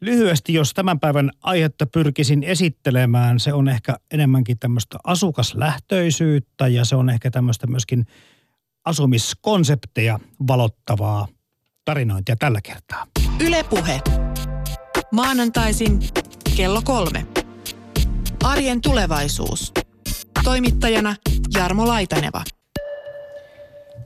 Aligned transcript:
Lyhyesti, 0.00 0.54
jos 0.54 0.74
tämän 0.74 1.00
päivän 1.00 1.30
aihetta 1.42 1.86
pyrkisin 1.86 2.42
esittelemään, 2.42 3.40
se 3.40 3.52
on 3.52 3.68
ehkä 3.68 3.96
enemmänkin 4.10 4.58
tämmöistä 4.58 4.98
asukaslähtöisyyttä 5.04 6.68
ja 6.68 6.84
se 6.84 6.96
on 6.96 7.10
ehkä 7.10 7.30
tämmöistä 7.30 7.66
myöskin 7.66 8.06
asumiskonsepteja 8.84 10.20
valottavaa 10.46 11.28
tarinointia 11.84 12.36
tällä 12.36 12.60
kertaa. 12.62 13.06
Ylepuhe. 13.40 14.00
Maanantaisin 15.12 15.98
kello 16.56 16.82
kolme. 16.84 17.26
Arjen 18.44 18.80
tulevaisuus. 18.80 19.72
Toimittajana 20.44 21.16
Jarmo 21.54 21.86
Laitaneva. 21.88 22.44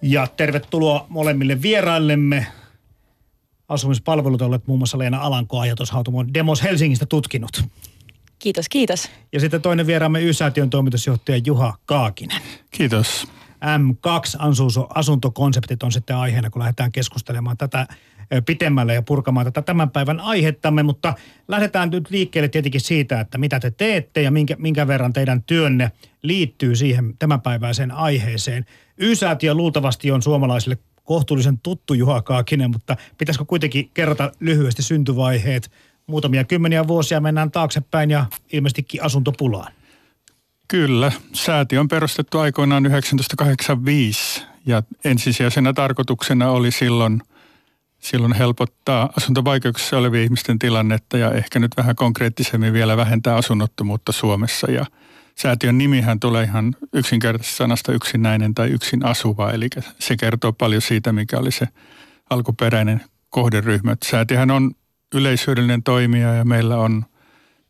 Ja 0.02 0.26
tervetuloa 0.26 1.06
molemmille 1.08 1.62
vieraillemme. 1.62 2.46
Asumispalvelut 3.72 4.42
olet 4.42 4.66
muun 4.66 4.78
muassa 4.78 4.98
Leena 4.98 5.20
Alanko 5.20 5.58
ajatushautumon 5.58 6.34
Demos 6.34 6.62
Helsingistä 6.62 7.06
tutkinut. 7.06 7.64
Kiitos, 8.38 8.68
kiitos. 8.68 9.10
Ja 9.32 9.40
sitten 9.40 9.62
toinen 9.62 9.86
vieraamme 9.86 10.22
Y-säätiön 10.22 10.70
toimitusjohtaja 10.70 11.40
Juha 11.46 11.76
Kaakinen. 11.86 12.42
Kiitos. 12.70 13.26
M2 13.54 14.86
asuntokonseptit 14.94 15.82
on 15.82 15.92
sitten 15.92 16.16
aiheena, 16.16 16.50
kun 16.50 16.60
lähdetään 16.60 16.92
keskustelemaan 16.92 17.56
tätä 17.56 17.86
pitemmälle 18.46 18.94
ja 18.94 19.02
purkamaan 19.02 19.46
tätä 19.46 19.62
tämän 19.62 19.90
päivän 19.90 20.20
aihettamme, 20.20 20.82
mutta 20.82 21.14
lähdetään 21.48 21.90
nyt 21.90 22.10
liikkeelle 22.10 22.48
tietenkin 22.48 22.80
siitä, 22.80 23.20
että 23.20 23.38
mitä 23.38 23.60
te 23.60 23.70
teette 23.70 24.22
ja 24.22 24.30
minkä, 24.30 24.56
minkä 24.58 24.86
verran 24.86 25.12
teidän 25.12 25.42
työnne 25.42 25.90
liittyy 26.22 26.76
siihen 26.76 27.14
tämänpäiväiseen 27.18 27.90
aiheeseen. 27.90 28.66
Y-säätiö 28.98 29.54
luultavasti 29.54 30.10
on 30.10 30.22
suomalaisille 30.22 30.78
kohtuullisen 31.12 31.58
tuttu 31.58 31.94
Juha 31.94 32.22
Kaakinen, 32.22 32.70
mutta 32.70 32.96
pitäisikö 33.18 33.44
kuitenkin 33.44 33.90
kerrata 33.94 34.32
lyhyesti 34.40 34.82
syntyvaiheet? 34.82 35.70
Muutamia 36.06 36.44
kymmeniä 36.44 36.88
vuosia 36.88 37.20
mennään 37.20 37.50
taaksepäin 37.50 38.10
ja 38.10 38.26
ilmeisestikin 38.52 39.02
asuntopulaan. 39.04 39.72
Kyllä. 40.68 41.12
Säätiö 41.32 41.80
on 41.80 41.88
perustettu 41.88 42.38
aikoinaan 42.38 42.82
1985 42.82 44.42
ja 44.66 44.82
ensisijaisena 45.04 45.72
tarkoituksena 45.72 46.50
oli 46.50 46.70
silloin, 46.70 47.22
silloin 47.98 48.32
helpottaa 48.32 49.12
asuntovaikeuksissa 49.16 49.98
olevien 49.98 50.24
ihmisten 50.24 50.58
tilannetta 50.58 51.18
ja 51.18 51.32
ehkä 51.32 51.58
nyt 51.58 51.76
vähän 51.76 51.96
konkreettisemmin 51.96 52.72
vielä 52.72 52.96
vähentää 52.96 53.36
asunnottomuutta 53.36 54.12
Suomessa. 54.12 54.70
Ja 54.70 54.86
säätiön 55.38 55.78
nimihän 55.78 56.20
tulee 56.20 56.44
ihan 56.44 56.76
yksinkertaisesta 56.92 57.56
sanasta 57.56 57.92
yksinäinen 57.92 58.54
tai 58.54 58.68
yksin 58.68 59.04
asuva, 59.04 59.50
eli 59.50 59.68
se 59.98 60.16
kertoo 60.16 60.52
paljon 60.52 60.82
siitä, 60.82 61.12
mikä 61.12 61.38
oli 61.38 61.50
se 61.50 61.68
alkuperäinen 62.30 63.00
kohderyhmä. 63.30 63.96
Säätiöhän 64.04 64.50
on 64.50 64.70
yleishyödyllinen 65.14 65.82
toimija 65.82 66.34
ja 66.34 66.44
meillä 66.44 66.76
on– 66.76 67.04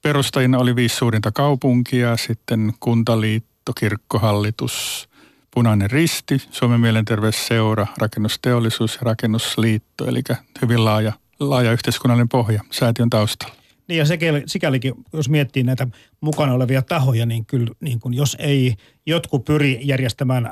Perustajina 0.03 0.59
oli 0.59 0.77
viisi 0.77 0.97
suurinta 0.97 1.33
kaupunkia, 1.33 2.17
sitten 2.17 2.73
Kuntaliitto, 2.81 3.73
Kirkkohallitus, 3.81 5.09
Punainen 5.55 5.91
Risti, 5.91 6.43
Suomen 6.51 6.81
mielenterveysseura, 6.81 7.87
Rakennusteollisuus 7.99 8.95
ja 8.95 9.01
Rakennusliitto, 9.03 10.07
eli 10.07 10.23
hyvin 10.63 10.85
laaja, 10.85 11.13
laaja 11.41 11.73
yhteiskunnallinen 11.73 12.29
pohja 12.29 12.63
säätiön 12.71 13.11
taustalla. 13.11 13.62
Niin 13.93 13.99
ja 13.99 14.07
sikälikin, 14.47 14.95
jos 15.13 15.29
miettii 15.29 15.63
näitä 15.63 15.87
mukana 16.21 16.53
olevia 16.53 16.83
tahoja, 16.83 17.27
niin 17.27 17.47
kyllä 17.47 17.73
niin 17.81 18.01
kun 18.01 18.15
jos 18.15 18.37
ei 18.41 18.75
jotkut 19.07 19.45
pyri 19.45 19.81
järjestämään 19.83 20.51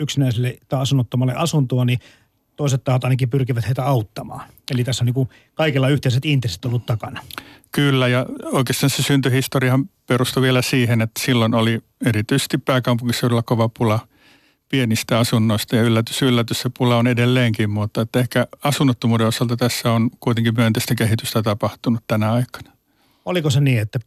yksinäiselle 0.00 0.58
tai 0.68 0.80
asunnottomalle 0.80 1.34
asuntoa, 1.36 1.84
niin 1.84 1.98
toiset 2.56 2.84
tahot 2.84 3.04
ainakin 3.04 3.30
pyrkivät 3.30 3.66
heitä 3.66 3.84
auttamaan. 3.84 4.50
Eli 4.70 4.84
tässä 4.84 5.04
on 5.04 5.06
niin 5.06 5.14
kuin 5.14 5.28
kaikilla 5.54 5.88
yhteiset 5.88 6.24
intressit 6.24 6.64
ollut 6.64 6.86
takana. 6.86 7.20
Kyllä, 7.70 8.08
ja 8.08 8.26
oikeastaan 8.44 8.90
se 8.90 9.02
syntyhistoriahan 9.02 9.90
perustui 10.06 10.42
vielä 10.42 10.62
siihen, 10.62 11.02
että 11.02 11.20
silloin 11.20 11.54
oli 11.54 11.80
erityisesti 12.06 12.58
pääkaupunkiseudulla 12.58 13.42
kova 13.42 13.68
pula 13.78 14.00
pienistä 14.72 15.18
asunnoista, 15.18 15.76
ja 15.76 15.82
yllätys, 15.82 16.22
yllätys, 16.22 16.60
se 16.60 16.70
pula 16.78 16.96
on 16.96 17.06
edelleenkin, 17.06 17.70
mutta 17.70 18.00
että 18.00 18.20
ehkä 18.20 18.46
asunnottomuuden 18.64 19.26
osalta 19.26 19.56
tässä 19.56 19.92
on 19.92 20.10
kuitenkin 20.20 20.54
myönteistä 20.56 20.94
kehitystä 20.94 21.42
tapahtunut 21.42 22.04
tänä 22.06 22.32
aikana. 22.32 22.72
Oliko 23.24 23.50
se 23.50 23.60
niin, 23.60 23.78
että 23.78 23.98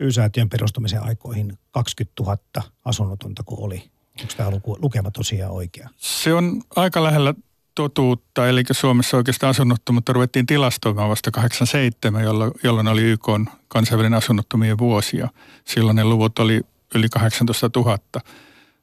Y-säätiön 0.00 0.48
perustamisen 0.48 1.02
aikoihin 1.02 1.58
20 1.70 2.22
000 2.22 2.38
asunnotonta 2.84 3.42
kuin 3.42 3.60
oli? 3.60 3.90
Onko 4.20 4.32
tämä 4.36 4.50
luku, 4.50 4.78
lukema 4.82 5.10
tosiaan 5.10 5.52
oikea? 5.52 5.88
Se 5.96 6.34
on 6.34 6.62
aika 6.76 7.02
lähellä 7.02 7.34
totuutta, 7.74 8.48
eli 8.48 8.62
Suomessa 8.70 9.16
oikeastaan 9.16 9.50
asunnottomuutta 9.50 10.12
ruvettiin 10.12 10.46
tilastoimaan 10.46 11.10
vasta 11.10 11.30
87, 11.30 12.24
jolloin, 12.24 12.52
jolloin 12.62 12.88
oli 12.88 13.02
YK 13.02 13.26
kansainvälinen 13.68 14.18
asunnottomien 14.18 14.78
vuosia. 14.78 15.28
Silloin 15.64 15.96
ne 15.96 16.04
luvut 16.04 16.38
oli 16.38 16.60
yli 16.94 17.08
18 17.08 17.70
000. 17.76 17.98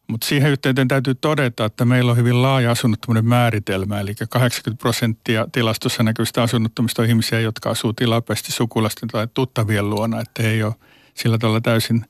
Mutta 0.07 0.27
siihen 0.27 0.51
yhteyteen 0.51 0.87
täytyy 0.87 1.15
todeta, 1.15 1.65
että 1.65 1.85
meillä 1.85 2.11
on 2.11 2.17
hyvin 2.17 2.41
laaja 2.41 2.71
asunnottomuuden 2.71 3.25
määritelmä, 3.25 3.99
eli 3.99 4.15
80 4.29 4.81
prosenttia 4.81 5.47
tilastossa 5.51 6.03
näkyvistä 6.03 6.43
asunnottomista 6.43 7.01
on 7.01 7.07
ihmisiä, 7.07 7.39
jotka 7.39 7.69
asuu 7.69 7.93
tilapäisesti 7.93 8.51
sukulaisten 8.51 9.09
tai 9.09 9.27
tuttavien 9.33 9.89
luona, 9.89 10.21
että 10.21 10.43
he 10.43 10.49
ei 10.49 10.63
ole 10.63 10.75
sillä 11.13 11.37
tavalla 11.37 11.61
täysin 11.61 12.05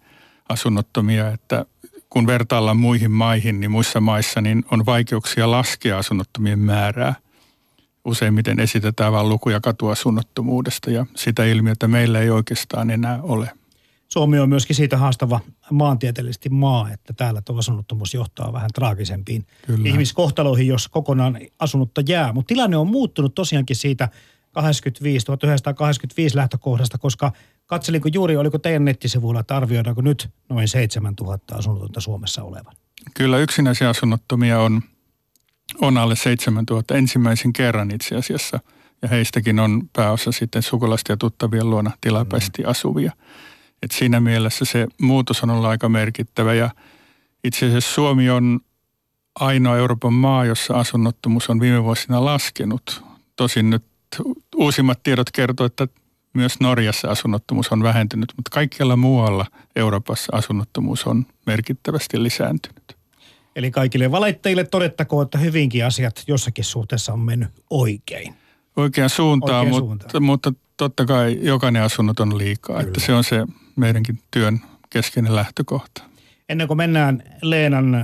asunnottomia, 0.49 1.27
että 1.31 1.65
kun 2.09 2.27
vertaillaan 2.27 2.77
muihin 2.77 3.11
maihin, 3.11 3.59
niin 3.59 3.71
muissa 3.71 3.99
maissa 3.99 4.41
niin 4.41 4.65
on 4.71 4.85
vaikeuksia 4.85 5.51
laskea 5.51 5.97
asunnottomien 5.97 6.59
määrää. 6.59 7.15
Useimmiten 8.05 8.59
esitetään 8.59 9.13
vain 9.13 9.29
lukuja 9.29 9.61
katuasunnottomuudesta 9.61 10.91
ja 10.91 11.05
sitä 11.15 11.45
ilmiötä 11.45 11.87
meillä 11.87 12.19
ei 12.19 12.29
oikeastaan 12.29 12.89
enää 12.89 13.19
ole. 13.21 13.51
Suomi 14.07 14.39
on 14.39 14.49
myöskin 14.49 14.75
siitä 14.75 14.97
haastava 14.97 15.39
maantieteellisesti 15.71 16.49
maa, 16.49 16.91
että 16.91 17.13
täällä 17.13 17.41
tuo 17.41 17.57
asunnottomuus 17.57 18.13
johtaa 18.13 18.53
vähän 18.53 18.69
traagisempiin 18.75 19.45
Kyllä. 19.65 19.89
ihmiskohtaloihin, 19.89 20.67
jos 20.67 20.87
kokonaan 20.87 21.39
asunutta 21.59 22.01
jää. 22.07 22.33
Mutta 22.33 22.47
tilanne 22.47 22.77
on 22.77 22.87
muuttunut 22.87 23.35
tosiaankin 23.35 23.75
siitä 23.75 24.09
85, 24.51 25.25
1985 25.25 26.35
lähtökohdasta, 26.35 26.97
koska 26.97 27.31
katselinko 27.65 28.09
juuri, 28.13 28.37
oliko 28.37 28.57
teidän 28.57 28.85
nettisivuilla, 28.85 29.39
että 29.39 29.57
arvioidaanko 29.57 30.01
nyt 30.01 30.29
noin 30.49 30.67
7000 30.67 31.55
asunnotonta 31.55 32.01
Suomessa 32.01 32.43
olevan? 32.43 32.73
Kyllä 33.13 33.37
yksinäisiä 33.37 33.89
asunnottomia 33.89 34.59
on, 34.59 34.81
on 35.81 35.97
alle 35.97 36.15
7000 36.15 36.95
ensimmäisen 36.95 37.53
kerran 37.53 37.91
itse 37.91 38.15
asiassa. 38.15 38.59
Ja 39.01 39.07
heistäkin 39.07 39.59
on 39.59 39.89
pääosa 39.93 40.31
sitten 40.31 40.61
sukulaisten 40.63 41.13
ja 41.13 41.17
tuttavien 41.17 41.69
luona 41.69 41.91
tilapäisesti 42.01 42.63
mm. 42.63 42.69
asuvia. 42.69 43.11
Et 43.83 43.91
siinä 43.91 44.19
mielessä 44.19 44.65
se 44.65 44.87
muutos 45.01 45.43
on 45.43 45.49
ollut 45.49 45.65
aika 45.65 45.89
merkittävä 45.89 46.53
ja 46.53 46.69
itse 47.43 47.65
asiassa 47.65 47.93
Suomi 47.93 48.29
on 48.29 48.59
ainoa 49.39 49.77
Euroopan 49.77 50.13
maa, 50.13 50.45
jossa 50.45 50.73
asunnottomuus 50.73 51.49
on 51.49 51.59
viime 51.59 51.83
vuosina 51.83 52.25
laskenut. 52.25 53.03
Tosin 53.35 53.69
nyt 53.69 53.83
uusimmat 54.55 55.03
tiedot 55.03 55.31
kertovat, 55.31 55.71
että 55.71 55.87
myös 56.33 56.59
Norjassa 56.59 57.07
asunnottomuus 57.11 57.71
on 57.71 57.83
vähentynyt, 57.83 58.33
mutta 58.35 58.49
kaikkialla 58.53 58.95
muualla 58.95 59.45
Euroopassa 59.75 60.35
asunnottomuus 60.35 61.05
on 61.05 61.25
merkittävästi 61.45 62.23
lisääntynyt. 62.23 62.97
Eli 63.55 63.71
kaikille 63.71 64.11
valittajille 64.11 64.63
todettakoon, 64.63 65.23
että 65.25 65.37
hyvinkin 65.37 65.85
asiat 65.85 66.23
jossakin 66.27 66.63
suhteessa 66.63 67.13
on 67.13 67.19
mennyt 67.19 67.49
oikein. 67.69 68.33
Oikeaan 68.75 69.09
suuntaan, 69.09 69.67
Oikein 69.67 69.69
mutta, 69.69 70.11
suuntaan. 70.11 70.23
mutta 70.23 70.53
totta 70.77 71.05
kai 71.05 71.39
jokainen 71.41 71.83
asunnot 71.83 72.19
on 72.19 72.37
liikaa. 72.37 72.75
Kyllä. 72.77 72.87
Että 72.87 72.99
se 72.99 73.13
on 73.13 73.23
se 73.23 73.45
meidänkin 73.77 74.19
työn 74.31 74.59
keskeinen 74.89 75.35
lähtökohta. 75.35 76.03
Ennen 76.49 76.67
kuin 76.67 76.77
mennään 76.77 77.23
Leenan 77.41 77.95
ö, 77.95 78.01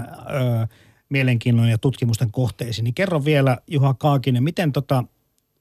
mielenkiinnon 1.09 1.69
ja 1.69 1.77
tutkimusten 1.77 2.31
kohteisiin, 2.31 2.83
niin 2.83 2.93
kerro 2.93 3.25
vielä 3.25 3.57
Juha 3.67 3.93
Kaakinen, 3.93 4.43
miten 4.43 4.71
tota, 4.71 5.03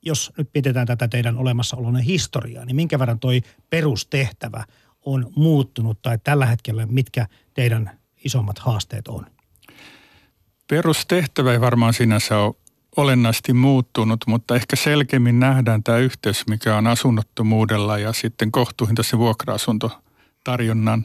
jos 0.03 0.33
nyt 0.39 0.49
pidetään 0.53 0.87
tätä 0.87 1.09
teidän 1.09 1.37
olemassaolonne 1.37 2.05
historiaa, 2.05 2.65
niin 2.65 2.77
minkä 2.77 2.99
verran 2.99 3.19
toi 3.19 3.43
perustehtävä 3.71 4.65
on 5.05 5.33
muuttunut 5.37 6.03
tai 6.03 6.19
tällä 6.25 6.47
hetkellä 6.47 6.87
mitkä 6.87 7.27
teidän 7.55 7.91
isommat 8.25 8.59
haasteet 8.59 9.09
on? 9.09 9.27
Perustehtävä 10.69 11.53
ei 11.53 11.61
varmaan 11.61 11.95
sinänsä 11.95 12.39
ole 12.39 12.55
olennaisesti 12.97 13.53
muuttunut, 13.53 14.25
mutta 14.27 14.57
ehkä 14.57 14.77
selkeämmin 14.77 15.41
nähdään 15.41 15.83
tämä 15.83 15.99
yhteys, 15.99 16.47
mikä 16.47 16.77
on 16.77 16.87
asunnottomuudella 16.87 17.99
ja 17.99 18.13
sitten 18.13 18.53
kohtuuhintaisen 18.53 19.19
vuokra-asuntotarjonnan 19.19 21.05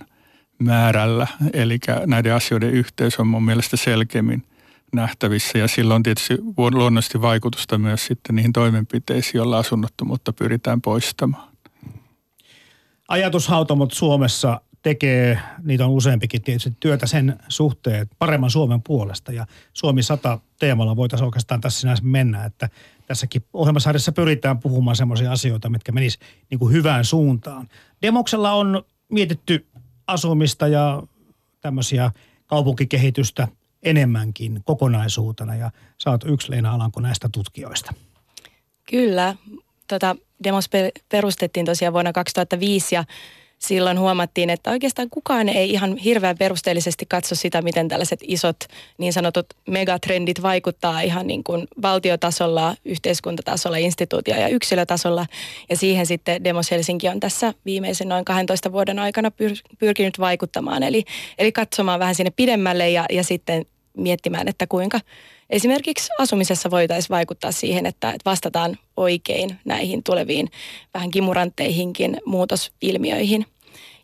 määrällä. 0.60 1.28
Eli 1.54 1.80
näiden 2.06 2.34
asioiden 2.34 2.72
yhteys 2.72 3.20
on 3.20 3.28
mun 3.28 3.44
mielestä 3.44 3.78
selkeämmin– 3.78 4.44
nähtävissä 4.94 5.58
ja 5.58 5.68
sillä 5.68 5.96
on 5.96 6.04
tietysti 6.04 6.38
luonnollisesti 6.58 7.22
vaikutusta 7.22 7.78
myös 7.78 8.06
sitten 8.06 8.36
niihin 8.36 8.54
toimenpiteisiin, 8.54 9.40
joilla 9.40 9.58
asunnottomuutta 9.58 10.34
pyritään 10.34 10.82
poistamaan. 10.82 11.50
Ajatushautomot 13.08 13.92
Suomessa 13.92 14.62
tekee, 14.82 15.40
niitä 15.64 15.86
on 15.86 15.92
useampikin 15.92 16.42
tietysti, 16.42 16.74
työtä 16.80 17.08
sen 17.08 17.40
suhteen 17.48 18.08
paremman 18.20 18.50
Suomen 18.50 18.82
puolesta. 18.82 19.32
Ja 19.32 19.46
Suomi 19.74 20.04
100 20.04 20.40
teemalla 20.60 20.96
voitaisiin 20.96 21.26
oikeastaan 21.26 21.62
tässä 21.62 21.80
sinänsä 21.80 22.04
mennä, 22.04 22.46
että 22.46 22.70
tässäkin 23.08 23.46
ohjelmasarjassa 23.54 24.12
pyritään 24.12 24.60
puhumaan 24.60 24.96
semmoisia 24.96 25.32
asioita, 25.32 25.70
mitkä 25.70 25.92
menis 25.92 26.20
niin 26.50 26.60
kuin 26.60 26.74
hyvään 26.74 27.06
suuntaan. 27.06 27.68
Demoksella 28.02 28.52
on 28.54 28.84
mietitty 29.10 29.66
asumista 30.08 30.68
ja 30.68 31.04
tämmöisiä 31.62 32.12
kaupunkikehitystä 32.46 33.48
enemmänkin 33.84 34.62
kokonaisuutena 34.66 35.56
ja 35.56 35.72
oot 36.06 36.24
yksi 36.26 36.52
Leena 36.52 36.74
Alanko 36.74 37.02
näistä 37.02 37.30
tutkijoista. 37.32 37.94
Kyllä. 38.90 39.36
Tota, 39.88 40.16
Demos 40.44 40.70
perustettiin 41.10 41.66
tosiaan 41.66 41.94
vuonna 41.94 42.14
2005 42.14 42.96
ja 42.96 43.04
silloin 43.60 44.00
huomattiin, 44.00 44.50
että 44.50 44.72
oikeastaan 44.72 45.10
kukaan 45.10 45.50
ei 45.50 45.70
ihan 45.70 45.98
hirveän 45.98 46.38
perusteellisesti 46.38 47.06
katso 47.06 47.36
sitä, 47.36 47.62
miten 47.62 47.88
tällaiset 47.88 48.20
isot 48.24 48.58
niin 48.98 49.14
sanotut 49.14 49.46
megatrendit 49.68 50.42
vaikuttaa 50.42 51.02
ihan 51.02 51.28
niin 51.28 51.44
kuin 51.44 51.68
valtiotasolla, 51.82 52.76
yhteiskuntatasolla, 52.86 53.78
instituutio- 53.78 54.40
ja 54.40 54.48
yksilötasolla. 54.48 55.26
Ja 55.70 55.78
siihen 55.78 56.06
sitten 56.06 56.44
Demos 56.44 56.72
Helsinki 56.72 57.10
on 57.10 57.20
tässä 57.20 57.54
viimeisen 57.66 58.10
noin 58.10 58.26
12 58.26 58.72
vuoden 58.72 59.00
aikana 59.00 59.30
pyr- 59.30 59.76
pyrkinyt 59.80 60.20
vaikuttamaan. 60.20 60.84
Eli, 60.84 61.04
eli 61.38 61.52
katsomaan 61.52 62.00
vähän 62.00 62.16
sinne 62.16 62.32
pidemmälle 62.36 62.90
ja, 62.90 63.06
ja 63.10 63.24
sitten 63.24 63.66
miettimään, 63.98 64.48
että 64.48 64.68
kuinka 64.68 65.00
esimerkiksi 65.50 66.10
asumisessa 66.20 66.72
voitaisiin 66.72 67.10
vaikuttaa 67.10 67.52
siihen, 67.52 67.86
että 67.86 68.14
vastataan 68.26 68.78
oikein 68.98 69.60
näihin 69.66 70.04
tuleviin 70.04 70.48
vähän 70.94 71.12
kimurantteihinkin 71.12 72.18
muutosilmiöihin. 72.26 73.46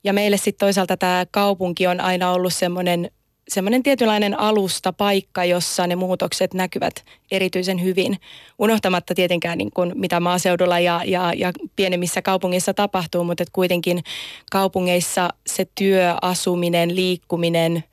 Ja 0.03 0.13
meille 0.13 0.37
sitten 0.37 0.65
toisaalta 0.65 0.97
tämä 0.97 1.25
kaupunki 1.31 1.87
on 1.87 2.01
aina 2.01 2.31
ollut 2.31 2.53
semmoinen 2.53 3.11
semmoinen 3.47 3.83
tietynlainen 3.83 4.39
alusta, 4.39 4.93
paikka, 4.93 5.45
jossa 5.45 5.87
ne 5.87 5.95
muutokset 5.95 6.53
näkyvät 6.53 6.93
erityisen 7.31 7.83
hyvin. 7.83 8.17
Unohtamatta 8.59 9.15
tietenkään 9.15 9.57
niin 9.57 9.71
kuin 9.73 9.91
mitä 9.95 10.19
maaseudulla 10.19 10.79
ja, 10.79 11.01
ja, 11.05 11.33
ja 11.35 11.51
pienemmissä 11.75 12.21
kaupungissa 12.21 12.73
tapahtuu, 12.73 13.23
mutta 13.23 13.43
kuitenkin 13.51 14.03
kaupungeissa 14.51 15.29
se 15.47 15.67
työ, 15.75 16.15
asuminen, 16.21 16.95
liikkuminen, 16.95 17.83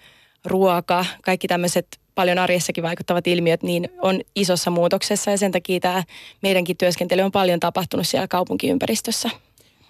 ruoka, 0.45 1.05
kaikki 1.23 1.49
tämmöiset 1.49 2.00
paljon 2.15 2.39
arjessakin 2.39 2.85
vaikuttavat 2.85 3.27
ilmiöt, 3.27 3.63
niin 3.63 3.89
on 4.03 4.21
isossa 4.35 4.71
muutoksessa 4.71 5.31
ja 5.31 5.39
sen 5.39 5.53
takia 5.53 5.81
tämä 5.81 6.03
meidänkin 6.43 6.77
työskentely 6.77 7.23
on 7.23 7.33
paljon 7.33 7.61
tapahtunut 7.61 8.07
siellä 8.07 8.29
kaupunkiympäristössä. 8.29 9.31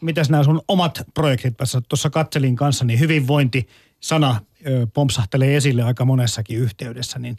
Mitäs 0.00 0.30
nämä 0.30 0.44
sun 0.44 0.62
omat 0.68 1.02
projektit, 1.14 1.54
tuossa 1.88 2.10
katselin 2.10 2.56
kanssa, 2.56 2.84
niin 2.84 3.00
hyvinvointi-sana 3.00 4.40
ö, 4.66 4.86
pompsahtelee 4.94 5.56
esille 5.56 5.82
aika 5.82 6.04
monessakin 6.04 6.58
yhteydessä, 6.58 7.18
niin 7.18 7.36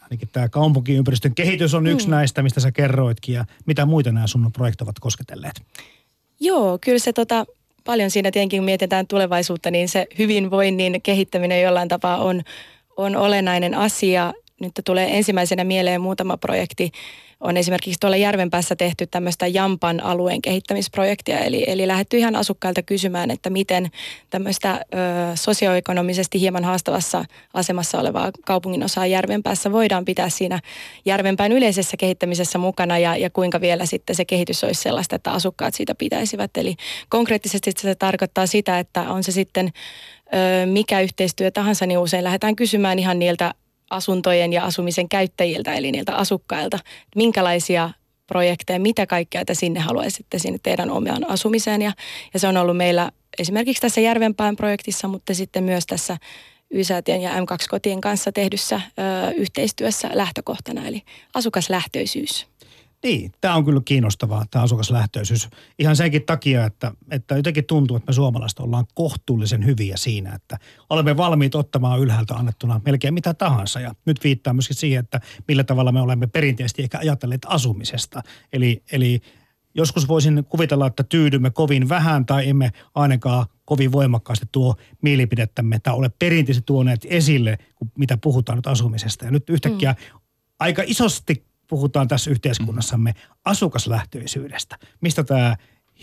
ainakin 0.00 0.28
tämä 0.32 0.48
kaupunkiympäristön 0.48 1.34
kehitys 1.34 1.74
on 1.74 1.86
yksi 1.86 2.06
mm. 2.06 2.10
näistä, 2.10 2.42
mistä 2.42 2.60
sä 2.60 2.72
kerroitkin 2.72 3.34
ja 3.34 3.44
mitä 3.66 3.86
muita 3.86 4.12
nämä 4.12 4.26
sun 4.26 4.52
projektit 4.52 4.82
ovat 4.82 4.98
kosketelleet? 4.98 5.62
Joo, 6.40 6.78
kyllä 6.80 6.98
se 6.98 7.12
tota, 7.12 7.46
paljon 7.84 8.10
siinä 8.10 8.30
tietenkin 8.30 8.60
kun 8.60 8.64
mietitään 8.64 9.06
tulevaisuutta, 9.06 9.70
niin 9.70 9.88
se 9.88 10.06
hyvinvoinnin 10.18 11.02
kehittäminen 11.02 11.62
jollain 11.62 11.88
tapaa 11.88 12.16
on 12.16 12.42
on 12.96 13.16
olennainen 13.16 13.74
asia. 13.74 14.32
Nyt 14.60 14.72
tulee 14.84 15.16
ensimmäisenä 15.16 15.64
mieleen 15.64 16.00
muutama 16.00 16.36
projekti. 16.36 16.90
On 17.40 17.56
esimerkiksi 17.56 18.00
tuolla 18.00 18.16
Järvenpäässä 18.16 18.76
tehty 18.76 19.06
tämmöistä 19.06 19.46
Jampan 19.46 20.00
alueen 20.02 20.42
kehittämisprojektia, 20.42 21.38
eli, 21.38 21.64
eli 21.66 21.86
lähdetty 21.86 22.18
ihan 22.18 22.36
asukkailta 22.36 22.82
kysymään, 22.82 23.30
että 23.30 23.50
miten 23.50 23.90
tämmöistä 24.30 24.72
ö, 24.72 24.96
sosioekonomisesti 25.34 26.40
hieman 26.40 26.64
haastavassa 26.64 27.24
asemassa 27.54 28.00
olevaa 28.00 28.30
kaupungin 28.46 28.84
osaa 28.84 29.06
Järvenpäässä 29.06 29.72
voidaan 29.72 30.04
pitää 30.04 30.28
siinä 30.28 30.60
Järvenpään 31.04 31.52
yleisessä 31.52 31.96
kehittämisessä 31.96 32.58
mukana 32.58 32.98
ja, 32.98 33.16
ja 33.16 33.30
kuinka 33.30 33.60
vielä 33.60 33.86
sitten 33.86 34.16
se 34.16 34.24
kehitys 34.24 34.64
olisi 34.64 34.82
sellaista, 34.82 35.16
että 35.16 35.32
asukkaat 35.32 35.74
siitä 35.74 35.94
pitäisivät. 35.94 36.56
Eli 36.56 36.74
konkreettisesti 37.08 37.72
se 37.76 37.94
tarkoittaa 37.94 38.46
sitä, 38.46 38.78
että 38.78 39.00
on 39.02 39.24
se 39.24 39.32
sitten 39.32 39.72
mikä 40.66 41.00
yhteistyö 41.00 41.50
tahansa, 41.50 41.86
niin 41.86 41.98
usein 41.98 42.24
lähdetään 42.24 42.56
kysymään 42.56 42.98
ihan 42.98 43.18
niiltä 43.18 43.54
asuntojen 43.90 44.52
ja 44.52 44.64
asumisen 44.64 45.08
käyttäjiltä, 45.08 45.74
eli 45.74 45.92
niiltä 45.92 46.16
asukkailta, 46.16 46.78
minkälaisia 47.16 47.90
projekteja, 48.26 48.80
mitä 48.80 49.06
kaikkea 49.06 49.44
te 49.44 49.54
sinne 49.54 49.80
haluaisitte 49.80 50.38
sinne 50.38 50.58
teidän 50.62 50.90
omaan 50.90 51.30
asumiseen. 51.30 51.82
Ja, 51.82 51.92
ja 52.34 52.40
se 52.40 52.48
on 52.48 52.56
ollut 52.56 52.76
meillä 52.76 53.10
esimerkiksi 53.38 53.80
tässä 53.80 54.00
Järvenpään 54.00 54.56
projektissa, 54.56 55.08
mutta 55.08 55.34
sitten 55.34 55.64
myös 55.64 55.86
tässä 55.86 56.16
Y-säätien 56.70 57.22
ja 57.22 57.30
M2-kotien 57.30 58.00
kanssa 58.00 58.32
tehdyssä 58.32 58.80
ö, 58.98 59.30
yhteistyössä 59.30 60.10
lähtökohtana, 60.12 60.86
eli 60.86 61.02
asukaslähtöisyys. 61.34 62.46
Niin, 63.06 63.32
tämä 63.40 63.54
on 63.54 63.64
kyllä 63.64 63.80
kiinnostavaa, 63.84 64.44
tämä 64.50 64.62
asukaslähtöisyys. 64.62 65.48
Ihan 65.78 65.96
senkin 65.96 66.22
takia, 66.22 66.64
että, 66.64 66.92
että 67.10 67.36
jotenkin 67.36 67.64
tuntuu, 67.64 67.96
että 67.96 68.10
me 68.10 68.14
suomalaiset 68.14 68.58
ollaan 68.58 68.84
kohtuullisen 68.94 69.64
hyviä 69.64 69.96
siinä, 69.96 70.34
että 70.34 70.58
olemme 70.90 71.16
valmiit 71.16 71.54
ottamaan 71.54 72.00
ylhäältä 72.00 72.34
annettuna 72.34 72.80
melkein 72.84 73.14
mitä 73.14 73.34
tahansa. 73.34 73.80
Ja 73.80 73.94
nyt 74.04 74.24
viittaa 74.24 74.54
myöskin 74.54 74.76
siihen, 74.76 75.00
että 75.00 75.20
millä 75.48 75.64
tavalla 75.64 75.92
me 75.92 76.00
olemme 76.00 76.26
perinteisesti 76.26 76.82
ehkä 76.82 76.98
ajatelleet 76.98 77.42
asumisesta. 77.46 78.22
Eli, 78.52 78.82
eli 78.92 79.20
joskus 79.74 80.08
voisin 80.08 80.44
kuvitella, 80.48 80.86
että 80.86 81.04
tyydymme 81.04 81.50
kovin 81.50 81.88
vähän 81.88 82.26
tai 82.26 82.48
emme 82.48 82.70
ainakaan 82.94 83.46
kovin 83.64 83.92
voimakkaasti 83.92 84.46
tuo 84.52 84.74
mielipidettämme 85.02 85.78
tai 85.78 85.94
ole 85.94 86.10
perinteisesti 86.18 86.66
tuoneet 86.66 87.06
esille, 87.10 87.58
mitä 87.98 88.16
puhutaan 88.16 88.58
nyt 88.58 88.66
asumisesta. 88.66 89.24
Ja 89.24 89.30
nyt 89.30 89.50
yhtäkkiä 89.50 89.92
mm. 89.92 90.20
aika 90.58 90.82
isosti 90.86 91.46
puhutaan 91.68 92.08
tässä 92.08 92.30
yhteiskunnassamme 92.30 93.14
asukaslähtöisyydestä. 93.44 94.78
Mistä 95.00 95.24
tämä 95.24 95.56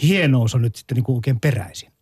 hienous 0.04 0.56
on 0.56 0.62
nyt 0.62 0.76
sitten 0.76 0.96
niin 0.96 1.04
kuin 1.04 1.16
oikein 1.16 1.40
peräisin? 1.40 1.94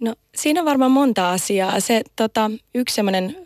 No 0.00 0.14
siinä 0.34 0.60
on 0.60 0.66
varmaan 0.66 0.90
monta 0.90 1.30
asiaa. 1.30 1.80
Se 1.80 2.02
tota, 2.16 2.50
yksi 2.74 2.94
semmoinen 2.94 3.36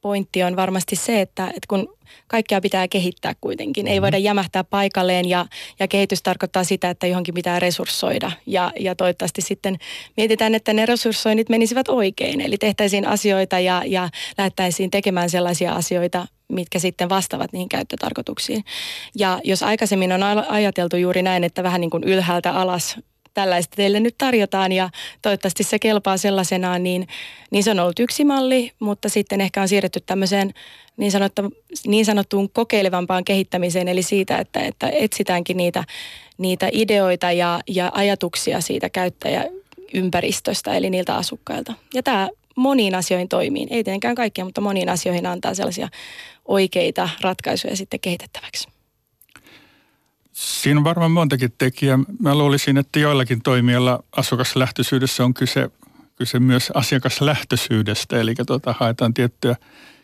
pointti 0.00 0.42
on 0.42 0.56
varmasti 0.56 0.96
se, 0.96 1.20
että, 1.20 1.46
että 1.46 1.66
kun 1.68 1.96
kaikkea 2.26 2.60
pitää 2.60 2.88
kehittää 2.88 3.34
kuitenkin. 3.40 3.86
Ei 3.86 3.94
mm-hmm. 3.94 4.02
voida 4.02 4.18
jämähtää 4.18 4.64
paikalleen 4.64 5.28
ja, 5.28 5.46
ja 5.78 5.88
kehitys 5.88 6.22
tarkoittaa 6.22 6.64
sitä, 6.64 6.90
että 6.90 7.06
johonkin 7.06 7.34
pitää 7.34 7.60
resurssoida. 7.60 8.32
Ja, 8.46 8.72
ja 8.80 8.94
toivottavasti 8.94 9.40
sitten 9.40 9.78
mietitään, 10.16 10.54
että 10.54 10.72
ne 10.72 10.86
resurssoinnit 10.86 11.48
menisivät 11.48 11.88
oikein. 11.88 12.40
Eli 12.40 12.58
tehtäisiin 12.58 13.06
asioita 13.06 13.58
ja, 13.58 13.82
ja 13.86 14.08
lähdettäisiin 14.38 14.90
tekemään 14.90 15.30
sellaisia 15.30 15.72
asioita, 15.72 16.26
mitkä 16.52 16.78
sitten 16.78 17.08
vastaavat 17.08 17.52
niihin 17.52 17.68
käyttötarkoituksiin. 17.68 18.64
Ja 19.14 19.40
jos 19.44 19.62
aikaisemmin 19.62 20.12
on 20.12 20.22
ajateltu 20.48 20.96
juuri 20.96 21.22
näin, 21.22 21.44
että 21.44 21.62
vähän 21.62 21.80
niin 21.80 21.90
kuin 21.90 22.04
ylhäältä 22.04 22.50
alas 22.50 22.96
tällaista 23.34 23.76
teille 23.76 24.00
nyt 24.00 24.14
tarjotaan 24.18 24.72
ja 24.72 24.90
toivottavasti 25.22 25.62
se 25.62 25.78
kelpaa 25.78 26.16
sellaisenaan, 26.16 26.82
niin, 26.82 27.08
niin 27.50 27.64
se 27.64 27.70
on 27.70 27.80
ollut 27.80 27.98
yksi 27.98 28.24
malli, 28.24 28.72
mutta 28.78 29.08
sitten 29.08 29.40
ehkä 29.40 29.62
on 29.62 29.68
siirretty 29.68 30.00
tämmöiseen 30.00 30.54
niin, 30.96 31.12
sanottu, 31.12 31.42
niin 31.86 32.04
sanottuun 32.04 32.50
kokeilevampaan 32.50 33.24
kehittämiseen, 33.24 33.88
eli 33.88 34.02
siitä, 34.02 34.38
että, 34.38 34.60
että 34.60 34.90
etsitäänkin 34.92 35.56
niitä, 35.56 35.84
niitä 36.38 36.68
ideoita 36.72 37.32
ja, 37.32 37.60
ja 37.68 37.90
ajatuksia 37.94 38.60
siitä 38.60 38.90
käyttäjäympäristöstä, 38.90 40.74
eli 40.74 40.90
niiltä 40.90 41.16
asukkailta. 41.16 41.74
Ja 41.94 42.02
tämä 42.02 42.28
moniin 42.56 42.94
asioihin 42.94 43.28
toimii. 43.28 43.66
Ei 43.70 43.84
tietenkään 43.84 44.14
kaikkea, 44.14 44.44
mutta 44.44 44.60
moniin 44.60 44.88
asioihin 44.88 45.26
antaa 45.26 45.54
sellaisia 45.54 45.88
oikeita 46.44 47.08
ratkaisuja 47.20 47.76
sitten 47.76 48.00
kehitettäväksi. 48.00 48.68
Siinä 50.32 50.80
on 50.80 50.84
varmaan 50.84 51.10
montakin 51.10 51.52
tekijää. 51.58 51.98
Mä 52.20 52.34
luulisin, 52.34 52.76
että 52.76 52.98
joillakin 52.98 53.42
toimijoilla 53.42 54.04
asukaslähtöisyydessä 54.16 55.24
on 55.24 55.34
kyse, 55.34 55.70
kyse 56.16 56.40
myös 56.40 56.70
asiakaslähtöisyydestä, 56.74 58.20
eli 58.20 58.34
tuota, 58.46 58.74
haetaan 58.78 59.14
tiettyä 59.14 59.56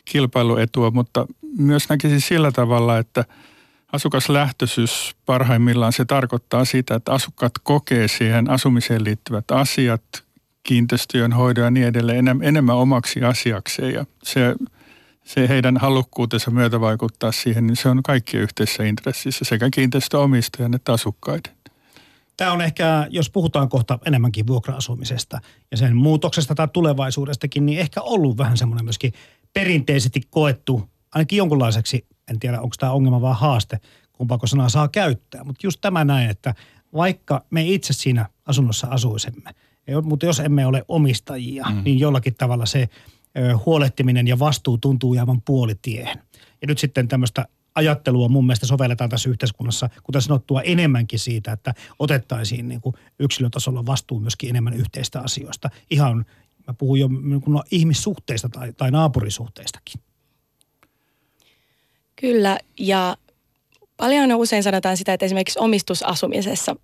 kilpailuetua, 0.05 0.91
mutta 0.91 1.27
myös 1.59 1.89
näkisin 1.89 2.21
sillä 2.21 2.53
tavalla, 2.53 2.99
että 2.99 3.25
asukaslähtöisyys 3.93 5.17
parhaimmillaan 5.27 5.93
se 5.93 6.05
tarkoittaa 6.05 6.65
sitä, 6.65 6.95
että 6.95 7.13
asukkaat 7.13 7.53
kokee 7.63 8.09
siihen 8.09 8.51
asumiseen 8.51 9.05
liittyvät 9.05 9.51
asiat, 9.51 10.03
kiinteistöjen 10.63 11.33
hoidon 11.33 11.65
ja 11.65 11.71
niin 11.71 11.87
edelleen 11.87 12.29
enemmän 12.43 12.77
omaksi 12.77 13.25
asiakseen 13.25 13.95
ja 13.95 14.07
se 14.23 14.55
se 15.29 15.49
heidän 15.49 15.77
halukkuutensa 15.77 16.51
myötä 16.51 16.81
vaikuttaa 16.81 17.33
siihen, 17.33 17.67
niin 17.67 17.77
se 17.77 17.89
on 17.89 18.03
kaikkien 18.03 18.43
yhteisessä 18.43 18.85
intressissä, 18.85 19.45
sekä 19.45 19.71
kiinteistöomistajan 19.71 20.75
että 20.75 20.93
asukkaiden. 20.93 21.53
Tämä 22.37 22.53
on 22.53 22.61
ehkä, 22.61 23.07
jos 23.11 23.31
puhutaan 23.31 23.69
kohta 23.69 23.99
enemmänkin 24.07 24.47
vuokra-asumisesta 24.47 25.41
ja 25.71 25.77
sen 25.77 25.97
muutoksesta 25.97 26.55
tai 26.55 26.69
tulevaisuudestakin, 26.73 27.67
niin 27.67 27.79
ehkä 27.79 28.01
ollut 28.01 28.39
vähän 28.39 28.57
semmoinen 28.57 28.85
myöskin 28.85 29.13
perinteisesti 29.53 30.21
koettu, 30.31 30.89
ainakin 31.15 31.37
jonkunlaiseksi, 31.37 32.07
en 32.31 32.39
tiedä 32.39 32.61
onko 32.61 32.77
tämä 32.79 32.93
ongelma 32.93 33.21
vai 33.21 33.35
haaste, 33.39 33.79
kumpaako 34.13 34.47
sanaa 34.47 34.69
saa 34.69 34.89
käyttää, 34.89 35.45
mutta 35.45 35.67
just 35.67 35.81
tämä 35.81 36.05
näin, 36.05 36.31
että 36.31 36.55
vaikka 36.95 37.45
me 37.51 37.63
itse 37.63 37.93
siinä 37.93 38.27
asunnossa 38.47 38.87
asuisemme, 38.91 39.51
mutta 40.03 40.27
jos 40.27 40.41
emme 40.41 40.67
ole 40.67 40.85
omistajia, 40.89 41.67
mm. 41.71 41.83
niin 41.85 41.99
jollakin 41.99 42.35
tavalla 42.35 42.67
se 42.67 42.89
huolehtiminen 43.67 44.29
ja 44.29 44.39
vastuu 44.39 44.79
tuntuu 44.79 45.15
jäävän 45.15 45.43
puolitiehen. 45.43 46.19
Ja 46.63 46.67
nyt 46.67 46.79
sitten 46.79 47.09
tämmöistä 47.09 47.49
ajattelua 47.75 48.29
mun 48.29 48.47
mielestä 48.47 48.67
sovelletaan 48.67 49.11
tässä 49.11 49.31
yhteiskunnassa, 49.31 49.91
kuten 50.03 50.23
sanottua, 50.23 50.63
enemmänkin 50.63 51.19
siitä, 51.19 51.53
että 51.53 51.75
otettaisiin 51.99 52.69
niin 52.69 52.81
kuin 52.81 52.95
yksilötasolla 53.19 53.87
vastuu 53.87 54.21
myöskin 54.21 54.51
enemmän 54.51 54.75
yhteistä 54.75 55.21
asioista. 55.21 55.71
Ihan, 55.91 56.27
mä 56.67 56.75
puhun 56.75 57.01
jo 57.01 57.09
niin 57.09 57.41
kuin 57.41 57.53
no, 57.53 57.63
ihmissuhteista 57.71 58.49
tai, 58.49 58.73
tai 58.73 58.91
naapurisuhteistakin. 58.91 60.01
Kyllä, 62.17 62.59
ja 62.79 63.17
paljon 63.97 64.35
usein 64.35 64.63
sanotaan 64.63 64.97
sitä, 64.97 65.13
että 65.13 65.27
esimerkiksi 65.27 65.59
omistusasumisessa 65.59 66.77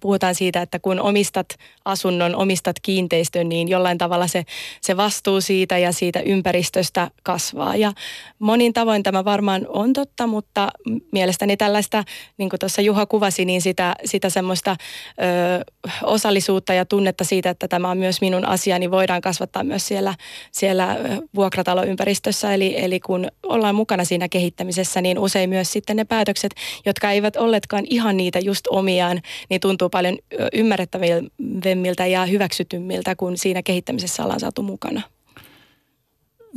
puhutaan 0.00 0.34
siitä, 0.34 0.62
että 0.62 0.78
kun 0.78 1.00
omistat 1.00 1.46
asunnon, 1.84 2.36
omistat 2.36 2.76
kiinteistön, 2.82 3.48
niin 3.48 3.68
jollain 3.68 3.98
tavalla 3.98 4.26
se, 4.26 4.44
se 4.80 4.96
vastuu 4.96 5.40
siitä 5.40 5.78
ja 5.78 5.92
siitä 5.92 6.20
ympäristöstä 6.20 7.10
kasvaa. 7.22 7.76
Ja 7.76 7.92
monin 8.38 8.72
tavoin 8.72 9.02
tämä 9.02 9.24
varmaan 9.24 9.66
on 9.68 9.92
totta, 9.92 10.26
mutta 10.26 10.68
mielestäni 11.12 11.56
tällaista, 11.56 12.04
niin 12.38 12.50
kuin 12.50 12.60
tuossa 12.60 12.82
Juha 12.82 13.06
kuvasi, 13.06 13.44
niin 13.44 13.62
sitä, 13.62 13.94
sitä 14.04 14.30
semmoista 14.30 14.70
ö, 14.70 15.72
osallisuutta 16.02 16.74
ja 16.74 16.84
tunnetta 16.84 17.24
siitä, 17.24 17.50
että 17.50 17.68
tämä 17.68 17.90
on 17.90 17.98
myös 17.98 18.20
minun 18.20 18.44
asiani, 18.44 18.90
voidaan 18.90 19.20
kasvattaa 19.20 19.64
myös 19.64 19.88
siellä, 19.88 20.14
siellä 20.52 20.98
vuokrataloympäristössä. 21.34 22.54
Eli, 22.54 22.74
eli 22.84 23.00
kun 23.00 23.28
ollaan 23.42 23.74
mukana 23.74 24.04
siinä 24.04 24.28
kehittämisessä, 24.28 25.00
niin 25.00 25.18
usein 25.18 25.50
myös 25.50 25.72
sitten 25.72 25.96
ne 25.96 26.04
päätökset, 26.04 26.54
jotka 26.86 27.10
eivät 27.10 27.36
olleetkaan 27.36 27.84
ihan 27.90 28.16
niitä 28.16 28.38
just 28.38 28.66
omiaan, 28.70 29.22
niin 29.50 29.60
tuntuu 29.60 29.88
paljon 29.88 30.18
ymmärrettävimmiltä 30.52 32.06
ja 32.06 32.26
hyväksytymmiltä, 32.26 33.16
kun 33.16 33.38
siinä 33.38 33.62
kehittämisessä 33.62 34.22
ollaan 34.22 34.40
saatu 34.40 34.62
mukana. 34.62 35.02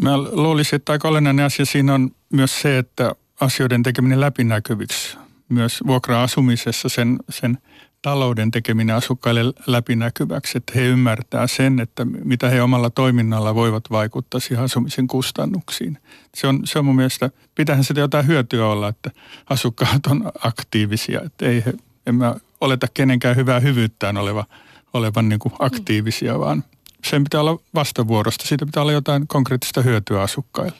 Mä 0.01 0.17
luulisin, 0.17 0.75
että 0.75 0.91
aika 0.91 1.07
olennainen 1.07 1.45
asia 1.45 1.65
siinä 1.65 1.93
on 1.93 2.11
myös 2.33 2.61
se, 2.61 2.77
että 2.77 3.15
asioiden 3.41 3.83
tekeminen 3.83 4.21
läpinäkyviksi. 4.21 5.17
Myös 5.49 5.79
vuokra-asumisessa 5.87 6.89
sen, 6.89 7.19
sen 7.29 7.57
talouden 8.01 8.51
tekeminen 8.51 8.95
asukkaille 8.95 9.41
läpinäkyväksi, 9.67 10.57
että 10.57 10.73
he 10.75 10.81
ymmärtää 10.81 11.47
sen, 11.47 11.79
että 11.79 12.05
mitä 12.05 12.49
he 12.49 12.61
omalla 12.61 12.89
toiminnalla 12.89 13.55
voivat 13.55 13.83
vaikuttaa 13.91 14.39
siihen 14.39 14.63
asumisen 14.63 15.07
kustannuksiin. 15.07 15.97
Se 16.35 16.47
on, 16.47 16.61
se 16.63 16.79
on 16.79 16.85
mun 16.85 16.95
mielestä, 16.95 17.29
pitähän 17.55 17.83
sitä 17.83 17.99
jotain 17.99 18.27
hyötyä 18.27 18.67
olla, 18.67 18.87
että 18.87 19.11
asukkaat 19.49 20.07
on 20.07 20.31
aktiivisia, 20.43 21.21
että 21.25 21.45
ei 21.45 21.65
he, 21.65 21.73
en 22.07 22.15
mä 22.15 22.35
oleta 22.65 22.87
kenenkään 22.93 23.35
hyvää 23.35 23.59
hyvyyttään 23.59 24.17
oleva, 24.17 24.45
olevan 24.93 25.29
niin 25.29 25.39
kuin 25.39 25.53
aktiivisia, 25.59 26.33
mm. 26.33 26.39
vaan 26.39 26.63
sen 27.05 27.23
pitää 27.23 27.41
olla 27.41 27.59
vastavuorosta. 27.75 28.47
Siitä 28.47 28.65
pitää 28.65 28.81
olla 28.81 28.91
jotain 28.91 29.27
konkreettista 29.27 29.81
hyötyä 29.81 30.21
asukkaille. 30.21 30.77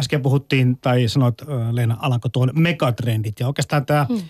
Äsken 0.00 0.22
puhuttiin, 0.22 0.78
tai 0.80 1.08
sanoit 1.08 1.34
Leena 1.70 1.96
Alanko, 2.00 2.28
tuon 2.28 2.50
megatrendit. 2.54 3.40
Ja 3.40 3.46
oikeastaan 3.46 3.86
tämä 3.86 4.06
hmm. 4.08 4.22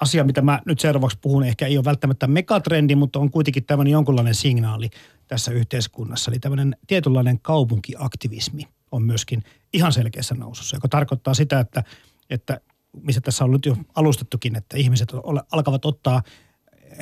asia, 0.00 0.24
mitä 0.24 0.42
mä 0.42 0.60
nyt 0.66 0.80
seuraavaksi 0.80 1.18
puhun, 1.20 1.44
ehkä 1.44 1.66
ei 1.66 1.76
ole 1.78 1.84
välttämättä 1.84 2.26
megatrendi, 2.26 2.94
mutta 2.94 3.18
on 3.18 3.30
kuitenkin 3.30 3.64
tämmöinen 3.64 3.92
jonkunlainen 3.92 4.34
signaali 4.34 4.90
tässä 5.28 5.52
yhteiskunnassa. 5.52 6.30
Eli 6.30 6.38
tämmöinen 6.38 6.76
tietynlainen 6.86 7.40
kaupunkiaktivismi 7.40 8.62
on 8.92 9.02
myöskin 9.02 9.42
ihan 9.72 9.92
selkeässä 9.92 10.34
nousussa, 10.34 10.76
joka 10.76 10.88
tarkoittaa 10.88 11.34
sitä, 11.34 11.60
että, 11.60 11.84
että 12.30 12.60
missä 13.02 13.20
tässä 13.20 13.44
on 13.44 13.50
nyt 13.50 13.66
jo 13.66 13.76
alustettukin, 13.94 14.56
että 14.56 14.76
ihmiset 14.76 15.12
alkavat 15.52 15.84
ottaa 15.84 16.22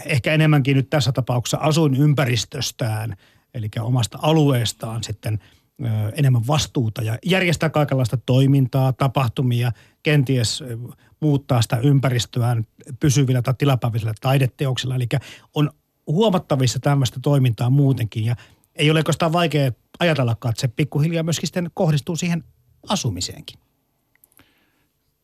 ehkä 0.07 0.33
enemmänkin 0.33 0.77
nyt 0.77 0.91
tässä 0.91 1.13
tapauksessa 1.13 1.59
asuinympäristöstään, 1.61 3.17
eli 3.55 3.69
omasta 3.81 4.19
alueestaan 4.23 5.05
sitten 5.05 5.39
enemmän 6.15 6.47
vastuuta 6.47 7.03
ja 7.03 7.19
järjestää 7.25 7.71
kaikenlaista 7.71 8.17
toimintaa, 8.17 8.93
tapahtumia, 8.93 9.73
kenties 10.03 10.65
muuttaa 11.21 11.63
sitä 11.63 11.77
ympäristöään 11.77 12.67
pysyvillä 13.01 13.43
tai 13.43 13.55
tilapäivisillä 13.59 14.15
taideteoksilla. 14.21 14.95
Eli 14.95 15.07
on 15.55 15.71
huomattavissa 16.07 16.79
tämmöistä 16.81 17.21
toimintaa 17.23 17.71
muutenkin 17.71 18.25
ja 18.25 18.37
ei 18.75 18.91
ole 18.91 19.03
koskaan 19.03 19.33
vaikea 19.33 19.73
ajatellakaan, 19.99 20.51
että 20.51 20.61
se 20.61 20.69
pikkuhiljaa 20.69 21.23
myöskin 21.23 21.47
sitten 21.47 21.71
kohdistuu 21.75 22.17
siihen 22.17 22.45
asumiseenkin. 22.89 23.62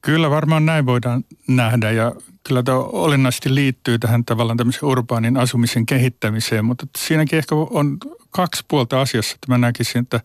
Kyllä 0.08 0.30
varmaan 0.30 0.66
näin 0.66 0.86
voidaan 0.86 1.24
nähdä 1.48 1.90
ja 1.90 2.12
kyllä 2.46 2.62
tämä 2.62 2.78
olennaisesti 2.78 3.54
liittyy 3.54 3.98
tähän 3.98 4.24
tavallaan 4.24 4.56
tämmöisen 4.56 4.84
urbaanin 4.84 5.36
asumisen 5.36 5.86
kehittämiseen, 5.86 6.64
mutta 6.64 6.86
siinäkin 6.98 7.38
ehkä 7.38 7.54
on 7.54 7.98
kaksi 8.30 8.64
puolta 8.68 9.00
asiassa, 9.00 9.34
että 9.34 9.52
mä 9.52 9.58
näkisin, 9.58 10.02
että 10.02 10.20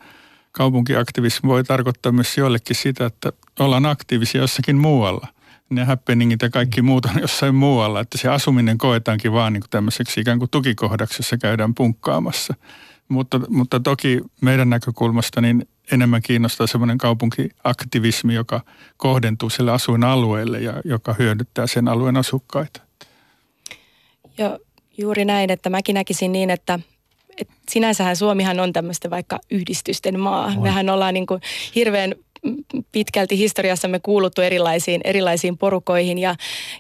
kaupunkiaktivismi 0.52 1.48
voi 1.48 1.64
tarkoittaa 1.64 2.12
myös 2.12 2.38
joillekin 2.38 2.76
sitä, 2.76 3.06
että 3.06 3.32
ollaan 3.60 3.86
aktiivisia 3.86 4.42
jossakin 4.42 4.78
muualla. 4.78 5.28
Ne 5.70 5.84
happeningit 5.84 6.42
ja 6.42 6.50
kaikki 6.50 6.82
muut 6.82 7.06
on 7.06 7.22
jossain 7.22 7.56
muualla, 7.56 8.00
että 8.00 8.18
se 8.18 8.30
asuminen 8.30 8.78
koetaankin 8.78 9.32
vaan 9.32 9.54
niin 9.54 9.62
kuin 9.62 9.70
tämmöiseksi 9.70 10.22
ikään 10.22 10.40
kuin 10.40 10.52
tukikohdaksi, 10.52 11.20
jossa 11.20 11.38
käydään 11.38 11.74
punkkaamassa. 11.74 12.54
Mutta, 13.10 13.40
mutta 13.50 13.80
toki 13.80 14.22
meidän 14.42 14.70
näkökulmasta 14.70 15.42
niin 15.42 15.68
enemmän 15.92 16.22
kiinnostaa 16.22 16.68
semmoinen 16.68 16.98
kaupunkiaktivismi, 16.98 18.34
joka 18.34 18.62
kohdentuu 18.98 19.50
sille 19.50 19.72
asuinalueelle 19.72 20.60
ja 20.60 20.74
joka 20.86 21.16
hyödyttää 21.20 21.68
sen 21.68 21.88
alueen 21.88 22.18
asukkaita. 22.18 22.82
Joo, 24.38 24.60
juuri 24.98 25.26
näin, 25.26 25.52
että 25.52 25.70
mäkin 25.70 25.94
näkisin 25.94 26.32
niin, 26.32 26.50
että 26.50 26.80
et 27.38 27.50
sinänsähän 27.70 28.16
Suomihan 28.16 28.60
on 28.60 28.74
tämmöistä 28.74 29.10
vaikka 29.10 29.40
yhdistysten 29.52 30.20
maa. 30.20 30.46
On. 30.46 30.62
Mehän 30.62 30.90
ollaan 30.90 31.14
niin 31.14 31.26
kuin 31.26 31.42
hirveän 31.76 32.16
pitkälti 32.92 33.38
historiassamme 33.38 34.00
kuuluttu 34.00 34.42
erilaisiin, 34.42 35.02
erilaisiin 35.04 35.58
porukoihin 35.58 36.18
ja, 36.18 36.36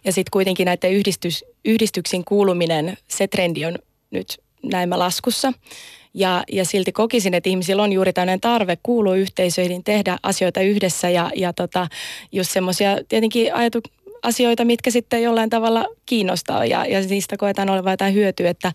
ja 0.05 0.11
sitten 0.11 0.31
kuitenkin 0.31 0.65
näiden 0.65 0.91
yhdistys, 0.91 1.45
yhdistyksiin 1.65 2.25
kuuluminen, 2.25 2.97
se 3.07 3.27
trendi 3.27 3.65
on 3.65 3.75
nyt 4.11 4.41
näin 4.63 4.89
laskussa. 4.89 5.53
Ja, 6.13 6.43
ja 6.51 6.65
silti 6.65 6.91
kokisin, 6.91 7.33
että 7.33 7.49
ihmisillä 7.49 7.83
on 7.83 7.93
juuri 7.93 8.13
tämmöinen 8.13 8.41
tarve 8.41 8.77
kuulua 8.83 9.15
yhteisöihin, 9.15 9.83
tehdä 9.83 10.17
asioita 10.23 10.61
yhdessä 10.61 11.09
ja, 11.09 11.31
ja 11.35 11.53
tota, 11.53 11.87
just 12.31 12.51
semmoisia 12.51 12.97
tietenkin 13.09 13.55
ajatu, 13.55 13.81
asioita, 14.23 14.65
mitkä 14.65 14.91
sitten 14.91 15.23
jollain 15.23 15.49
tavalla 15.49 15.85
kiinnostaa. 16.05 16.65
Ja, 16.65 16.85
ja 16.85 17.01
niistä 17.01 17.37
koetaan 17.37 17.69
olevan 17.69 17.93
jotain 17.93 18.13
hyötyä, 18.13 18.49
että 18.49 18.71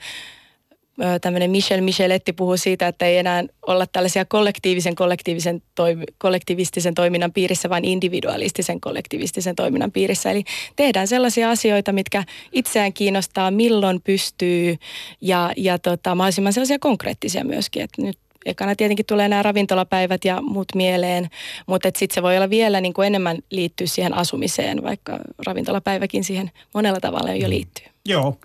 tämmöinen 1.20 1.50
Michel 1.50 1.80
Micheletti 1.80 2.32
puhuu 2.32 2.56
siitä, 2.56 2.88
että 2.88 3.06
ei 3.06 3.18
enää 3.18 3.44
olla 3.66 3.86
tällaisia 3.86 4.24
kollektiivisen, 4.24 4.94
kollektiivisen 4.94 5.62
toimi, 5.74 6.04
kollektivistisen 6.18 6.94
toiminnan 6.94 7.32
piirissä, 7.32 7.70
vaan 7.70 7.84
individualistisen 7.84 8.80
kollektivistisen 8.80 9.56
toiminnan 9.56 9.92
piirissä. 9.92 10.30
Eli 10.30 10.44
tehdään 10.76 11.08
sellaisia 11.08 11.50
asioita, 11.50 11.92
mitkä 11.92 12.24
itseään 12.52 12.92
kiinnostaa, 12.92 13.50
milloin 13.50 14.00
pystyy 14.02 14.76
ja, 15.20 15.52
ja 15.56 15.78
tota, 15.78 16.14
mahdollisimman 16.14 16.52
sellaisia 16.52 16.78
konkreettisia 16.78 17.44
myöskin. 17.44 17.82
Että 17.82 18.02
nyt 18.02 18.18
ekana 18.46 18.76
tietenkin 18.76 19.06
tulee 19.06 19.28
nämä 19.28 19.42
ravintolapäivät 19.42 20.24
ja 20.24 20.42
muut 20.42 20.74
mieleen, 20.74 21.28
mutta 21.66 21.88
sitten 21.96 22.14
se 22.14 22.22
voi 22.22 22.36
olla 22.36 22.50
vielä 22.50 22.80
niin 22.80 22.94
kuin 22.94 23.06
enemmän 23.06 23.38
liittyä 23.50 23.86
siihen 23.86 24.14
asumiseen, 24.14 24.82
vaikka 24.82 25.18
ravintolapäiväkin 25.46 26.24
siihen 26.24 26.50
monella 26.74 27.00
tavalla 27.00 27.34
jo 27.34 27.46
mm. 27.46 27.50
liittyy. 27.50 27.86
Joo, 28.06 28.38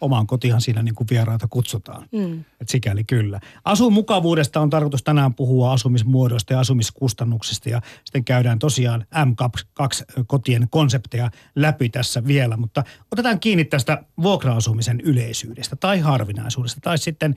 omaan 0.00 0.26
kotihan 0.26 0.60
siinä 0.60 0.82
niin 0.82 0.94
kuin 0.94 1.06
vieraita 1.10 1.46
kutsutaan. 1.50 2.08
Mm. 2.12 2.44
Et 2.60 2.68
sikäli 2.68 3.04
kyllä. 3.04 3.40
Asumukavuudesta 3.64 4.60
on 4.60 4.70
tarkoitus 4.70 5.02
tänään 5.02 5.34
puhua 5.34 5.72
asumismuodoista 5.72 6.52
ja 6.52 6.60
asumiskustannuksista 6.60 7.68
ja 7.68 7.80
sitten 8.04 8.24
käydään 8.24 8.58
tosiaan 8.58 9.06
M2-kotien 9.14 10.66
konsepteja 10.70 11.30
läpi 11.54 11.88
tässä 11.88 12.24
vielä, 12.26 12.56
mutta 12.56 12.84
otetaan 13.12 13.40
kiinni 13.40 13.64
tästä 13.64 14.04
vuokra-asumisen 14.22 15.00
yleisyydestä 15.00 15.76
tai 15.76 16.00
harvinaisuudesta 16.00 16.80
tai 16.80 16.98
sitten 16.98 17.34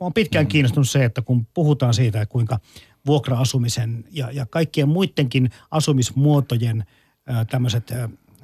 on 0.00 0.12
pitkään 0.12 0.44
mm. 0.44 0.48
kiinnostunut 0.48 0.88
se, 0.88 1.04
että 1.04 1.22
kun 1.22 1.46
puhutaan 1.54 1.94
siitä, 1.94 2.26
kuinka 2.26 2.58
vuokra-asumisen 3.06 4.04
ja, 4.10 4.30
ja 4.30 4.46
kaikkien 4.46 4.88
muidenkin 4.88 5.50
asumismuotojen 5.70 6.84
tämmöiset 7.50 7.92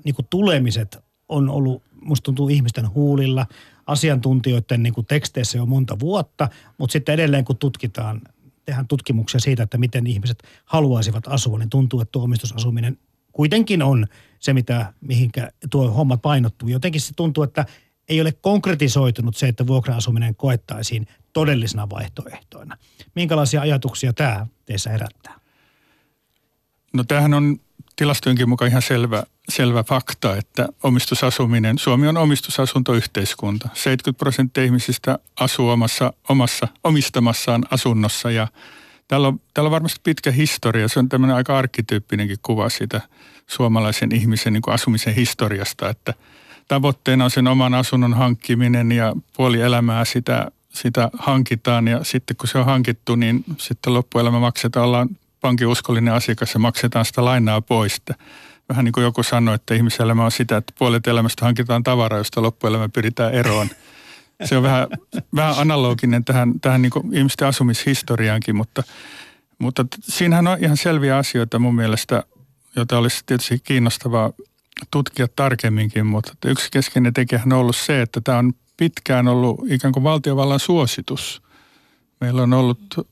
niin 0.04 0.14
tulemiset 0.30 0.98
on 1.28 1.48
ollut 1.50 1.82
musta 2.02 2.24
tuntuu 2.24 2.48
ihmisten 2.48 2.94
huulilla, 2.94 3.46
asiantuntijoiden 3.86 4.82
niin 4.82 4.94
kuin 4.94 5.06
teksteissä 5.06 5.58
jo 5.58 5.66
monta 5.66 5.98
vuotta, 6.00 6.48
mutta 6.78 6.92
sitten 6.92 7.12
edelleen 7.12 7.44
kun 7.44 7.56
tutkitaan, 7.56 8.20
tehdään 8.64 8.88
tutkimuksia 8.88 9.40
siitä, 9.40 9.62
että 9.62 9.78
miten 9.78 10.06
ihmiset 10.06 10.42
haluaisivat 10.64 11.28
asua, 11.28 11.58
niin 11.58 11.70
tuntuu, 11.70 12.00
että 12.00 12.12
tuo 12.12 12.24
omistusasuminen 12.24 12.98
kuitenkin 13.32 13.82
on 13.82 14.06
se, 14.38 14.52
mitä, 14.52 14.92
mihinkä 15.00 15.50
tuo 15.70 15.90
homma 15.90 16.16
painottuu. 16.16 16.68
Jotenkin 16.68 17.00
se 17.00 17.14
tuntuu, 17.16 17.44
että 17.44 17.66
ei 18.08 18.20
ole 18.20 18.32
konkretisoitunut 18.32 19.36
se, 19.36 19.48
että 19.48 19.66
vuokra-asuminen 19.66 20.34
koettaisiin 20.34 21.06
todellisena 21.32 21.90
vaihtoehtoina. 21.90 22.76
Minkälaisia 23.14 23.60
ajatuksia 23.60 24.12
tämä 24.12 24.46
teissä 24.64 24.90
herättää? 24.90 25.40
No 26.94 27.04
tämähän 27.04 27.34
on 27.34 27.60
tilastojenkin 27.98 28.48
mukaan 28.48 28.70
ihan 28.70 28.82
selvä, 28.82 29.22
selvä 29.48 29.82
fakta, 29.82 30.36
että 30.36 30.68
omistusasuminen, 30.82 31.78
Suomi 31.78 32.08
on 32.08 32.16
omistusasuntoyhteiskunta. 32.16 33.68
70 33.74 34.18
prosenttia 34.18 34.64
ihmisistä 34.64 35.18
asuu 35.40 35.68
omassa, 35.68 36.12
omassa 36.28 36.68
omistamassaan 36.84 37.64
asunnossa 37.70 38.30
ja 38.30 38.48
täällä 39.08 39.28
on, 39.28 39.40
täällä 39.54 39.68
on 39.68 39.72
varmasti 39.72 40.00
pitkä 40.04 40.30
historia. 40.30 40.88
Se 40.88 40.98
on 40.98 41.08
tämmöinen 41.08 41.36
aika 41.36 41.58
arkkityyppinenkin 41.58 42.36
kuva 42.42 42.68
siitä 42.68 43.00
suomalaisen 43.46 44.14
ihmisen 44.14 44.52
niin 44.52 44.62
asumisen 44.66 45.14
historiasta, 45.14 45.88
että 45.88 46.14
tavoitteena 46.68 47.24
on 47.24 47.30
sen 47.30 47.46
oman 47.46 47.74
asunnon 47.74 48.14
hankkiminen 48.14 48.92
ja 48.92 49.14
puoli 49.36 49.60
elämää 49.60 50.04
sitä, 50.04 50.50
sitä 50.68 51.10
hankitaan 51.18 51.88
ja 51.88 52.04
sitten 52.04 52.36
kun 52.36 52.48
se 52.48 52.58
on 52.58 52.66
hankittu, 52.66 53.16
niin 53.16 53.44
sitten 53.56 53.94
loppuelämä 53.94 54.40
maksetaan, 54.40 54.86
ollaan 54.86 55.08
pankin 55.40 55.66
uskollinen 55.66 56.14
asiakas 56.14 56.54
ja 56.54 56.60
maksetaan 56.60 57.04
sitä 57.04 57.24
lainaa 57.24 57.60
pois. 57.60 58.02
Vähän 58.68 58.84
niin 58.84 58.92
kuin 58.92 59.04
joku 59.04 59.22
sanoi, 59.22 59.54
että 59.54 59.74
ihmiselämä 59.74 60.24
on 60.24 60.30
sitä, 60.30 60.56
että 60.56 60.72
puolet 60.78 61.06
elämästä 61.06 61.44
hankitaan 61.44 61.82
tavaraa, 61.82 62.18
josta 62.18 62.42
loppuelämä 62.42 62.88
pyritään 62.88 63.34
eroon. 63.34 63.68
Se 64.44 64.56
on 64.56 64.62
vähän, 64.62 64.88
vähän 65.34 65.54
analoginen 65.58 66.24
tähän, 66.24 66.60
tähän 66.60 66.82
niin 66.82 66.92
ihmisten 67.12 67.48
asumishistoriaankin, 67.48 68.56
mutta, 68.56 68.82
mutta 69.58 69.84
siinähän 70.00 70.46
on 70.46 70.58
ihan 70.60 70.76
selviä 70.76 71.16
asioita 71.16 71.58
mun 71.58 71.74
mielestä, 71.74 72.22
joita 72.76 72.98
olisi 72.98 73.22
tietysti 73.26 73.58
kiinnostavaa 73.64 74.32
tutkia 74.90 75.26
tarkemminkin, 75.36 76.06
mutta 76.06 76.32
yksi 76.44 76.68
keskeinen 76.70 77.14
tekijä 77.14 77.42
on 77.46 77.52
ollut 77.52 77.76
se, 77.76 78.02
että 78.02 78.20
tämä 78.20 78.38
on 78.38 78.52
pitkään 78.76 79.28
ollut 79.28 79.60
ikään 79.68 79.92
kuin 79.92 80.04
valtiovallan 80.04 80.60
suositus. 80.60 81.42
Meillä 82.20 82.42
on 82.42 82.52
ollut 82.52 83.08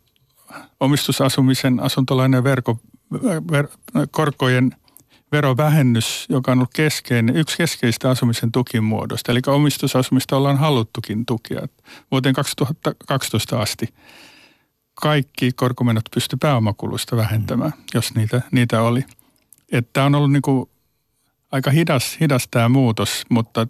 omistusasumisen 0.80 1.80
asuntolainen 1.80 2.44
verko, 2.44 2.78
ver, 3.52 3.68
korkojen 4.10 4.76
verovähennys, 5.32 6.26
joka 6.28 6.52
on 6.52 6.58
ollut 6.58 6.74
keskeinen, 6.74 7.36
yksi 7.36 7.56
keskeistä 7.56 8.10
asumisen 8.10 8.52
tukimuodosta. 8.52 9.32
Eli 9.32 9.40
omistusasumista 9.46 10.36
ollaan 10.36 10.58
haluttukin 10.58 11.26
tukea 11.26 11.68
vuoteen 12.10 12.34
2012 12.34 13.62
asti. 13.62 13.94
Kaikki 14.94 15.52
korkomenot 15.52 16.04
pysty 16.14 16.36
pääomakuluista 16.36 17.16
vähentämään, 17.16 17.72
mm. 17.76 17.84
jos 17.94 18.14
niitä, 18.14 18.42
niitä 18.50 18.82
oli. 18.82 19.04
Tämä 19.92 20.06
on 20.06 20.14
ollut 20.14 20.32
niin 20.32 20.42
kuin 20.42 20.70
aika 21.52 21.70
hidas, 21.70 22.16
hidas 22.20 22.48
tämä 22.50 22.68
muutos, 22.68 23.22
mutta 23.28 23.66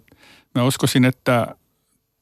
mä 0.55 0.63
uskoisin, 0.63 1.05
että 1.05 1.55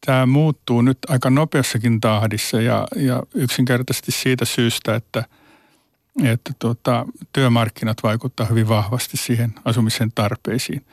tämä 0.05 0.25
muuttuu 0.25 0.81
nyt 0.81 0.97
aika 1.07 1.29
nopeassakin 1.29 2.01
tahdissa 2.01 2.61
ja, 2.61 2.87
ja 2.95 3.23
yksinkertaisesti 3.33 4.11
siitä 4.11 4.45
syystä, 4.45 4.95
että, 4.95 5.23
että 6.23 6.51
tuota, 6.59 7.05
työmarkkinat 7.33 7.97
vaikuttaa 8.03 8.45
hyvin 8.45 8.69
vahvasti 8.69 9.17
siihen 9.17 9.53
asumisen 9.65 10.11
tarpeisiin. 10.15 10.85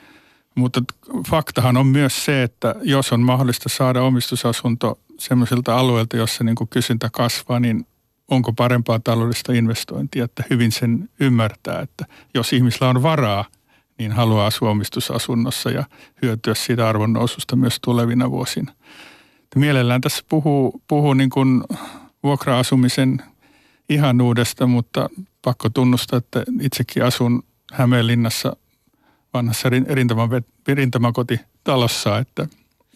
Mutta 0.54 0.82
faktahan 1.30 1.76
on 1.76 1.86
myös 1.86 2.24
se, 2.24 2.42
että 2.42 2.74
jos 2.82 3.12
on 3.12 3.20
mahdollista 3.20 3.68
saada 3.68 4.02
omistusasunto 4.02 4.98
sellaisilta 5.18 5.78
alueilta, 5.78 6.16
jossa 6.16 6.44
niin 6.44 6.56
kysyntä 6.70 7.08
kasvaa, 7.12 7.60
niin 7.60 7.86
onko 8.28 8.52
parempaa 8.52 9.00
taloudellista 9.00 9.52
investointia, 9.52 10.24
että 10.24 10.44
hyvin 10.50 10.72
sen 10.72 11.08
ymmärtää, 11.20 11.80
että 11.80 12.04
jos 12.34 12.52
ihmisillä 12.52 12.88
on 12.88 13.02
varaa, 13.02 13.44
niin 13.98 14.12
haluaa 14.12 14.46
asua 14.46 14.70
omistusasunnossa 14.70 15.70
ja 15.70 15.84
hyötyä 16.22 16.54
siitä 16.54 16.88
arvonnoususta 16.88 17.56
myös 17.56 17.78
tulevina 17.80 18.30
vuosina 18.30 18.72
mielellään 19.58 20.00
tässä 20.00 20.24
puhuu, 20.28 20.82
puhuu 20.88 21.14
niin 21.14 21.30
kuin 21.30 21.64
vuokra-asumisen 22.22 23.22
ihanuudesta, 23.88 24.66
mutta 24.66 25.10
pakko 25.42 25.68
tunnustaa, 25.68 26.16
että 26.16 26.44
itsekin 26.60 27.04
asun 27.04 27.42
Hämeenlinnassa 27.72 28.56
vanhassa 29.34 29.68
rintamankotitalossa, 30.68 32.18
että 32.18 32.46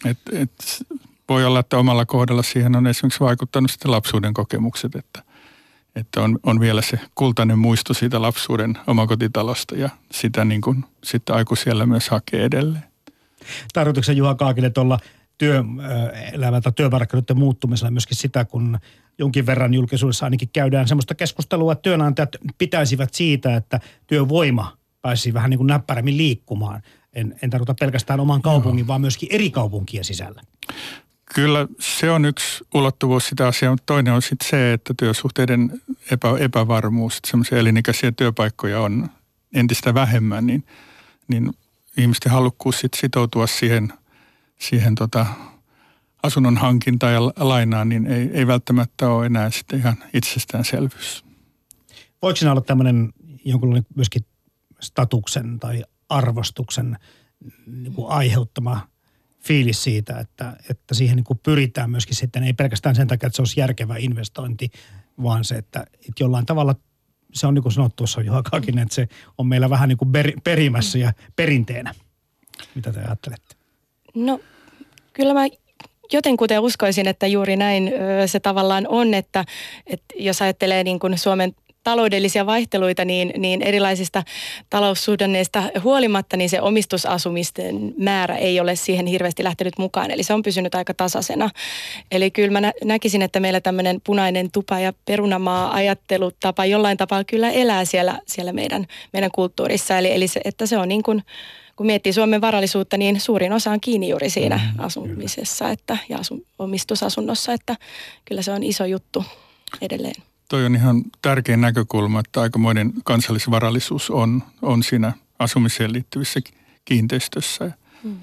et, 0.05 0.17
et 0.31 0.83
voi 1.29 1.45
olla, 1.45 1.59
että 1.59 1.77
omalla 1.77 2.05
kohdalla 2.05 2.43
siihen 2.43 2.75
on 2.75 2.87
esimerkiksi 2.87 3.19
vaikuttanut 3.19 3.71
sitten 3.71 3.91
lapsuuden 3.91 4.33
kokemukset, 4.33 4.95
että, 4.95 5.23
että 5.95 6.21
on, 6.21 6.39
on 6.43 6.59
vielä 6.59 6.81
se 6.81 6.99
kultainen 7.15 7.59
muisto 7.59 7.93
siitä 7.93 8.21
lapsuuden 8.21 8.77
omakotitalosta 8.87 9.75
ja 9.75 9.89
sitä 10.11 10.45
niin 10.45 10.61
kuin 10.61 10.85
sitten 11.03 11.35
aikuisiellä 11.35 11.85
myös 11.85 12.09
hakee 12.09 12.43
edelleen. 12.43 12.83
Tarkoituksen 13.73 14.17
Juha 14.17 14.35
Kaakille 14.35 14.69
tuolla 14.69 14.99
työelämän 15.37 16.61
tai 16.61 16.71
työmarkkinoiden 16.75 17.39
muuttumisella 17.39 17.91
myöskin 17.91 18.17
sitä, 18.17 18.45
kun 18.45 18.79
jonkin 19.17 19.45
verran 19.45 19.73
julkisuudessa 19.73 20.25
ainakin 20.25 20.49
käydään 20.53 20.87
sellaista 20.87 21.15
keskustelua, 21.15 21.71
että 21.71 21.81
työnantajat 21.81 22.35
pitäisivät 22.57 23.13
siitä, 23.13 23.55
että 23.55 23.79
työvoima 24.07 24.77
pääsisi 25.01 25.33
vähän 25.33 25.49
niin 25.49 25.57
kuin 25.57 25.67
näppärämmin 25.67 26.17
liikkumaan. 26.17 26.81
En, 27.13 27.35
en 27.41 27.49
tarkoita 27.49 27.75
pelkästään 27.79 28.19
oman 28.19 28.41
kaupungin, 28.41 28.79
Joo. 28.79 28.87
vaan 28.87 29.01
myöskin 29.01 29.29
eri 29.31 29.51
kaupunkien 29.51 30.03
sisällä. 30.03 30.41
Kyllä 31.35 31.67
se 31.79 32.11
on 32.11 32.25
yksi 32.25 32.63
ulottuvuus 32.73 33.27
sitä 33.27 33.47
asiaa, 33.47 33.71
mutta 33.73 33.85
toinen 33.85 34.13
on 34.13 34.21
sitten 34.21 34.49
se, 34.49 34.73
että 34.73 34.93
työsuhteiden 34.97 35.81
epä, 36.11 36.37
epävarmuus, 36.39 37.17
että 37.17 37.29
semmoisia 37.29 37.57
elinikäisiä 37.57 38.11
työpaikkoja 38.11 38.81
on 38.81 39.09
entistä 39.53 39.93
vähemmän, 39.93 40.47
niin, 40.47 40.65
niin 41.27 41.53
ihmisten 41.97 42.31
halukkuus 42.31 42.79
sit 42.79 42.93
sitoutua 42.93 43.47
siihen– 43.47 43.93
siihen 44.59 44.95
tota, 44.95 45.25
asunnon 46.23 46.57
hankintaan 46.57 47.13
ja 47.13 47.21
lainaan, 47.23 47.89
niin 47.89 48.07
ei, 48.07 48.29
ei 48.33 48.47
välttämättä 48.47 49.09
ole 49.09 49.25
enää 49.25 49.51
sitten 49.51 49.79
ihan 49.79 49.97
itsestäänselvyys. 50.13 51.25
Voiko 52.21 52.35
siinä 52.35 52.51
olla 52.51 52.61
tämmöinen 52.61 53.13
jonkunlainen 53.45 53.85
myöskin 53.95 54.25
statuksen 54.79 55.59
tai 55.59 55.83
arvostuksen 56.09 56.97
niin 57.65 57.93
kuin 57.93 58.11
aiheuttama 58.11 58.87
fiilis 59.43 59.83
siitä, 59.83 60.19
että, 60.19 60.57
että 60.69 60.93
siihen 60.93 61.15
niin 61.15 61.23
kuin 61.23 61.39
pyritään 61.43 61.89
myöskin 61.91 62.15
sitten, 62.15 62.43
ei 62.43 62.53
pelkästään 62.53 62.95
sen 62.95 63.07
takia, 63.07 63.27
että 63.27 63.35
se 63.35 63.41
olisi 63.41 63.59
järkevä 63.59 63.95
investointi, 63.97 64.69
vaan 65.23 65.43
se, 65.43 65.55
että, 65.55 65.85
että 65.93 66.23
jollain 66.23 66.45
tavalla 66.45 66.75
se 67.33 67.47
on 67.47 67.53
niin 67.53 67.63
kuin 67.63 67.73
sanottu 67.73 67.95
tuossa 67.95 68.21
Juha 68.21 68.43
Kakinen, 68.43 68.83
että 68.83 68.95
se 68.95 69.07
on 69.37 69.47
meillä 69.47 69.69
vähän 69.69 69.89
niin 69.89 69.97
kuin 69.97 70.11
perimässä 70.43 70.97
ja 70.97 71.13
perinteenä. 71.35 71.93
Mitä 72.75 72.93
te 72.93 72.99
ajattelette? 72.99 73.56
No 74.17 74.39
kyllä 75.13 75.33
mä 75.33 75.47
jotenkuten 76.13 76.59
uskoisin, 76.59 77.07
että 77.07 77.27
juuri 77.27 77.55
näin 77.55 77.93
se 78.25 78.39
tavallaan 78.39 78.87
on, 78.87 79.13
että, 79.13 79.45
että 79.87 80.15
jos 80.19 80.41
ajattelee 80.41 80.83
niin 80.83 80.99
kuin 80.99 81.17
Suomen 81.17 81.55
taloudellisia 81.83 82.45
vaihteluita, 82.45 83.05
niin, 83.05 83.33
niin 83.37 83.61
erilaisista 83.61 84.23
taloussuhdanneista 84.69 85.63
huolimatta, 85.83 86.37
niin 86.37 86.49
se 86.49 86.61
omistusasumisten 86.61 87.93
määrä 87.97 88.35
ei 88.35 88.59
ole 88.59 88.75
siihen 88.75 89.05
hirveästi 89.05 89.43
lähtenyt 89.43 89.77
mukaan. 89.77 90.11
Eli 90.11 90.23
se 90.23 90.33
on 90.33 90.41
pysynyt 90.41 90.75
aika 90.75 90.93
tasaisena. 90.93 91.49
Eli 92.11 92.31
kyllä 92.31 92.59
mä 92.59 92.71
näkisin, 92.83 93.21
että 93.21 93.39
meillä 93.39 93.61
tämmöinen 93.61 94.01
punainen 94.03 94.51
tupa 94.51 94.79
ja 94.79 94.93
perunamaa 95.05 95.73
ajattelutapa 95.73 96.65
jollain 96.65 96.97
tapaa 96.97 97.23
kyllä 97.23 97.51
elää 97.51 97.85
siellä, 97.85 98.19
siellä 98.25 98.53
meidän, 98.53 98.85
meidän 99.13 99.31
kulttuurissa. 99.31 99.97
Eli, 99.97 100.13
eli 100.13 100.27
se, 100.27 100.41
että 100.45 100.65
se 100.65 100.77
on 100.77 100.87
niin 100.87 101.03
kuin 101.03 101.23
kun 101.77 101.85
miettii 101.85 102.13
Suomen 102.13 102.41
varallisuutta, 102.41 102.97
niin 102.97 103.19
suurin 103.19 103.53
osa 103.53 103.71
on 103.71 103.81
kiinni 103.81 104.09
juuri 104.09 104.29
siinä 104.29 104.57
mm, 104.57 104.83
asumisessa 104.83 105.69
että, 105.69 105.97
ja 106.09 106.17
asu, 106.17 106.45
omistusasunnossa, 106.59 107.53
että 107.53 107.75
kyllä 108.25 108.41
se 108.41 108.51
on 108.51 108.63
iso 108.63 108.85
juttu 108.85 109.25
edelleen. 109.81 110.23
Toi 110.49 110.65
on 110.65 110.75
ihan 110.75 111.03
tärkein 111.21 111.61
näkökulma, 111.61 112.19
että 112.19 112.41
aikamoinen 112.41 112.93
kansallisvarallisuus 113.03 114.09
on, 114.09 114.43
on 114.61 114.83
siinä 114.83 115.13
asumiseen 115.39 115.93
liittyvissä 115.93 116.39
kiinteistössä. 116.85 117.71
Mm. 118.03 118.17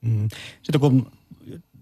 Mm. 0.00 0.28
Sitten 0.62 0.80
kun 0.80 1.12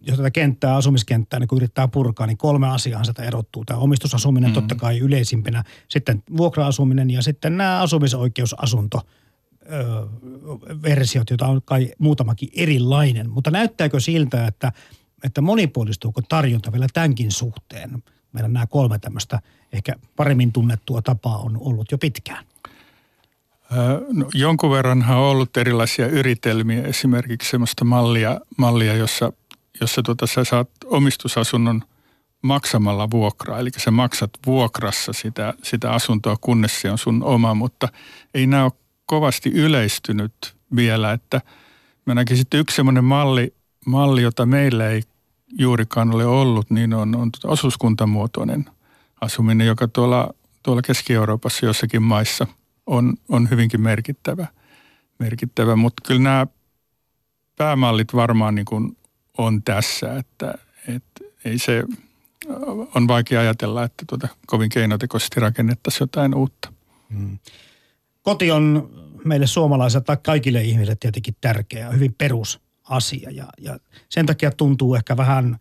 jos 0.01 0.17
tätä 0.17 0.31
kenttää, 0.31 0.77
asumiskenttää, 0.77 1.41
niin 1.41 1.49
kun 1.49 1.59
yrittää 1.59 1.89
purkaa, 1.89 2.27
niin 2.27 2.39
kolme 2.39 2.69
asiaa 2.69 3.05
sitä 3.05 3.23
erottuu. 3.23 3.65
Tämä 3.65 3.81
omistusasuminen 3.81 4.51
mm. 4.51 4.55
totta 4.55 4.75
kai 4.75 4.99
yleisimpänä, 4.99 5.65
sitten 5.89 6.23
vuokra-asuminen 6.37 7.11
ja 7.11 7.23
sitten 7.23 7.57
nämä 7.57 7.81
asumisoikeusasunto– 7.81 9.01
versiot, 10.83 11.31
joita 11.31 11.47
on 11.47 11.61
kai 11.65 11.93
muutamakin 11.99 12.49
erilainen. 12.53 13.31
Mutta 13.31 13.51
näyttääkö 13.51 14.01
siltä, 14.01 14.47
että, 14.47 14.73
että 15.25 15.41
monipuolistuuko 15.41 16.23
tarjonta 16.29 16.73
vielä 16.73 16.87
tämänkin 16.93 17.33
suhteen? 17.33 18.03
Meillä 18.33 18.49
nämä 18.49 18.67
kolme 18.67 18.99
tämmöistä 18.99 19.41
ehkä 19.73 19.95
paremmin 20.17 20.53
tunnettua 20.53 21.03
tapaa 21.03 21.39
on 21.39 21.59
ollut 21.61 21.93
jo 21.93 21.99
pitkään. 21.99 22.45
No, 24.09 24.29
jonkun 24.35 24.71
verranhan 24.71 25.17
on 25.17 25.25
ollut 25.25 25.57
erilaisia 25.57 26.07
yritelmiä, 26.07 26.83
esimerkiksi 26.83 27.51
sellaista 27.51 27.85
mallia, 27.85 28.41
mallia 28.57 28.95
jossa, 28.95 29.33
jossa 29.81 30.03
tuota, 30.03 30.27
sä 30.27 30.45
saat 30.45 30.69
omistusasunnon 30.85 31.83
maksamalla 32.43 33.11
vuokraa, 33.11 33.59
eli 33.59 33.71
sä 33.77 33.91
maksat 33.91 34.31
vuokrassa 34.47 35.13
sitä, 35.13 35.55
sitä 35.63 35.91
asuntoa, 35.91 36.37
kunnes 36.41 36.81
se 36.81 36.91
on 36.91 36.99
sun 36.99 37.23
oma, 37.23 37.55
mutta 37.55 37.89
ei 38.35 38.47
nämä 38.47 38.65
ole 38.65 38.73
kovasti 39.09 39.51
yleistynyt 39.51 40.55
vielä, 40.77 41.13
että 41.13 41.41
mä 42.07 42.15
näkisin, 42.15 42.43
että 42.43 42.59
yksi 42.59 42.77
semmoinen 42.77 43.05
malli, 43.05 43.55
malli, 43.87 44.23
jota 44.23 44.47
meillä 44.47 44.89
ei 44.89 45.03
juurikaan 45.59 46.15
ole 46.15 46.25
ollut, 46.25 46.71
niin 46.71 46.95
on, 46.95 47.17
on 47.17 47.33
tota 47.33 47.49
osuuskuntamuotoinen 47.49 48.65
asuminen, 49.21 49.67
joka 49.67 49.89
tuolla, 49.89 50.35
tuolla 50.63 50.83
Keski-Euroopassa 50.83 51.67
jossakin 51.67 52.03
maissa 52.03 52.47
on, 52.87 53.15
on 53.29 53.51
hyvinkin 53.51 53.81
merkittävä. 53.81 54.47
merkittävä. 55.19 55.77
Mutta 55.77 56.03
kyllä 56.07 56.21
nämä 56.21 56.47
päämallit 57.57 58.15
varmaan 58.15 58.55
niin 58.55 58.65
kuin 58.65 58.97
on 59.39 59.63
tässä, 59.63 60.17
että, 60.17 60.55
että 60.89 61.25
ei 61.45 61.59
se, 61.59 61.85
on 62.95 63.09
vaikea 63.09 63.41
ajatella, 63.41 63.85
että 63.85 64.05
tuota, 64.09 64.29
kovin 64.47 64.69
keinotekoisesti 64.69 65.41
rakennettaisiin 65.41 66.03
jotain 66.03 66.35
uutta. 66.35 66.73
Hmm. 67.13 67.39
Koti 68.23 68.51
on 68.51 68.91
meille 69.25 69.47
suomalaisille 69.47 70.05
tai 70.05 70.17
kaikille 70.23 70.63
ihmisille 70.63 70.97
tietenkin 71.01 71.37
tärkeä, 71.41 71.91
hyvin 71.91 72.15
perusasia 72.15 73.31
ja, 73.31 73.47
ja 73.59 73.79
sen 74.09 74.27
takia 74.27 74.51
tuntuu 74.51 74.95
ehkä 74.95 75.17
vähän 75.17 75.59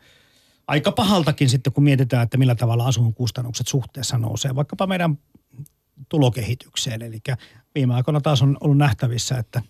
aika 0.68 0.92
pahaltakin 0.92 1.50
sitten, 1.50 1.74
kun 1.74 1.84
mietitään, 1.84 2.24
että 2.24 2.38
millä 2.38 2.56
tavalla 2.56 2.86
asuinkustannukset 2.86 3.68
suhteessa 3.68 4.18
nousee, 4.18 4.56
vaikkapa 4.56 4.88
meidän 4.88 5.18
tulokehitykseen. 6.10 7.02
Eli 7.02 7.20
viime 7.76 7.94
aikoina 7.96 8.22
taas 8.22 8.42
on 8.42 8.58
ollut 8.62 8.78
nähtävissä, 8.78 9.38
että 9.38 9.62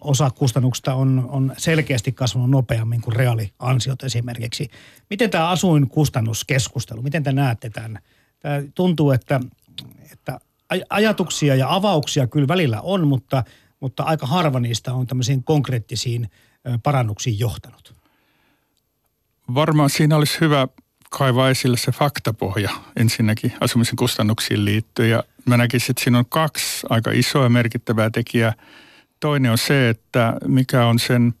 osa 0.00 0.30
kustannuksista 0.30 0.94
on, 0.94 1.26
on 1.28 1.52
selkeästi 1.58 2.12
kasvanut 2.12 2.50
nopeammin 2.50 3.00
kuin 3.00 3.16
reaaliansiot 3.16 4.02
esimerkiksi. 4.02 4.70
Miten 5.10 5.30
tämä 5.30 5.48
asuinkustannuskeskustelu, 5.48 7.02
miten 7.02 7.22
te 7.22 7.32
näette 7.32 7.70
tämän? 7.70 7.98
Tämä 8.40 8.62
tuntuu, 8.74 9.10
että, 9.10 9.40
että 10.70 10.86
ajatuksia 10.90 11.54
ja 11.54 11.74
avauksia 11.74 12.26
kyllä 12.26 12.48
välillä 12.48 12.80
on, 12.80 13.06
mutta, 13.06 13.44
mutta 13.80 14.02
aika 14.02 14.26
harva 14.26 14.60
niistä 14.60 14.94
on 14.94 15.06
tämmöisiin 15.06 15.44
konkreettisiin 15.44 16.30
parannuksiin 16.82 17.38
johtanut. 17.38 17.94
Varmaan 19.54 19.90
siinä 19.90 20.16
olisi 20.16 20.40
hyvä 20.40 20.68
kaivaa 21.10 21.50
esille 21.50 21.76
se 21.76 21.92
faktapohja 21.92 22.70
ensinnäkin 22.96 23.52
asumisen 23.60 23.96
kustannuksiin 23.96 24.64
liittyen. 24.64 25.10
Ja 25.10 25.24
mä 25.44 25.56
näkisin, 25.56 25.90
että 25.90 26.04
siinä 26.04 26.18
on 26.18 26.26
kaksi 26.28 26.86
aika 26.90 27.10
isoa 27.10 27.48
merkittävää 27.48 28.10
tekijää. 28.10 28.52
Toinen 29.20 29.52
on 29.52 29.58
se, 29.58 29.88
että 29.88 30.34
mikä 30.46 30.86
on 30.86 30.98
sen 30.98 31.34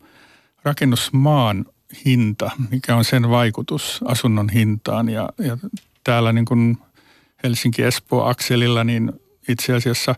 rakennusmaan 0.64 1.66
hinta, 2.04 2.50
mikä 2.70 2.96
on 2.96 3.04
sen 3.04 3.30
vaikutus 3.30 4.00
asunnon 4.04 4.48
hintaan. 4.48 5.08
Ja, 5.08 5.28
ja 5.38 5.58
täällä 6.04 6.32
niin 6.32 6.44
kuin 6.44 6.78
Helsinki-Espoo-akselilla, 7.42 8.84
niin 8.84 9.12
itse 9.48 9.74
asiassa 9.74 10.14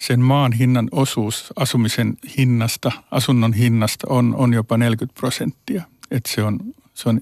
sen 0.00 0.20
maan 0.20 0.52
hinnan 0.52 0.88
osuus 0.92 1.52
asumisen 1.56 2.16
hinnasta, 2.38 2.92
asunnon 3.10 3.52
hinnasta 3.52 4.06
on, 4.10 4.34
on 4.36 4.52
jopa 4.52 4.76
40 4.76 5.20
prosenttia. 5.20 5.82
Että 6.10 6.30
se 6.34 6.42
on, 6.42 6.60
se 6.94 7.08
on 7.08 7.20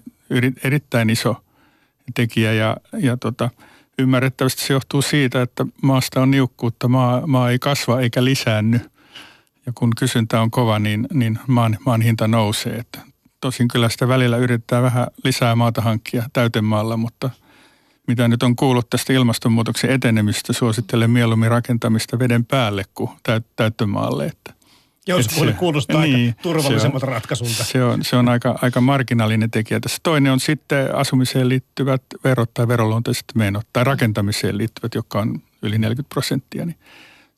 erittäin 0.65 1.11
iso– 1.11 1.37
tekijä 2.15 2.53
ja, 2.53 2.77
ja 2.99 3.17
tota, 3.17 3.51
ymmärrettävästi 3.99 4.63
se 4.63 4.73
johtuu 4.73 5.03
siitä, 5.03 5.43
että 5.43 5.67
maasta 5.83 6.23
on 6.23 6.31
niukkuutta, 6.31 6.89
maa, 6.89 7.27
maa 7.27 7.51
ei 7.51 7.59
kasva 7.59 8.01
eikä 8.01 8.25
lisäänny. 8.25 8.81
Ja 9.67 9.73
kun 9.75 9.91
kysyntä 9.99 10.41
on 10.41 10.51
kova, 10.51 10.79
niin, 10.79 11.07
niin 11.13 11.39
maan, 11.47 11.79
maan 11.87 12.01
hinta 12.01 12.29
nousee. 12.29 12.77
Että 12.77 13.01
tosin 13.41 13.69
kyllä 13.69 13.89
sitä 13.89 14.09
välillä 14.09 14.37
yrittää 14.37 14.83
vähän 14.83 15.07
lisää 15.25 15.57
maata 15.57 15.81
hankkia 15.81 16.23
täytemaalla, 16.33 16.97
mutta 16.97 17.31
mitä 18.07 18.29
nyt 18.29 18.43
on 18.43 18.57
kuullut 18.57 18.91
tästä 18.91 19.13
ilmastonmuutoksen 19.13 19.91
etenemistä, 19.91 20.53
suosittelen 20.53 21.11
mieluummin 21.11 21.51
rakentamista 21.51 22.19
veden 22.19 22.45
päälle 22.45 22.85
kuin 22.95 23.11
täyttömaalle. 23.57 24.27
Että 24.27 24.55
jos 25.07 25.27
se, 25.27 25.53
kuulostaa 25.53 26.03
niin, 26.03 26.27
aika 26.27 26.43
turvallisemmat 26.43 27.03
ratkaisulta. 27.03 27.65
Se 27.65 27.85
on, 27.85 28.05
se 28.05 28.17
on 28.17 28.29
aika, 28.29 28.59
aika 28.63 28.81
marginaalinen 28.81 29.51
tekijä 29.51 29.81
tässä. 29.81 29.99
Toinen 30.03 30.33
on 30.33 30.41
sitten 30.41 30.95
asumiseen 30.95 31.49
liittyvät 31.49 32.03
verot 32.25 32.55
tai 32.55 32.69
veroluonteiset 32.69 33.25
menot 33.35 33.67
tai 33.73 33.85
rakentamiseen 33.85 34.59
liittyvät, 34.59 34.95
jotka 34.95 35.21
on 35.21 35.43
yli 35.63 35.79
40 35.79 36.09
prosenttia. 36.09 36.67
Niin 36.67 36.79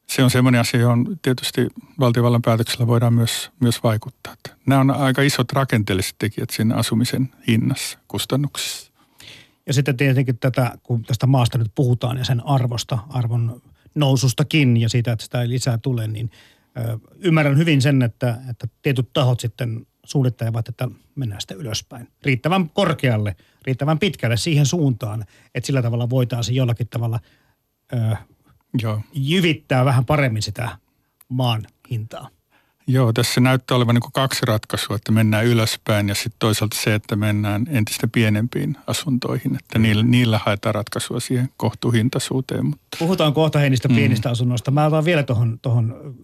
se 0.07 0.25
on 0.25 0.31
semmoinen 0.31 0.61
asia, 0.61 0.81
johon 0.81 1.19
tietysti 1.23 1.67
valtiovallan 2.01 2.43
päätöksellä 2.43 2.87
voidaan 2.87 3.15
myös, 3.15 3.51
myös 3.61 3.83
vaikuttaa. 3.83 4.35
Nämä 4.67 4.81
on 4.81 4.91
aika 4.91 5.23
isot 5.23 5.53
rakenteelliset 5.53 6.15
tekijät 6.19 6.51
siinä 6.51 6.75
asumisen 6.75 7.33
hinnassa, 7.49 7.99
kustannuksissa. 8.09 8.92
Ja 9.67 9.73
sitten 9.73 9.97
tietenkin 9.97 10.39
tätä, 10.39 10.79
kun 10.83 11.03
tästä 11.03 11.27
maasta 11.27 11.59
nyt 11.59 11.73
puhutaan 11.75 12.19
ja 12.19 12.25
sen 12.25 12.47
arvosta, 12.47 12.99
arvon 13.09 13.63
nousustakin 13.95 14.77
ja 14.77 14.89
siitä, 14.89 15.13
että 15.13 15.25
sitä 15.25 15.43
ei 15.43 15.49
lisää 15.49 15.79
tule, 15.79 16.07
niin– 16.07 16.31
ymmärrän 17.19 17.59
hyvin 17.59 17.83
sen, 17.83 18.03
että, 18.03 18.39
että 18.51 18.69
tietyt 18.83 19.13
tahot 19.13 19.41
sitten 19.41 19.87
suunnittelevat, 20.05 20.69
että 20.69 20.89
mennään 21.15 21.41
sitten 21.41 21.57
ylöspäin. 21.57 22.09
Riittävän 22.23 22.71
korkealle, 22.71 23.37
riittävän 23.67 23.99
pitkälle 23.99 24.37
siihen 24.37 24.67
suuntaan, 24.67 25.25
että 25.55 25.67
sillä 25.67 25.83
tavalla 25.83 26.11
voitaisiin 26.11 26.57
jollakin 26.57 26.89
tavalla 26.89 27.21
ö, 27.93 28.17
Joo. 28.83 29.01
jyvittää 29.13 29.85
vähän 29.85 30.05
paremmin 30.05 30.43
sitä 30.43 30.79
maan 31.29 31.67
hintaa. 31.91 32.29
Joo, 32.87 33.13
tässä 33.13 33.41
näyttää 33.41 33.77
olevan 33.77 33.95
niin 33.95 34.13
kaksi 34.13 34.47
ratkaisua, 34.47 34.97
että 34.97 35.13
mennään 35.13 35.45
ylöspäin 35.45 36.09
ja 36.09 36.15
sitten 36.15 36.37
toisaalta 36.39 36.77
se, 36.81 36.95
että 36.95 37.17
mennään 37.17 37.67
entistä 37.71 38.09
pienempiin 38.09 38.77
asuntoihin, 38.87 39.57
että 39.57 39.79
niillä, 39.79 40.03
niillä 40.03 40.41
haetaan 40.45 40.75
ratkaisua 40.75 41.21
siihen 41.21 41.49
kohtuuhintaisuuteen. 41.57 42.67
Mutta. 42.67 42.97
Puhutaan 42.99 43.35
kohta 43.35 43.59
niistä 43.59 43.89
mm. 43.89 43.95
pienistä 43.95 44.29
mm. 44.29 44.33
asunnoista. 44.33 44.71
Mä 44.71 44.87
otan 44.87 45.05
vielä 45.05 45.23
tuohon 45.23 45.59
tohon 45.63 46.15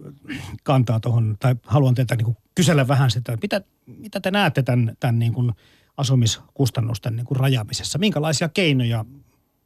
kantaa 0.62 1.00
tuohon, 1.00 1.36
tai 1.40 1.56
haluan 1.66 1.94
teiltä 1.94 2.16
niin 2.16 2.36
kysellä 2.54 2.88
vähän 2.88 3.10
sitä, 3.10 3.32
että 3.32 3.44
mitä, 3.44 3.60
mitä 3.86 4.20
te 4.20 4.30
näette 4.30 4.62
tämän, 4.62 4.96
tämän 5.00 5.18
niin 5.18 5.32
kuin 5.32 5.52
asumiskustannusten 5.96 7.16
niin 7.16 7.26
kuin 7.26 7.40
rajaamisessa? 7.40 7.98
Minkälaisia 7.98 8.48
keinoja 8.48 9.04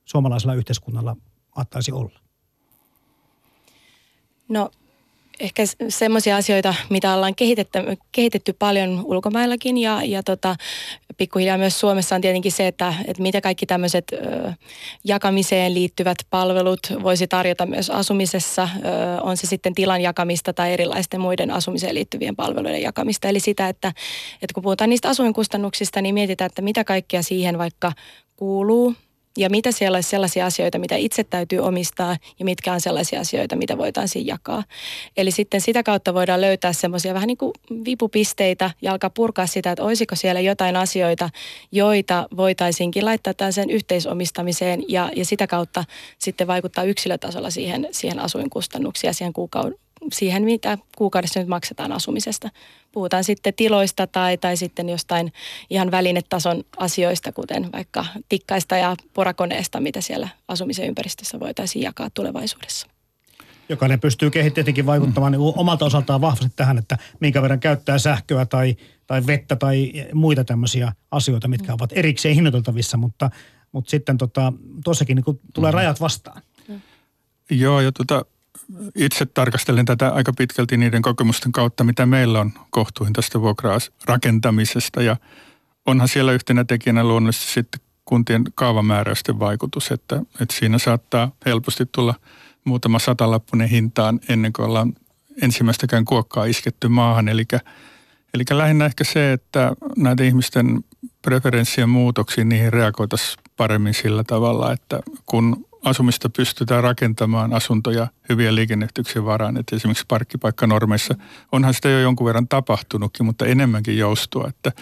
suomalaisella 0.04 0.54
yhteiskunnalla 0.54 1.16
saattaisi 1.54 1.92
olla? 1.92 2.20
No 4.48 4.70
ehkä 5.42 5.62
semmoisia 5.88 6.36
asioita, 6.36 6.74
mitä 6.90 7.14
ollaan 7.14 7.34
kehitetty, 7.34 7.78
kehitetty 8.12 8.52
paljon 8.52 9.02
ulkomaillakin 9.04 9.78
ja, 9.78 10.02
ja 10.04 10.22
tota, 10.22 10.56
pikkuhiljaa 11.16 11.58
myös 11.58 11.80
Suomessa 11.80 12.14
on 12.14 12.20
tietenkin 12.20 12.52
se, 12.52 12.66
että, 12.66 12.94
että 13.06 13.22
mitä 13.22 13.40
kaikki 13.40 13.66
tämmöiset 13.66 14.12
jakamiseen 15.04 15.74
liittyvät 15.74 16.18
palvelut 16.30 16.80
voisi 17.02 17.26
tarjota 17.26 17.66
myös 17.66 17.90
asumisessa, 17.90 18.68
ö, 18.76 19.22
on 19.22 19.36
se 19.36 19.46
sitten 19.46 19.74
tilan 19.74 20.00
jakamista 20.00 20.52
tai 20.52 20.72
erilaisten 20.72 21.20
muiden 21.20 21.50
asumiseen 21.50 21.94
liittyvien 21.94 22.36
palveluiden 22.36 22.82
jakamista. 22.82 23.28
Eli 23.28 23.40
sitä, 23.40 23.68
että, 23.68 23.88
että 24.34 24.54
kun 24.54 24.62
puhutaan 24.62 24.90
niistä 24.90 25.08
asuinkustannuksista, 25.08 26.02
niin 26.02 26.14
mietitään, 26.14 26.46
että 26.46 26.62
mitä 26.62 26.84
kaikkea 26.84 27.22
siihen 27.22 27.58
vaikka 27.58 27.92
kuuluu, 28.36 28.94
ja 29.36 29.50
mitä 29.50 29.72
siellä 29.72 29.96
olisi 29.96 30.08
sellaisia 30.08 30.46
asioita, 30.46 30.78
mitä 30.78 30.96
itse 30.96 31.24
täytyy 31.24 31.58
omistaa 31.58 32.16
ja 32.38 32.44
mitkä 32.44 32.72
on 32.72 32.80
sellaisia 32.80 33.20
asioita, 33.20 33.56
mitä 33.56 33.78
voitaisiin 33.78 34.26
jakaa. 34.26 34.64
Eli 35.16 35.30
sitten 35.30 35.60
sitä 35.60 35.82
kautta 35.82 36.14
voidaan 36.14 36.40
löytää 36.40 36.72
semmoisia 36.72 37.14
vähän 37.14 37.26
niin 37.26 37.38
kuin 37.38 37.52
vipupisteitä 37.84 38.70
ja 38.82 38.92
alkaa 38.92 39.10
purkaa 39.10 39.46
sitä, 39.46 39.70
että 39.72 39.84
olisiko 39.84 40.16
siellä 40.16 40.40
jotain 40.40 40.76
asioita, 40.76 41.30
joita 41.72 42.28
voitaisiinkin 42.36 43.04
laittaa 43.04 43.52
sen 43.52 43.70
yhteisomistamiseen 43.70 44.84
ja, 44.88 45.10
ja 45.16 45.24
sitä 45.24 45.46
kautta 45.46 45.84
sitten 46.18 46.46
vaikuttaa 46.46 46.84
yksilötasolla 46.84 47.50
siihen, 47.50 47.88
siihen 47.90 48.18
asuinkustannuksiin 48.18 49.08
ja 49.08 49.12
siihen 49.12 49.32
kuukauden 49.32 49.78
siihen, 50.12 50.42
mitä 50.42 50.78
kuukaudessa 50.96 51.40
nyt 51.40 51.48
maksetaan 51.48 51.92
asumisesta. 51.92 52.50
Puhutaan 52.92 53.24
sitten 53.24 53.54
tiloista 53.54 54.06
tai, 54.06 54.38
tai 54.38 54.56
sitten 54.56 54.88
jostain 54.88 55.32
ihan 55.70 55.90
välinetason 55.90 56.64
asioista, 56.76 57.32
kuten 57.32 57.72
vaikka 57.72 58.04
tikkaista 58.28 58.76
ja 58.76 58.96
porakoneesta, 59.14 59.80
mitä 59.80 60.00
siellä 60.00 60.28
asumisen 60.48 60.86
ympäristössä 60.88 61.40
voitaisiin 61.40 61.82
jakaa 61.82 62.10
tulevaisuudessa. 62.10 62.86
Jokainen 63.68 64.00
pystyy 64.00 64.30
tietenkin 64.30 64.86
vaikuttamaan 64.86 65.32
mm. 65.32 65.38
omalta 65.40 65.84
osaltaan 65.84 66.20
vahvasti 66.20 66.52
tähän, 66.56 66.78
että 66.78 66.98
minkä 67.20 67.42
verran 67.42 67.60
käyttää 67.60 67.98
sähköä 67.98 68.46
tai, 68.46 68.76
tai 69.06 69.26
vettä 69.26 69.56
tai 69.56 69.92
muita 70.14 70.44
tämmöisiä 70.44 70.92
asioita, 71.10 71.48
mitkä 71.48 71.68
mm. 71.68 71.74
ovat 71.74 71.90
erikseen 71.92 72.34
hinnoiteltavissa, 72.34 72.96
mutta, 72.96 73.30
mutta 73.72 73.90
sitten 73.90 74.18
tota, 74.18 74.52
tuossakin 74.84 75.16
niin 75.16 75.40
tulee 75.54 75.70
mm. 75.70 75.74
rajat 75.74 76.00
vastaan. 76.00 76.42
Mm. 76.68 76.80
Joo, 77.50 77.80
ja 77.80 77.92
tota, 77.92 78.24
itse 78.94 79.26
tarkastelen 79.26 79.84
tätä 79.84 80.08
aika 80.08 80.32
pitkälti 80.32 80.76
niiden 80.76 81.02
kokemusten 81.02 81.52
kautta, 81.52 81.84
mitä 81.84 82.06
meillä 82.06 82.40
on 82.40 82.52
kohtuuhintaista 82.70 83.40
vuokraa 83.40 83.78
rakentamisesta 84.04 85.02
ja 85.02 85.16
onhan 85.86 86.08
siellä 86.08 86.32
yhtenä 86.32 86.64
tekijänä 86.64 87.04
luonnollisesti 87.04 87.52
sitten 87.52 87.80
kuntien 88.04 88.44
kaavamääräysten 88.54 89.38
vaikutus, 89.38 89.90
että, 89.90 90.22
että 90.40 90.54
siinä 90.54 90.78
saattaa 90.78 91.30
helposti 91.46 91.86
tulla 91.86 92.14
muutama 92.64 92.98
satalappunen 92.98 93.68
hintaan 93.68 94.20
ennen 94.28 94.52
kuin 94.52 94.66
ollaan 94.66 94.92
ensimmäistäkään 95.42 96.04
kuokkaa 96.04 96.44
isketty 96.44 96.88
maahan. 96.88 97.28
Eli, 97.28 97.44
eli 98.34 98.44
lähinnä 98.50 98.86
ehkä 98.86 99.04
se, 99.04 99.32
että 99.32 99.72
näitä 99.96 100.24
ihmisten 100.24 100.84
preferenssien 101.22 101.88
muutoksiin, 101.88 102.48
niihin 102.48 102.72
reagoitaisiin 102.72 103.42
paremmin 103.56 103.94
sillä 103.94 104.24
tavalla, 104.24 104.72
että 104.72 105.00
kun 105.26 105.66
asumista 105.84 106.28
pystytään 106.28 106.84
rakentamaan 106.84 107.54
asuntoja 107.54 108.06
hyvien 108.28 108.54
liikenneyhteyksien 108.54 109.24
varaan. 109.24 109.56
Että 109.56 109.76
esimerkiksi 109.76 110.04
parkkipaikkanormeissa 110.08 111.14
onhan 111.52 111.74
sitä 111.74 111.88
jo 111.88 112.00
jonkun 112.00 112.26
verran 112.26 112.48
tapahtunutkin, 112.48 113.26
mutta 113.26 113.46
enemmänkin 113.46 113.98
joustua. 113.98 114.48
Että 114.48 114.72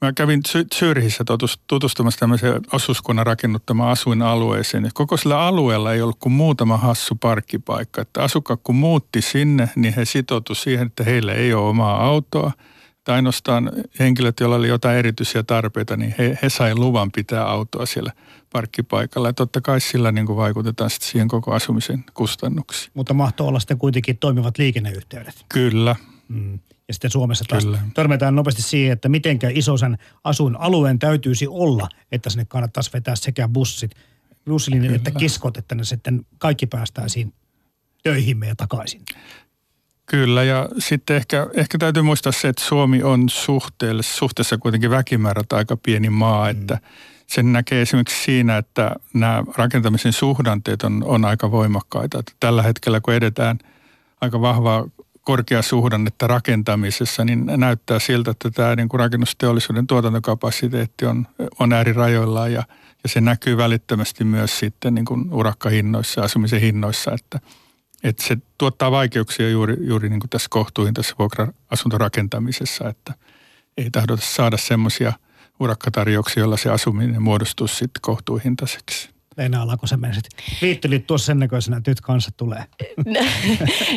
mä 0.00 0.12
kävin 0.12 0.40
Syrhissä 0.74 1.24
tutustumassa 1.66 2.20
tämmöiseen 2.20 2.60
osuuskunnan 2.72 3.26
rakennuttamaan 3.26 3.90
asuinalueeseen. 3.90 4.90
Koko 4.94 5.16
sillä 5.16 5.40
alueella 5.40 5.92
ei 5.92 6.02
ollut 6.02 6.18
kuin 6.20 6.32
muutama 6.32 6.76
hassu 6.76 7.14
parkkipaikka. 7.14 8.00
Että 8.02 8.22
asukkaat 8.22 8.60
kun 8.64 8.74
muutti 8.74 9.22
sinne, 9.22 9.70
niin 9.76 9.94
he 9.94 10.04
sitoutu 10.04 10.54
siihen, 10.54 10.86
että 10.86 11.04
heillä 11.04 11.34
ei 11.34 11.54
ole 11.54 11.68
omaa 11.68 12.04
autoa– 12.04 12.52
Että 13.08 13.14
ainoastaan 13.14 13.72
henkilöt, 13.98 14.40
joilla 14.40 14.56
oli 14.56 14.68
jotain 14.68 14.98
erityisiä 14.98 15.42
tarpeita, 15.42 15.96
niin 15.96 16.14
he, 16.18 16.38
he 16.42 16.48
sai 16.48 16.74
luvan 16.74 17.12
pitää 17.12 17.44
autoa 17.44 17.86
siellä 17.86 18.12
parkkipaikalla. 18.52 19.28
Ja 19.28 19.32
totta 19.32 19.60
kai 19.60 19.80
sillä 19.80 20.12
niin 20.12 20.26
kuin 20.26 20.36
vaikutetaan 20.36 20.90
sitten 20.90 21.08
siihen 21.08 21.28
koko 21.28 21.52
asumisen 21.52 22.04
kustannuksiin. 22.14 22.90
Mutta 22.94 23.14
mahtoo 23.14 23.48
olla 23.48 23.60
sitten 23.60 23.78
kuitenkin 23.78 24.18
toimivat 24.18 24.58
liikenneyhteydet. 24.58 25.44
Kyllä. 25.48 25.96
Mm. 26.28 26.58
Ja 26.88 26.94
sitten 26.94 27.10
Suomessa 27.10 27.44
taas 27.48 27.64
Kyllä. 27.64 27.78
törmätään 27.94 28.34
nopeasti 28.34 28.62
siihen, 28.62 28.92
että 28.92 29.08
mitenkä 29.08 29.50
isoisen 29.52 29.98
asuinalueen 30.24 30.98
täytyisi 30.98 31.46
olla, 31.46 31.88
että 32.12 32.30
sinne 32.30 32.44
kannattaisi 32.44 32.90
vetää 32.92 33.16
sekä 33.16 33.48
bussit, 33.48 33.90
bussilinjat 34.46 34.94
että 34.94 35.10
kiskot, 35.10 35.56
että 35.56 35.74
ne 35.74 35.84
sitten 35.84 36.26
kaikki 36.38 36.66
päästäisiin 36.66 37.34
töihimme 38.02 38.48
ja 38.48 38.56
takaisin. 38.56 39.00
Kyllä 40.08 40.44
ja 40.44 40.68
sitten 40.78 41.16
ehkä, 41.16 41.46
ehkä 41.54 41.78
täytyy 41.78 42.02
muistaa 42.02 42.32
se, 42.32 42.48
että 42.48 42.64
Suomi 42.64 43.02
on 43.02 43.28
suhteessa 44.00 44.58
kuitenkin 44.58 44.90
väkimäärät 44.90 45.52
aika 45.52 45.76
pieni 45.76 46.10
maa, 46.10 46.44
mm. 46.44 46.50
että 46.50 46.78
sen 47.26 47.52
näkee 47.52 47.82
esimerkiksi 47.82 48.24
siinä, 48.24 48.56
että 48.56 48.90
nämä 49.14 49.44
rakentamisen 49.56 50.12
suhdanteet 50.12 50.82
on, 50.82 51.04
on 51.06 51.24
aika 51.24 51.50
voimakkaita. 51.50 52.18
Että 52.18 52.32
tällä 52.40 52.62
hetkellä 52.62 53.00
kun 53.00 53.14
edetään 53.14 53.58
aika 54.20 54.40
vahvaa 54.40 54.84
korkeasuhdannetta 55.22 56.26
rakentamisessa, 56.26 57.24
niin 57.24 57.46
näyttää 57.56 57.98
siltä, 57.98 58.30
että 58.30 58.50
tämä 58.50 58.76
niin 58.76 58.88
kuin 58.88 59.00
rakennusteollisuuden 59.00 59.86
tuotantokapasiteetti 59.86 61.06
on, 61.06 61.26
on 61.58 61.72
äärirajoillaan 61.72 62.52
ja, 62.52 62.62
ja 63.02 63.08
se 63.08 63.20
näkyy 63.20 63.56
välittömästi 63.56 64.24
myös 64.24 64.58
sitten 64.58 64.94
niin 64.94 65.04
kuin 65.04 65.32
urakkahinnoissa, 65.32 66.22
asumisen 66.22 66.60
hinnoissa, 66.60 67.12
että, 67.12 67.40
että 68.02 68.22
se 68.26 68.36
tuottaa 68.58 68.90
vaikeuksia 68.90 69.48
juuri, 69.48 69.76
juuri 69.80 70.08
niin 70.08 70.20
kuin 70.20 70.30
tässä 70.30 70.48
kohtuuhintaisessa 70.50 71.16
vuokra-asuntorakentamisessa, 71.18 72.88
että 72.88 73.14
ei 73.76 73.90
tahdota 73.90 74.22
saada 74.22 74.56
semmoisia 74.56 75.12
urakkatarjouksia, 75.60 76.40
joilla 76.40 76.56
se 76.56 76.70
asuminen 76.70 77.22
muodostuu 77.22 77.66
sitten 77.66 78.02
kohtuuhintaiseksi. 78.02 79.08
Leena 79.38 79.62
Alakosen 79.62 80.00
viittelit 80.62 81.06
tuossa 81.06 81.26
sen 81.26 81.38
näköisenä, 81.38 81.76
että 81.76 81.90
nyt 81.90 82.00
kanssa 82.00 82.30
tulee. 82.36 82.64
No, 83.06 83.20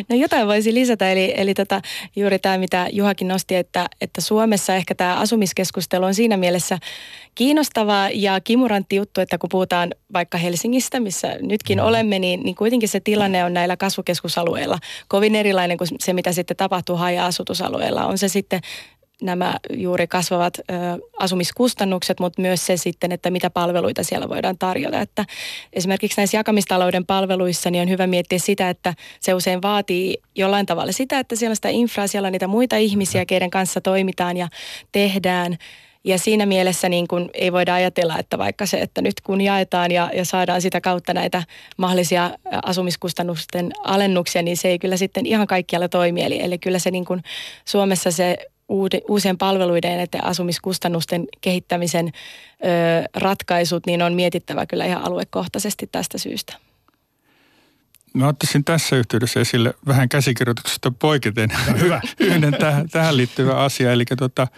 no 0.08 0.16
jotain 0.16 0.46
voisi 0.46 0.74
lisätä, 0.74 1.12
eli, 1.12 1.34
eli 1.36 1.54
tota, 1.54 1.82
juuri 2.16 2.38
tämä, 2.38 2.58
mitä 2.58 2.88
Juhakin 2.92 3.28
nosti, 3.28 3.54
että, 3.56 3.86
että 4.00 4.20
Suomessa 4.20 4.74
ehkä 4.74 4.94
tämä 4.94 5.16
asumiskeskustelu 5.16 6.04
on 6.04 6.14
siinä 6.14 6.36
mielessä 6.36 6.78
kiinnostava 7.34 8.08
ja 8.14 8.40
kimurantti 8.40 8.96
juttu, 8.96 9.20
että 9.20 9.38
kun 9.38 9.48
puhutaan 9.48 9.94
vaikka 10.12 10.38
Helsingistä, 10.38 11.00
missä 11.00 11.36
nytkin 11.40 11.78
mm. 11.78 11.84
olemme, 11.84 12.18
niin, 12.18 12.40
niin 12.40 12.54
kuitenkin 12.54 12.88
se 12.88 13.00
tilanne 13.00 13.44
on 13.44 13.54
näillä 13.54 13.76
kasvukeskusalueilla 13.76 14.78
kovin 15.08 15.34
erilainen 15.34 15.78
kuin 15.78 15.88
se, 16.00 16.12
mitä 16.12 16.32
sitten 16.32 16.56
tapahtuu 16.56 16.96
haja-asutusalueilla. 16.96 18.06
On 18.06 18.18
se 18.18 18.28
sitten 18.28 18.60
nämä 19.22 19.54
juuri 19.70 20.06
kasvavat 20.06 20.58
ö, 20.58 20.62
asumiskustannukset, 21.18 22.20
mutta 22.20 22.42
myös 22.42 22.66
se 22.66 22.76
sitten, 22.76 23.12
että 23.12 23.30
mitä 23.30 23.50
palveluita 23.50 24.02
siellä 24.02 24.28
voidaan 24.28 24.58
tarjota. 24.58 25.00
Että 25.00 25.24
esimerkiksi 25.72 26.20
näissä 26.20 26.36
jakamistalouden 26.36 27.06
palveluissa 27.06 27.70
niin 27.70 27.82
on 27.82 27.88
hyvä 27.88 28.06
miettiä 28.06 28.38
sitä, 28.38 28.70
että 28.70 28.94
se 29.20 29.34
usein 29.34 29.62
vaatii 29.62 30.18
jollain 30.36 30.66
tavalla 30.66 30.92
sitä, 30.92 31.18
että 31.18 31.36
siellä 31.36 31.52
on 31.52 31.56
sitä 31.56 31.68
infraa, 31.68 32.06
siellä 32.06 32.26
on 32.26 32.32
niitä 32.32 32.46
muita 32.46 32.76
ihmisiä, 32.76 33.26
keiden 33.26 33.50
kanssa 33.50 33.80
toimitaan 33.80 34.36
ja 34.36 34.48
tehdään. 34.92 35.56
Ja 36.04 36.18
siinä 36.18 36.46
mielessä 36.46 36.88
niin 36.88 37.08
kun 37.08 37.30
ei 37.34 37.52
voida 37.52 37.74
ajatella, 37.74 38.18
että 38.18 38.38
vaikka 38.38 38.66
se, 38.66 38.80
että 38.80 39.02
nyt 39.02 39.20
kun 39.20 39.40
jaetaan 39.40 39.90
ja, 39.90 40.10
ja 40.14 40.24
saadaan 40.24 40.62
sitä 40.62 40.80
kautta 40.80 41.14
näitä 41.14 41.42
mahdollisia 41.76 42.30
asumiskustannusten 42.62 43.70
alennuksia, 43.84 44.42
niin 44.42 44.56
se 44.56 44.68
ei 44.68 44.78
kyllä 44.78 44.96
sitten 44.96 45.26
ihan 45.26 45.46
kaikkialla 45.46 45.88
toimi. 45.88 46.22
Eli, 46.22 46.42
eli 46.42 46.58
kyllä 46.58 46.78
se 46.78 46.90
niin 46.90 47.04
kun 47.04 47.22
Suomessa 47.64 48.10
se 48.10 48.36
uusien 49.08 49.38
palveluiden 49.38 50.00
ja 50.00 50.20
asumiskustannusten 50.22 51.26
kehittämisen 51.40 52.06
ö, 52.06 53.08
ratkaisut, 53.14 53.86
niin 53.86 54.02
on 54.02 54.12
mietittävä 54.12 54.66
kyllä 54.66 54.84
ihan 54.84 55.04
aluekohtaisesti 55.04 55.88
tästä 55.92 56.18
syystä. 56.18 56.56
Mä 58.14 58.28
ottaisin 58.28 58.64
tässä 58.64 58.96
yhteydessä 58.96 59.40
esille 59.40 59.74
vähän 59.86 60.08
käsikirjoituksesta 60.08 60.90
poiketen 60.90 61.50
Hyvä. 61.78 62.00
yhden 62.20 62.56
tähän, 62.58 62.88
tähän 62.88 63.16
liittyvä 63.16 63.56
asia. 63.56 63.92
Eli 63.92 64.04
tota, 64.18 64.48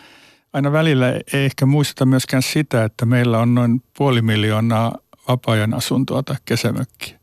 aina 0.54 0.72
välillä 0.72 1.12
ei 1.12 1.44
ehkä 1.44 1.66
muisteta 1.66 2.06
myöskään 2.06 2.42
sitä, 2.42 2.84
että 2.84 3.06
meillä 3.06 3.38
on 3.38 3.54
noin 3.54 3.82
puoli 3.98 4.22
miljoonaa 4.22 4.98
vapaa-ajan 5.28 5.74
asuntoa 5.74 6.22
tai 6.22 6.36
kesämökkiä. 6.44 7.18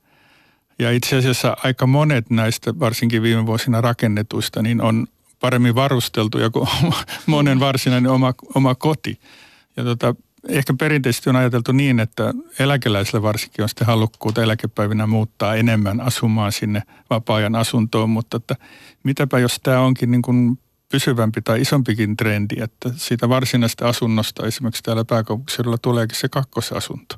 Ja 0.79 0.91
itse 0.91 1.17
asiassa 1.17 1.57
aika 1.63 1.87
monet 1.87 2.29
näistä, 2.29 2.79
varsinkin 2.79 3.21
viime 3.21 3.45
vuosina 3.45 3.81
rakennetuista, 3.81 4.61
niin 4.61 4.81
on 4.81 5.07
paremmin 5.39 5.75
varusteltuja 5.75 6.49
kuin 6.49 6.67
monen 7.25 7.59
varsinainen 7.59 8.11
oma, 8.11 8.33
oma 8.55 8.75
koti. 8.75 9.19
Ja 9.77 9.83
tota, 9.83 10.15
ehkä 10.47 10.73
perinteisesti 10.79 11.29
on 11.29 11.35
ajateltu 11.35 11.71
niin, 11.71 11.99
että 11.99 12.33
eläkeläisille 12.59 13.21
varsinkin 13.21 13.63
on 13.63 13.69
sitten 13.69 13.87
halukkuutta 13.87 14.43
eläkepäivinä 14.43 15.07
muuttaa 15.07 15.55
enemmän 15.55 16.01
asumaan 16.01 16.51
sinne 16.51 16.83
vapaa-ajan 17.09 17.55
asuntoon, 17.55 18.09
mutta 18.09 18.37
että 18.37 18.55
mitäpä 19.03 19.39
jos 19.39 19.59
tämä 19.63 19.79
onkin 19.79 20.11
niin 20.11 20.21
kuin 20.21 20.57
pysyvämpi 20.91 21.41
tai 21.41 21.61
isompikin 21.61 22.17
trendi, 22.17 22.55
että 22.61 22.89
siitä 22.95 23.29
varsinaisesta 23.29 23.89
asunnosta 23.89 24.47
esimerkiksi 24.47 24.83
täällä 24.83 25.05
pääkaupunkiseudulla 25.05 25.77
tuleekin 25.77 26.17
se 26.17 26.29
kakkosasunto. 26.29 27.15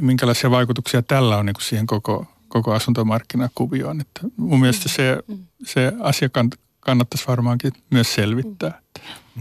Minkälaisia 0.00 0.50
vaikutuksia 0.50 1.02
tällä 1.02 1.36
on 1.36 1.46
niin 1.46 1.54
kuin 1.54 1.64
siihen 1.64 1.86
koko, 1.86 2.26
koko 2.48 2.72
asuntomarkkinakuvioon. 2.72 4.00
Että 4.00 4.20
mun 4.36 4.60
mielestä 4.60 4.88
se, 4.88 5.18
se 5.64 5.92
asia 6.00 6.28
kannattaisi 6.84 7.26
varmaankin 7.26 7.72
myös 7.90 8.14
selvittää. 8.14 8.80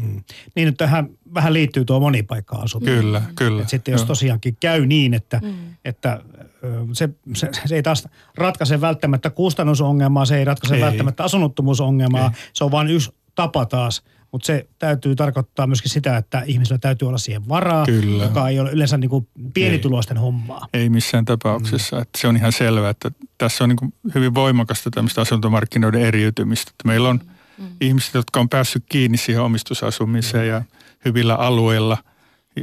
Mm. 0.02 0.24
Niin, 0.56 0.68
että 0.68 0.86
tähän 0.86 1.10
vähän 1.34 1.54
liittyy 1.54 1.86
tuo 1.86 2.00
monipaikka-asunto. 2.00 2.86
Kyllä, 2.86 3.22
kyllä. 3.36 3.62
Et 3.62 3.70
sitten 3.70 3.92
jos 3.92 4.06
tosiaankin 4.06 4.58
käy 4.60 4.86
niin, 4.86 5.14
että, 5.14 5.40
mm. 5.44 5.54
että 5.86 6.22
se, 6.94 7.10
se, 7.34 7.50
se 7.66 7.76
ei 7.76 7.84
taas 7.84 8.08
ratkaise 8.36 8.82
välttämättä 8.82 9.30
kustannusongelmaa, 9.30 10.26
se 10.26 10.38
ei 10.38 10.46
ratkaise 10.46 10.76
ei. 10.76 10.82
välttämättä 10.82 11.24
asunnottomuusongelmaa, 11.24 12.32
ei. 12.36 12.50
se 12.54 12.64
on 12.64 12.72
vain 12.72 12.88
yksi 12.88 13.12
tapa 13.36 13.66
taas 13.66 14.04
mutta 14.34 14.46
se 14.46 14.68
täytyy 14.80 15.16
tarkoittaa 15.16 15.68
myöskin 15.68 15.92
sitä, 15.92 16.18
että 16.18 16.44
ihmisillä 16.46 16.78
täytyy 16.78 17.08
olla 17.08 17.18
siihen 17.18 17.50
varaa, 17.50 17.86
Kyllä. 17.86 18.24
joka 18.24 18.50
ei 18.50 18.60
ole 18.60 18.72
yleensä 18.72 18.98
niin 18.98 19.10
kuin 19.10 19.28
pienituloisten 19.54 20.18
ei. 20.18 20.22
hommaa. 20.22 20.68
Ei 20.74 20.90
missään 20.90 21.26
tapauksessa. 21.26 21.96
Mm. 21.96 22.02
Että 22.02 22.20
se 22.20 22.28
on 22.28 22.38
ihan 22.38 22.52
selvää, 22.52 22.90
että 22.90 23.12
tässä 23.38 23.64
on 23.64 23.70
niin 23.70 23.78
kuin 23.78 23.94
hyvin 24.16 24.34
voimakasta 24.34 24.90
tämmöistä 24.92 25.22
asuntomarkkinoiden 25.22 26.02
eriytymistä. 26.02 26.72
Että 26.72 26.88
meillä 26.88 27.10
on 27.10 27.20
mm. 27.24 27.33
Ihmiset, 27.82 28.14
jotka 28.14 28.40
on 28.40 28.50
päässyt 28.50 28.84
kiinni 28.90 29.18
siihen 29.18 29.42
omistusasumiseen 29.42 30.44
mm. 30.44 30.50
ja 30.50 30.62
hyvillä 31.06 31.36
alueilla 31.36 31.98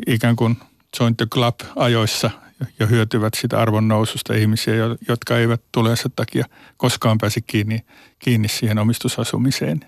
ikään 0.07 0.37
kuin 0.37 0.57
join 1.00 1.16
the 1.16 1.26
club 1.26 1.55
ajoissa 1.76 2.31
ja 2.79 2.87
hyötyvät 2.87 3.35
sitä 3.35 3.61
arvon 3.61 3.88
noususta 3.88 4.35
ihmisiä, 4.35 4.74
jotka 5.09 5.38
eivät 5.38 5.62
tuleessa 5.72 6.11
takia 6.16 6.44
koskaan 6.76 7.18
pääse 7.18 7.40
kiinni, 7.40 7.85
kiinni 8.18 8.48
siihen 8.48 8.79
omistusasumiseen. 8.79 9.81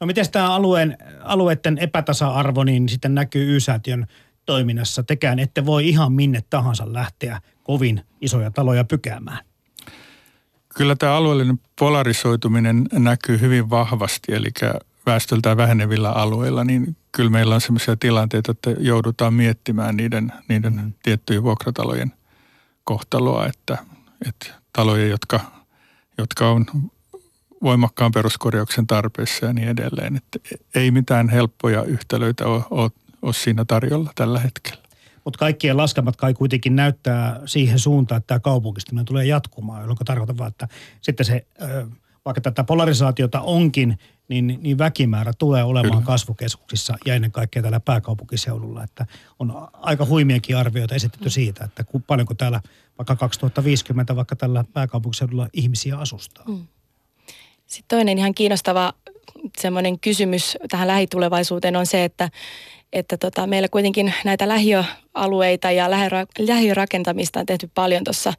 No 0.00 0.06
miten 0.06 0.30
tämä 0.30 0.54
alueen, 0.54 0.98
alueiden 1.20 1.78
epätasa-arvo 1.78 2.64
niin 2.64 2.88
sitten 2.88 3.14
näkyy 3.14 3.56
Y-säätiön 3.56 4.06
toiminnassa? 4.46 5.02
Tekään 5.02 5.38
ette 5.38 5.66
voi 5.66 5.88
ihan 5.88 6.12
minne 6.12 6.42
tahansa 6.50 6.92
lähteä 6.92 7.40
kovin 7.62 8.02
isoja 8.20 8.50
taloja 8.50 8.84
pykäämään. 8.84 9.38
Kyllä 10.74 10.96
tämä 10.96 11.16
alueellinen 11.16 11.60
polarisoituminen 11.78 12.86
näkyy 12.92 13.40
hyvin 13.40 13.70
vahvasti, 13.70 14.34
eli 14.34 14.50
väestöltään 15.06 15.56
vähenevillä 15.56 16.10
alueilla, 16.10 16.64
niin 16.64 16.96
kyllä 17.12 17.30
meillä 17.30 17.54
on 17.54 17.60
sellaisia 17.60 17.96
tilanteita, 17.96 18.52
että 18.52 18.70
joudutaan 18.70 19.34
miettimään 19.34 19.96
niiden, 19.96 20.32
niiden 20.48 20.72
mm. 20.72 20.92
tiettyjen 21.02 21.42
vuokratalojen 21.42 22.12
kohtaloa, 22.84 23.46
että, 23.46 23.78
että 24.28 24.46
taloja, 24.72 25.06
jotka, 25.06 25.40
jotka 26.18 26.50
on 26.50 26.66
voimakkaan 27.62 28.12
peruskorjauksen 28.12 28.86
tarpeessa 28.86 29.46
ja 29.46 29.52
niin 29.52 29.68
edelleen. 29.68 30.16
Että 30.16 30.38
ei 30.74 30.90
mitään 30.90 31.28
helppoja 31.28 31.82
yhtälöitä 31.82 32.46
ole, 32.46 32.62
ole, 32.70 32.90
ole 33.22 33.32
siinä 33.32 33.64
tarjolla 33.64 34.12
tällä 34.14 34.40
hetkellä. 34.40 34.83
Mutta 35.24 35.38
kaikkien 35.38 35.76
laskelmat 35.76 36.16
kai 36.16 36.34
kuitenkin 36.34 36.76
näyttää 36.76 37.40
siihen 37.46 37.78
suuntaan, 37.78 38.16
että 38.16 38.26
tämä 38.26 38.40
kaupunkistuminen 38.40 39.04
tulee 39.04 39.26
jatkumaan, 39.26 39.80
jolloin 39.80 39.98
tarkoitan 40.04 40.38
vaan, 40.38 40.48
että 40.48 40.68
sitten 41.00 41.26
se, 41.26 41.46
vaikka 42.24 42.40
tätä 42.40 42.64
polarisaatiota 42.64 43.40
onkin, 43.40 43.98
niin, 44.28 44.58
niin 44.62 44.78
väkimäärä 44.78 45.32
tulee 45.38 45.64
olemaan 45.64 45.92
Kyllä. 45.92 46.06
kasvukeskuksissa 46.06 46.94
ja 47.06 47.14
ennen 47.14 47.32
kaikkea 47.32 47.62
täällä 47.62 47.80
pääkaupunkiseudulla. 47.80 48.84
Että 48.84 49.06
on 49.38 49.68
aika 49.72 50.06
huimiakin 50.06 50.56
arvioita 50.56 50.94
esitetty 50.94 51.30
siitä, 51.30 51.64
että 51.64 51.84
paljonko 52.06 52.34
täällä 52.34 52.60
vaikka 52.98 53.16
2050 53.16 54.16
vaikka 54.16 54.36
tällä 54.36 54.64
pääkaupunkiseudulla 54.72 55.48
ihmisiä 55.52 55.98
asustaa. 55.98 56.44
Mm. 56.48 56.66
Sitten 57.66 57.98
toinen 57.98 58.18
ihan 58.18 58.34
kiinnostava 58.34 58.92
semmoinen 59.58 59.98
kysymys 59.98 60.56
tähän 60.68 60.88
lähitulevaisuuteen 60.88 61.76
on 61.76 61.86
se, 61.86 62.04
että, 62.04 62.30
että 62.94 63.16
tota, 63.16 63.46
meillä 63.46 63.68
kuitenkin 63.68 64.14
näitä 64.24 64.48
lähiöalueita 64.48 65.70
ja 65.70 65.90
lähirakentamista 66.38 67.40
on 67.40 67.46
tehty 67.46 67.70
paljon 67.74 68.04
tuossa 68.04 68.32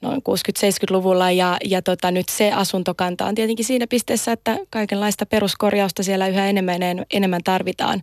noin 0.00 0.22
60-70-luvulla 0.28 1.30
ja, 1.30 1.56
ja 1.64 1.82
tota, 1.82 2.10
nyt 2.10 2.28
se 2.28 2.52
asuntokanta 2.52 3.26
on 3.26 3.34
tietenkin 3.34 3.64
siinä 3.64 3.86
pisteessä, 3.86 4.32
että 4.32 4.58
kaikenlaista 4.70 5.26
peruskorjausta 5.26 6.02
siellä 6.02 6.28
yhä 6.28 6.48
enemmän, 6.48 6.80
enemmän 7.12 7.40
tarvitaan. 7.44 8.02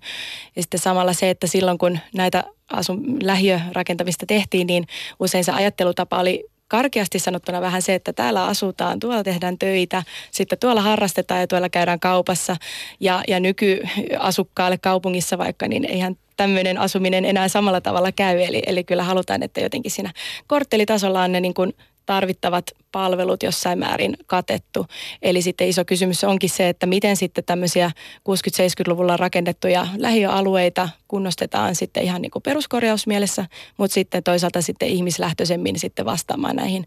Ja 0.56 0.62
sitten 0.62 0.80
samalla 0.80 1.14
se, 1.14 1.30
että 1.30 1.48
silloin 1.48 1.78
kun 1.78 2.00
näitä 2.16 2.44
asun, 2.74 3.18
lähiörakentamista 3.24 4.26
tehtiin, 4.26 4.68
niin 4.68 4.88
usein 5.20 5.44
se 5.44 5.52
ajattelutapa 5.52 6.20
oli 6.20 6.46
karkeasti 6.68 7.20
sanottuna 7.20 7.62
vähän 7.62 7.82
se, 7.82 7.96
että 7.96 8.14
täällä 8.14 8.46
asutaan, 8.46 9.00
tuolla 9.00 9.24
tehdään 9.24 9.58
töitä, 9.58 10.04
sitten 10.32 10.60
tuolla 10.60 10.82
harrastetaan 10.82 11.42
ja 11.42 11.48
tuolla 11.48 11.70
käydään 11.70 12.00
kaupassa. 12.00 12.56
Ja, 13.00 13.24
ja 13.28 13.40
nykyasukkaalle 13.40 14.78
kaupungissa 14.78 15.38
vaikka, 15.38 15.68
niin 15.68 15.86
eihän 15.86 16.18
tämmöinen 16.38 16.78
asuminen 16.78 17.26
enää 17.26 17.48
samalla 17.48 17.82
tavalla 17.82 18.12
käy. 18.12 18.42
Eli, 18.42 18.64
eli 18.66 18.84
kyllä 18.84 19.04
halutaan, 19.04 19.44
että 19.44 19.62
jotenkin 19.62 19.92
siinä 19.92 20.14
korttelitasolla 20.48 21.24
on 21.24 21.32
ne 21.32 21.40
niin 21.40 21.54
kuin 21.54 21.74
tarvittavat 22.08 22.72
palvelut 22.92 23.44
jossain 23.44 23.80
määrin 23.80 24.18
katettu. 24.26 24.86
Eli 25.22 25.42
sitten 25.42 25.68
iso 25.68 25.86
kysymys 25.86 26.24
onkin 26.24 26.50
se, 26.50 26.70
että 26.70 26.86
miten 26.86 27.16
sitten 27.16 27.44
tämmöisiä 27.44 27.92
60-70-luvulla 28.30 29.18
rakennettuja 29.18 29.88
lähiöalueita 29.98 30.90
kunnostetaan 31.08 31.76
sitten 31.76 32.04
ihan 32.04 32.22
niin 32.22 32.32
kuin 32.32 32.44
peruskorjausmielessä, 32.44 33.46
mutta 33.78 33.94
sitten 33.94 34.24
toisaalta 34.24 34.62
sitten 34.62 34.90
ihmislähtöisemmin 34.90 35.80
sitten 35.80 36.06
vastaamaan 36.06 36.56
näihin 36.56 36.86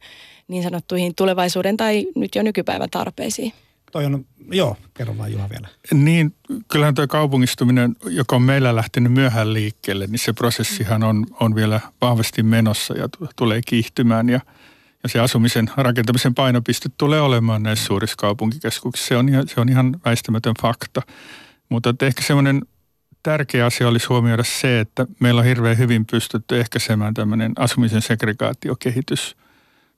niin 0.49 0.63
sanottuihin 0.63 1.15
tulevaisuuden 1.15 1.77
tai 1.77 2.07
nyt 2.17 2.35
jo 2.35 2.43
nykypäivän 2.43 2.91
tarpeisiin. 2.91 3.53
Toi 3.93 4.05
on, 4.05 4.25
joo, 4.53 4.77
kerro 4.95 5.19
vaan 5.19 5.33
Juha 5.33 5.51
vielä. 5.51 5.69
Niin, 5.95 6.35
kyllähän 6.69 6.95
tuo 6.95 7.07
kaupungistuminen, 7.07 7.97
joka 8.05 8.37
on 8.37 8.43
meillä 8.43 8.77
lähtenyt 8.77 9.13
myöhään 9.13 9.55
liikkeelle, 9.55 10.07
niin 10.07 10.19
se 10.19 10.33
prosessihan 10.33 11.03
on, 11.03 11.27
on 11.41 11.55
vielä 11.55 11.81
vahvasti 12.01 12.43
menossa 12.43 12.95
ja 12.95 13.09
t- 13.09 13.37
tulee 13.37 13.61
kiihtymään 13.67 14.29
ja– 14.29 14.41
ja 15.03 15.09
se 15.09 15.21
asumisen 15.21 15.71
rakentamisen 15.77 16.35
painopiste 16.35 16.89
tulee 16.99 17.21
olemaan 17.21 17.63
näissä 17.63 17.85
suurissa 17.85 18.17
kaupunkikeskuksissa. 18.17 19.09
Se 19.09 19.17
on 19.17 19.29
ihan, 19.29 19.49
se 19.49 19.61
on 19.61 19.69
ihan 19.69 19.97
väistämätön 20.05 20.55
fakta. 20.63 21.03
Mutta 21.69 21.95
ehkä 22.03 22.23
semmoinen 22.23 22.63
tärkeä 23.23 23.67
asia 23.67 23.89
olisi 23.89 24.07
huomioida 24.07 24.45
se, 24.45 24.81
että 24.81 25.07
meillä 25.21 25.39
on 25.39 25.45
hirveän 25.45 25.79
hyvin 25.79 26.07
pystytty 26.07 26.61
ehkäisemään 26.61 27.15
tämmöinen 27.15 27.53
asumisen 27.57 28.03
segregaatiokehitys 28.03 29.37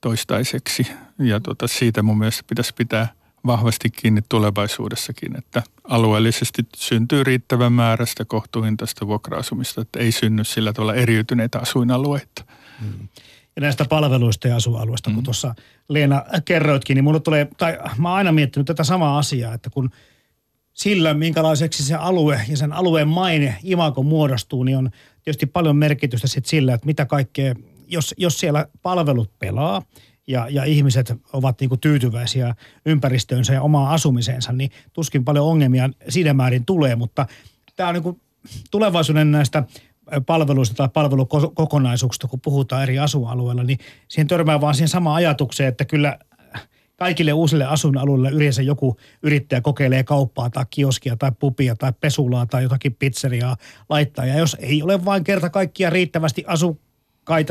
toistaiseksi. 0.01 0.87
Ja 1.19 1.41
tuota, 1.41 1.69
siitä 1.69 2.03
mun 2.03 2.19
mielestä 2.19 2.45
pitäisi 2.49 2.75
pitää 2.75 3.09
vahvasti 3.47 3.91
kiinni 3.91 4.21
tulevaisuudessakin, 4.29 5.39
että 5.39 5.63
alueellisesti 5.85 6.63
syntyy 6.77 7.25
riittävän 7.25 7.73
määrästä 7.73 8.25
kohtuuhintaista 8.25 9.07
vuokra-asumista, 9.07 9.81
että 9.81 9.99
ei 9.99 10.13
synny 10.13 10.45
sillä 10.45 10.73
tavalla 10.73 10.95
eriytyneitä 10.95 11.59
asuinalueita. 11.59 12.45
Hmm 12.81 13.09
ja 13.57 13.63
näistä 13.63 13.85
palveluista 13.85 14.49
ja 14.49 14.57
asualueista, 14.57 15.11
mm. 15.11 15.15
kun 15.15 15.25
tuossa 15.25 15.55
Leena 15.89 16.25
kerroitkin, 16.45 16.95
niin 16.95 17.05
mulle 17.05 17.21
tulee, 17.21 17.49
tai 17.59 17.79
mä 17.99 18.09
oon 18.09 18.19
aina 18.19 18.33
miettinyt 18.33 18.67
tätä 18.67 18.85
samaa 18.85 19.19
asiaa, 19.19 19.55
että 19.55 19.71
kun 19.71 19.91
sillä, 20.73 21.15
minkälaiseksi 21.15 21.83
se 21.83 21.95
alue 21.95 22.41
ja 22.49 22.57
sen 22.57 22.73
alueen 22.73 23.09
maine, 23.09 23.57
imako 23.63 24.03
muodostuu, 24.03 24.65
niin 24.65 24.79
on 24.79 24.91
tietysti 25.23 25.47
paljon 25.47 25.77
merkitystä 25.77 26.27
sit 26.27 26.47
sillä, 26.47 26.75
että 26.75 26.87
mitä 26.87 27.07
kaikkea, 27.07 27.55
jos, 27.87 28.15
jos 28.19 28.41
siellä 28.41 28.67
palvelut 28.83 29.39
pelaa 29.39 29.83
ja, 30.27 30.49
ja 30.51 30.65
ihmiset 30.65 31.13
ovat 31.33 31.61
niinku 31.61 31.77
tyytyväisiä 31.77 32.55
ympäristöönsä 32.87 33.53
ja 33.53 33.63
omaan 33.63 33.95
asumiseensa, 33.95 34.53
niin 34.53 34.71
tuskin 34.93 35.25
paljon 35.25 35.47
ongelmia 35.47 35.91
siinä 36.09 36.35
määrin 36.35 36.65
tulee, 36.65 36.97
mutta 36.97 37.27
tämä 37.77 37.89
on 37.89 37.95
niinku 37.95 38.21
tulevaisuuden 38.71 39.33
näistä 39.33 39.65
palveluista 40.27 40.75
tai 40.75 40.89
palvelukokonaisuuksista, 40.89 42.29
kun 42.29 42.41
puhutaan 42.41 42.83
eri 42.83 42.99
asualueilla, 42.99 43.65
niin 43.65 43.79
siihen 44.09 44.29
törmää 44.29 44.61
vaan 44.61 44.75
siihen 44.75 44.89
samaan 44.89 45.17
ajatukseen, 45.17 45.69
että 45.69 45.85
kyllä 45.85 46.19
kaikille 46.97 47.33
uusille 47.33 47.65
asuinalueille 47.65 48.31
yleensä 48.31 48.63
joku 48.63 48.97
yrittäjä 49.23 49.61
kokeilee 49.61 50.05
kauppaa 50.05 50.51
tai 50.51 50.65
kioskia 50.71 51.17
tai 51.17 51.33
pupia 51.39 51.77
tai 51.77 51.93
pesulaa 52.01 52.47
tai 52.47 52.63
jotakin 52.63 52.95
pizzeriaa 52.95 53.57
laittaa. 53.89 54.27
Ja 54.27 54.39
jos 54.39 54.57
ei 54.61 54.83
ole 54.83 55.05
vain 55.05 55.25
kerta 55.25 55.51
kaikkia 55.51 55.91
riittävästi 55.91 56.45
asukkaita 56.47 56.92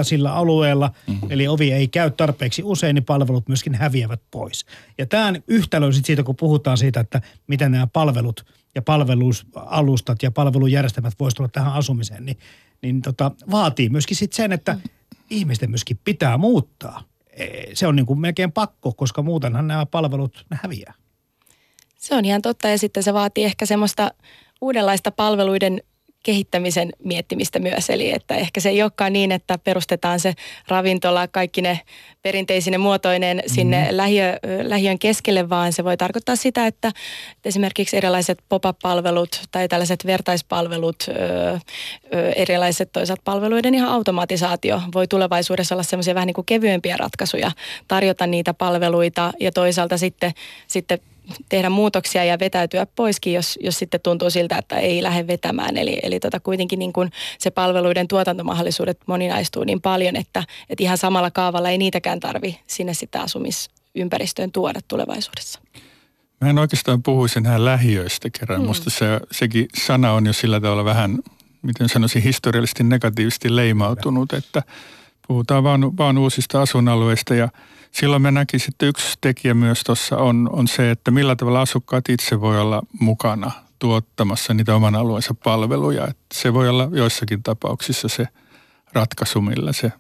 sillä 0.02 0.34
alueella, 0.34 0.92
mm-hmm. 1.08 1.32
eli 1.32 1.48
ovi 1.48 1.72
ei 1.72 1.88
käy 1.88 2.12
tarpeeksi 2.12 2.64
usein, 2.64 2.96
niin 2.96 3.06
palvelut 3.06 3.48
myöskin 3.48 3.76
häviävät 3.76 4.22
pois. 4.32 4.66
Ja 4.98 5.06
tämä 5.06 5.34
yhtälö 5.48 5.92
sitten 5.92 6.08
siitä, 6.08 6.24
kun 6.24 6.36
puhutaan 6.36 6.78
siitä, 6.78 7.00
että 7.00 7.22
miten 7.48 7.72
nämä 7.72 7.88
palvelut– 7.88 8.46
ja 8.76 8.82
palvelusalustat 8.82 10.24
ja 10.24 10.32
palvelujärjestelmät 10.32 11.14
voisivat 11.20 11.38
tulla 11.38 11.50
tähän 11.50 11.74
asumiseen, 11.74 12.26
niin, 12.26 12.38
niin 12.82 13.02
tota, 13.02 13.32
vaatii 13.52 13.90
myöskin 13.90 14.18
sit 14.18 14.34
sen, 14.34 14.52
että 14.52 14.74
mm. 14.74 14.82
ihmisten 15.30 15.70
myöskin 15.70 16.00
pitää 16.04 16.38
muuttaa. 16.38 17.04
E, 17.32 17.48
se 17.74 17.88
on 17.88 17.96
niin 17.96 18.06
kuin 18.06 18.20
melkein 18.20 18.52
pakko, 18.52 18.92
koska 18.92 19.22
muutenhan 19.22 19.68
nämä 19.68 19.86
palvelut 19.86 20.46
ne 20.50 20.60
häviää. 20.64 20.94
Se 21.98 22.16
on 22.16 22.26
ihan 22.26 22.42
totta 22.42 22.70
ja 22.70 22.78
sitten 22.78 23.04
se 23.04 23.14
vaatii 23.14 23.44
ehkä 23.44 23.66
semmoista 23.66 24.12
uudenlaista 24.62 25.12
palveluiden 25.12 25.82
kehittämisen 26.24 26.90
miettimistä 27.04 27.60
myös. 27.60 27.90
Eli 27.90 28.14
että 28.14 28.36
ehkä 28.36 28.60
se 28.60 28.70
ei 28.70 28.82
olekaan 28.82 29.14
niin, 29.14 29.32
että 29.32 29.58
perustetaan 29.58 30.20
se 30.20 30.34
ravintola 30.68 31.28
kaikki 31.28 31.62
ne 31.62 31.80
perinteisine 32.22 32.78
muotoinen 32.78 33.44
sinne 33.48 33.82
mm-hmm. 33.82 33.98
lähiö, 33.98 34.40
lähiön 34.62 35.00
keskelle, 35.00 35.50
vaan 35.50 35.74
se 35.74 35.84
voi 35.84 35.98
tarkoittaa 35.98 36.36
sitä, 36.36 36.68
että 36.68 36.92
esimerkiksi 37.46 37.98
erilaiset 37.98 38.40
pop-up-palvelut 38.50 39.42
tai 39.52 39.68
tällaiset 39.68 40.06
vertaispalvelut, 40.06 41.06
erilaiset 42.36 42.90
toisaalta 42.92 43.22
palveluiden 43.26 43.76
ihan 43.76 43.90
automatisaatio 43.90 44.82
voi 44.94 45.08
tulevaisuudessa 45.08 45.76
olla 45.76 45.84
semmoisia 45.84 46.16
vähän 46.16 46.28
niin 46.28 46.36
kuin 46.36 46.46
kevyempiä 46.46 46.98
ratkaisuja, 46.98 47.52
tarjota 47.88 48.28
niitä 48.28 48.54
palveluita 48.54 49.34
ja 49.40 49.52
toisaalta 49.52 49.98
sitten, 49.98 50.32
sitten 50.68 51.00
tehdä 51.50 51.70
muutoksia 51.70 52.24
ja 52.24 52.40
vetäytyä 52.40 52.86
poiskin, 52.96 53.34
jos, 53.34 53.60
jos 53.62 53.80
sitten 53.80 54.00
tuntuu 54.02 54.30
siltä, 54.30 54.58
että 54.58 54.78
ei 54.78 55.04
lähde 55.04 55.28
vetämään. 55.28 55.78
Eli, 55.78 56.00
eli 56.04 56.20
tota 56.20 56.40
kuitenkin 56.40 56.80
niin 56.80 56.94
kuin 56.94 57.12
se 57.40 57.52
palveluiden 57.52 58.08
tuotantomahdollisuudet 58.08 58.98
moninaistuu 59.06 59.64
niin 59.64 59.82
paljon, 59.82 60.16
että, 60.16 60.44
että 60.70 60.84
ihan 60.84 60.98
samalla 60.98 61.32
kaavalla 61.32 61.70
ei 61.70 61.78
niitäkään 61.78 62.20
tarvi 62.20 62.60
sinne 62.68 62.94
sitä 62.94 63.22
asumisympäristöön 63.22 64.52
tuoda 64.52 64.80
tulevaisuudessa. 64.88 65.60
Mä 66.42 66.50
en 66.50 66.60
oikeastaan 66.60 67.04
puhuisi 67.04 67.40
enää 67.40 67.66
lähiöistä 67.66 68.30
kerran. 68.40 68.62
Mm. 68.62 68.68
Musta 68.68 68.90
se, 68.90 69.06
sekin 69.32 69.68
sana 69.86 70.14
on 70.14 70.26
jo 70.26 70.34
sillä 70.34 70.60
tavalla 70.60 70.86
vähän, 70.86 71.20
miten 71.62 71.90
sanoisin, 71.90 72.24
historiallisesti 72.24 72.84
negatiivisesti 72.84 73.56
leimautunut, 73.56 74.34
että 74.34 74.64
puhutaan 75.28 75.64
vaan, 75.64 75.98
vaan 75.98 76.18
uusista 76.18 76.62
asuinalueista 76.62 77.36
ja– 77.36 77.50
silloin 77.92 78.22
mä 78.22 78.32
näkisin, 78.32 78.74
että 78.74 78.86
yksi 78.86 79.18
tekijä 79.22 79.54
myös 79.54 79.84
tuossa 79.84 80.18
on, 80.18 80.50
on 80.52 80.68
se, 80.68 80.92
että 80.92 81.12
millä 81.12 81.36
tavalla 81.36 81.62
asukkaat 81.62 82.10
itse 82.10 82.42
voi 82.42 82.62
olla 82.62 82.82
mukana 83.00 83.52
tuottamassa 83.80 84.54
niitä 84.54 84.76
oman 84.76 84.96
alueensa 84.96 85.34
palveluja. 85.44 86.08
Että 86.08 86.26
se 86.34 86.54
voi 86.54 86.70
olla 86.70 86.90
joissakin 86.92 87.44
tapauksissa 87.44 88.08
se 88.08 88.28
ratkaisu, 88.94 89.42
millä 89.42 89.74
se 89.74 89.92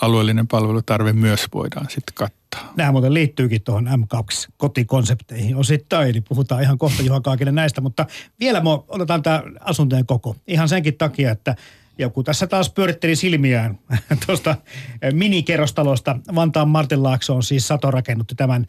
alueellinen 0.00 0.48
palvelutarve 0.48 1.12
myös 1.12 1.46
voidaan 1.54 1.86
sitten 1.90 2.14
kattaa. 2.14 2.72
Nämä 2.76 2.92
muuten 2.92 3.14
liittyykin 3.14 3.62
tuohon 3.62 3.86
M2-kotikonsepteihin 3.86 5.56
osittain, 5.56 6.10
eli 6.10 6.20
puhutaan 6.20 6.62
ihan 6.62 6.78
kohta 6.78 7.02
Juha 7.02 7.20
Kaakinen 7.20 7.54
näistä, 7.54 7.80
mutta 7.80 8.06
vielä 8.40 8.60
me 8.60 8.70
otetaan 8.88 9.22
tämä 9.22 9.42
asuntojen 9.60 10.06
koko. 10.06 10.36
Ihan 10.46 10.68
senkin 10.68 10.96
takia, 10.96 11.30
että 11.30 11.56
joku 11.98 12.22
tässä 12.22 12.46
taas 12.46 12.70
pyöritteli 12.70 13.16
silmiään 13.16 13.78
tuosta 14.26 14.56
eh, 15.02 15.12
minikerrostalosta. 15.12 16.18
Vantaan 16.34 16.68
Martinlaakso 16.68 17.34
on 17.34 17.42
siis 17.42 17.68
Sato 17.68 17.90
rakennutti 17.90 18.34
tämän 18.34 18.66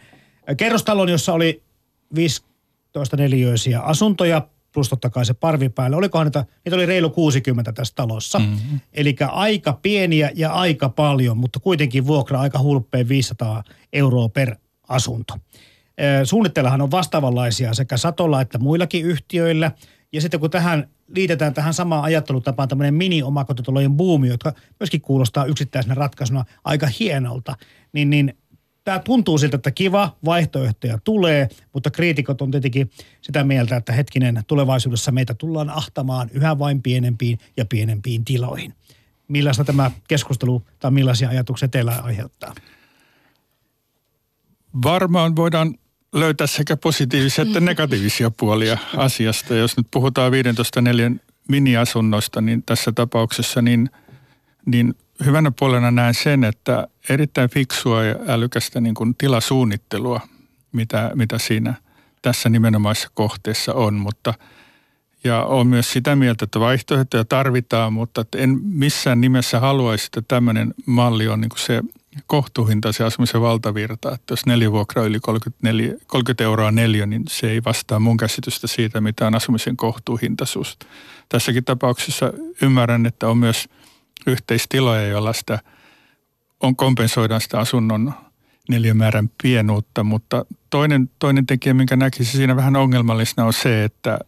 kerrostalon, 0.57 1.09
jossa 1.09 1.33
oli 1.33 1.63
15 2.15 3.17
neliöisiä 3.17 3.79
asuntoja 3.79 4.47
plus 4.73 4.89
totta 4.89 5.09
kai 5.09 5.25
se 5.25 5.33
parvi 5.33 5.69
päälle. 5.69 5.97
Olikohan 5.97 6.27
niitä, 6.27 6.45
niitä 6.65 6.75
oli 6.75 6.85
reilu 6.85 7.09
60 7.09 7.73
tässä 7.73 7.93
talossa. 7.95 8.39
Mm-hmm. 8.39 8.79
Eli 8.93 9.15
aika 9.31 9.79
pieniä 9.81 10.31
ja 10.35 10.51
aika 10.51 10.89
paljon, 10.89 11.37
mutta 11.37 11.59
kuitenkin 11.59 12.07
vuokra 12.07 12.39
aika 12.39 12.59
hulppeen 12.59 13.09
500 13.09 13.63
euroa 13.93 14.29
per 14.29 14.55
asunto. 14.87 15.33
Eh, 15.97 16.21
suunnittellahan 16.23 16.81
on 16.81 16.91
vastaavanlaisia 16.91 17.73
sekä 17.73 17.97
Satolla 17.97 18.41
että 18.41 18.57
muillakin 18.57 19.05
yhtiöillä– 19.05 19.71
ja 20.15 20.21
sitten 20.21 20.39
kun 20.39 20.49
tähän 20.49 20.89
liitetään 21.07 21.53
tähän 21.53 21.73
samaan 21.73 22.03
ajattelutapaan 22.03 22.69
tämmöinen 22.69 22.93
mini-omakotitalojen 22.93 23.97
buumi, 23.97 24.27
jotka 24.27 24.53
myöskin 24.79 25.01
kuulostaa 25.01 25.45
yksittäisenä 25.45 25.95
ratkaisuna 25.95 26.45
aika 26.63 26.87
hienolta, 26.99 27.57
niin, 27.93 28.09
niin 28.09 28.37
tämä 28.83 28.99
tuntuu 28.99 29.37
siltä, 29.37 29.55
että 29.55 29.71
kiva, 29.71 30.15
vaihtoehtoja 30.25 30.99
tulee, 31.03 31.49
mutta 31.73 31.91
kriitikot 31.91 32.41
on 32.41 32.51
tietenkin 32.51 32.89
sitä 33.21 33.43
mieltä, 33.43 33.75
että 33.75 33.93
hetkinen, 33.93 34.43
tulevaisuudessa 34.47 35.11
meitä 35.11 35.33
tullaan 35.33 35.69
ahtamaan 35.69 36.29
yhä 36.33 36.59
vain 36.59 36.81
pienempiin 36.81 37.39
ja 37.57 37.65
pienempiin 37.65 38.25
tiloihin. 38.25 38.73
Millaista 39.27 39.63
tämä 39.63 39.91
keskustelu 40.07 40.63
tai 40.79 40.91
millaisia 40.91 41.29
ajatuksia 41.29 41.67
teillä 41.67 41.99
aiheuttaa? 42.03 42.55
Varmaan 44.83 45.35
voidaan 45.35 45.75
löytää 46.15 46.47
sekä 46.47 46.77
positiivisia 46.77 47.41
että 47.41 47.59
negatiivisia 47.59 48.31
puolia 48.31 48.77
asiasta. 48.97 49.55
Jos 49.55 49.77
nyt 49.77 49.87
puhutaan 49.91 50.31
15 50.31 50.81
neljän 50.81 51.21
miniasunnoista, 51.47 52.41
niin 52.41 52.63
tässä 52.63 52.91
tapauksessa 52.91 53.61
niin, 53.61 53.89
niin 54.65 54.93
hyvänä 55.25 55.51
puolena 55.59 55.91
näen 55.91 56.13
sen, 56.13 56.43
että 56.43 56.87
erittäin 57.09 57.49
fiksua 57.49 58.03
ja 58.03 58.15
älykästä 58.27 58.81
niin 58.81 58.95
kuin 58.95 59.15
tilasuunnittelua, 59.17 60.21
mitä, 60.71 61.11
mitä 61.15 61.37
siinä 61.37 61.73
tässä 62.21 62.49
nimenomaisessa 62.49 63.09
kohteessa 63.13 63.73
on, 63.73 63.93
mutta 63.93 64.33
ja 65.23 65.43
on 65.43 65.67
myös 65.67 65.91
sitä 65.91 66.15
mieltä, 66.15 66.45
että 66.45 66.59
vaihtoehtoja 66.59 67.25
tarvitaan, 67.25 67.93
mutta 67.93 68.25
en 68.35 68.59
missään 68.63 69.21
nimessä 69.21 69.59
haluaisi, 69.59 70.05
että 70.05 70.21
tämmöinen 70.27 70.73
malli 70.85 71.27
on 71.27 71.41
niin 71.41 71.49
kuin 71.49 71.59
se 71.59 71.81
kohtuuhintaisen 72.27 73.05
asumisen 73.05 73.41
valtavirta. 73.41 74.13
Että 74.13 74.31
jos 74.31 74.45
neljä 74.45 74.71
vuokra 74.71 75.03
yli 75.03 75.19
34, 75.19 75.93
30 76.07 76.43
euroa 76.43 76.71
neljä, 76.71 77.05
niin 77.05 77.23
se 77.29 77.49
ei 77.49 77.63
vastaa 77.63 77.99
mun 77.99 78.17
käsitystä 78.17 78.67
siitä, 78.67 79.01
mitä 79.01 79.27
on 79.27 79.35
asumisen 79.35 79.77
kohtuuhintaisuus. 79.77 80.77
Tässäkin 81.29 81.63
tapauksessa 81.63 82.33
ymmärrän, 82.61 83.05
että 83.05 83.27
on 83.27 83.37
myös 83.37 83.69
yhteistiloja, 84.27 85.07
joilla 85.07 85.33
sitä 85.33 85.59
on 86.59 86.75
kompensoidaan 86.75 87.41
sitä 87.41 87.59
asunnon 87.59 88.13
neliömäärän 88.69 89.29
pienuutta, 89.43 90.03
mutta 90.03 90.45
toinen, 90.69 91.09
toinen 91.19 91.45
tekijä, 91.45 91.73
minkä 91.73 91.95
näkisi 91.95 92.37
siinä 92.37 92.55
vähän 92.55 92.75
ongelmallisena 92.75 93.47
on 93.47 93.53
se, 93.53 93.83
että 93.83 94.19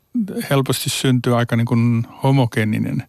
helposti 0.50 0.90
syntyy 0.90 1.38
aika 1.38 1.56
niin 1.56 1.66
kuin 1.66 2.08
homogeeninen 2.24 3.04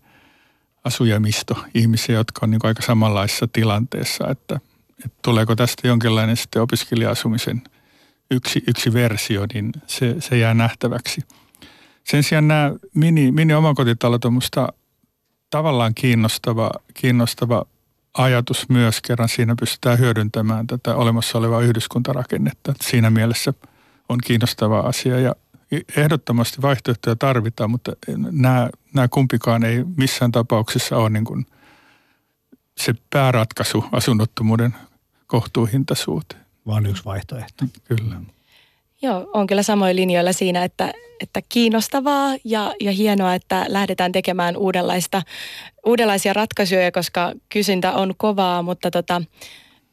asujamisto 0.84 1.64
ihmisiä, 1.74 2.14
jotka 2.14 2.40
on 2.42 2.50
niin 2.50 2.60
kuin 2.60 2.68
aika 2.68 2.82
samanlaisessa 2.82 3.48
tilanteessa, 3.52 4.28
että, 4.30 4.60
että 5.04 5.18
tuleeko 5.22 5.56
tästä 5.56 5.88
jonkinlainen 5.88 6.36
sitten 6.36 6.62
opiskelija-asumisen 6.62 7.62
yksi, 8.30 8.62
yksi 8.66 8.92
versio, 8.92 9.46
niin 9.54 9.72
se, 9.86 10.16
se 10.18 10.38
jää 10.38 10.54
nähtäväksi. 10.54 11.20
Sen 12.04 12.22
sijaan 12.22 12.48
nämä 12.48 12.72
mini, 12.94 13.32
mini-omakotitalot 13.32 14.24
on 14.24 14.32
minusta 14.32 14.68
tavallaan 15.50 15.94
kiinnostava, 15.94 16.70
kiinnostava 16.94 17.64
ajatus 18.14 18.68
myös, 18.68 19.00
kerran 19.00 19.28
siinä 19.28 19.54
pystytään 19.60 19.98
hyödyntämään 19.98 20.66
tätä 20.66 20.94
olemassa 20.94 21.38
olevaa 21.38 21.60
yhdyskuntarakennetta. 21.60 22.74
Siinä 22.80 23.10
mielessä 23.10 23.54
on 24.08 24.18
kiinnostava 24.24 24.80
asia 24.80 25.20
ja 25.20 25.34
ehdottomasti 25.96 26.62
vaihtoehtoja 26.62 27.16
tarvitaan, 27.16 27.70
mutta 27.70 27.92
nämä, 28.30 28.70
nämä 28.94 29.08
kumpikaan 29.08 29.64
ei 29.64 29.84
missään 29.96 30.32
tapauksessa 30.32 30.96
ole 30.96 31.10
niin 31.10 31.24
kuin 31.24 31.46
se 32.78 32.94
pääratkaisu 33.10 33.84
asunnottomuuden 33.92 34.74
kohtuuhintaisuuteen. 35.28 36.40
Vaan 36.66 36.86
yksi 36.86 37.04
vaihtoehto. 37.04 37.64
Kyllä. 37.84 38.20
Joo, 39.02 39.30
on 39.34 39.46
kyllä 39.46 39.62
samoin 39.62 39.96
linjoilla 39.96 40.32
siinä, 40.32 40.64
että, 40.64 40.92
että 41.20 41.42
kiinnostavaa 41.48 42.34
ja, 42.44 42.74
ja 42.80 42.92
hienoa, 42.92 43.34
että 43.34 43.64
lähdetään 43.68 44.12
tekemään 44.12 44.56
uudenlaista, 44.56 45.22
uudenlaisia 45.86 46.32
ratkaisuja, 46.32 46.92
koska 46.92 47.32
kysyntä 47.48 47.92
on 47.92 48.14
kovaa, 48.16 48.62
mutta 48.62 48.90
tota, 48.90 49.22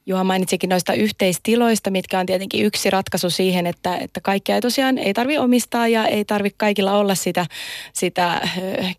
Juha 0.08 0.24
mainitsikin 0.24 0.70
noista 0.70 0.94
yhteistiloista, 0.94 1.92
mitkä 1.92 2.20
on 2.20 2.26
tietenkin 2.26 2.66
yksi 2.66 2.90
ratkaisu 2.90 3.30
siihen, 3.30 3.68
että, 3.68 3.98
että 3.98 4.22
kaikkea 4.22 4.56
ei 4.56 4.62
tosiaan 4.62 4.98
ei 4.98 5.14
tarvi 5.14 5.38
omistaa 5.38 5.88
ja 5.88 6.08
ei 6.08 6.26
tarvi 6.26 6.50
kaikilla 6.58 6.98
olla 6.98 7.16
sitä, 7.16 7.46
sitä 7.94 8.50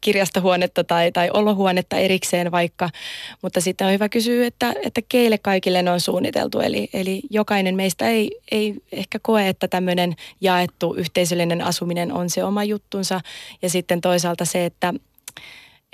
kirjastohuonetta 0.01 0.85
tai, 0.85 1.13
tai 1.13 1.31
olohuonetta 1.33 1.97
erikseen 1.97 2.51
vaikka. 2.51 2.91
Mutta 3.43 3.61
sitten 3.61 3.87
on 3.87 3.93
hyvä 3.93 4.09
kysyä, 4.09 4.47
että, 4.47 4.75
että 4.85 5.01
keille 5.09 5.39
kaikille 5.39 5.83
ne 5.83 5.91
on 5.91 6.01
suunniteltu. 6.01 6.61
Eli, 6.61 6.89
eli 6.93 7.23
jokainen 7.31 7.77
meistä 7.77 8.09
ei, 8.09 8.31
ei 8.51 8.75
ehkä 8.93 9.19
koe, 9.23 9.49
että 9.49 9.69
tämmöinen 9.69 10.17
jaettu 10.41 10.95
yhteisöllinen 10.95 11.63
asuminen 11.63 12.13
on 12.13 12.31
se 12.31 12.45
oma 12.45 12.65
juttunsa. 12.65 13.21
Ja 13.63 13.71
sitten 13.71 14.01
toisaalta 14.01 14.45
se, 14.45 14.65
että 14.65 14.95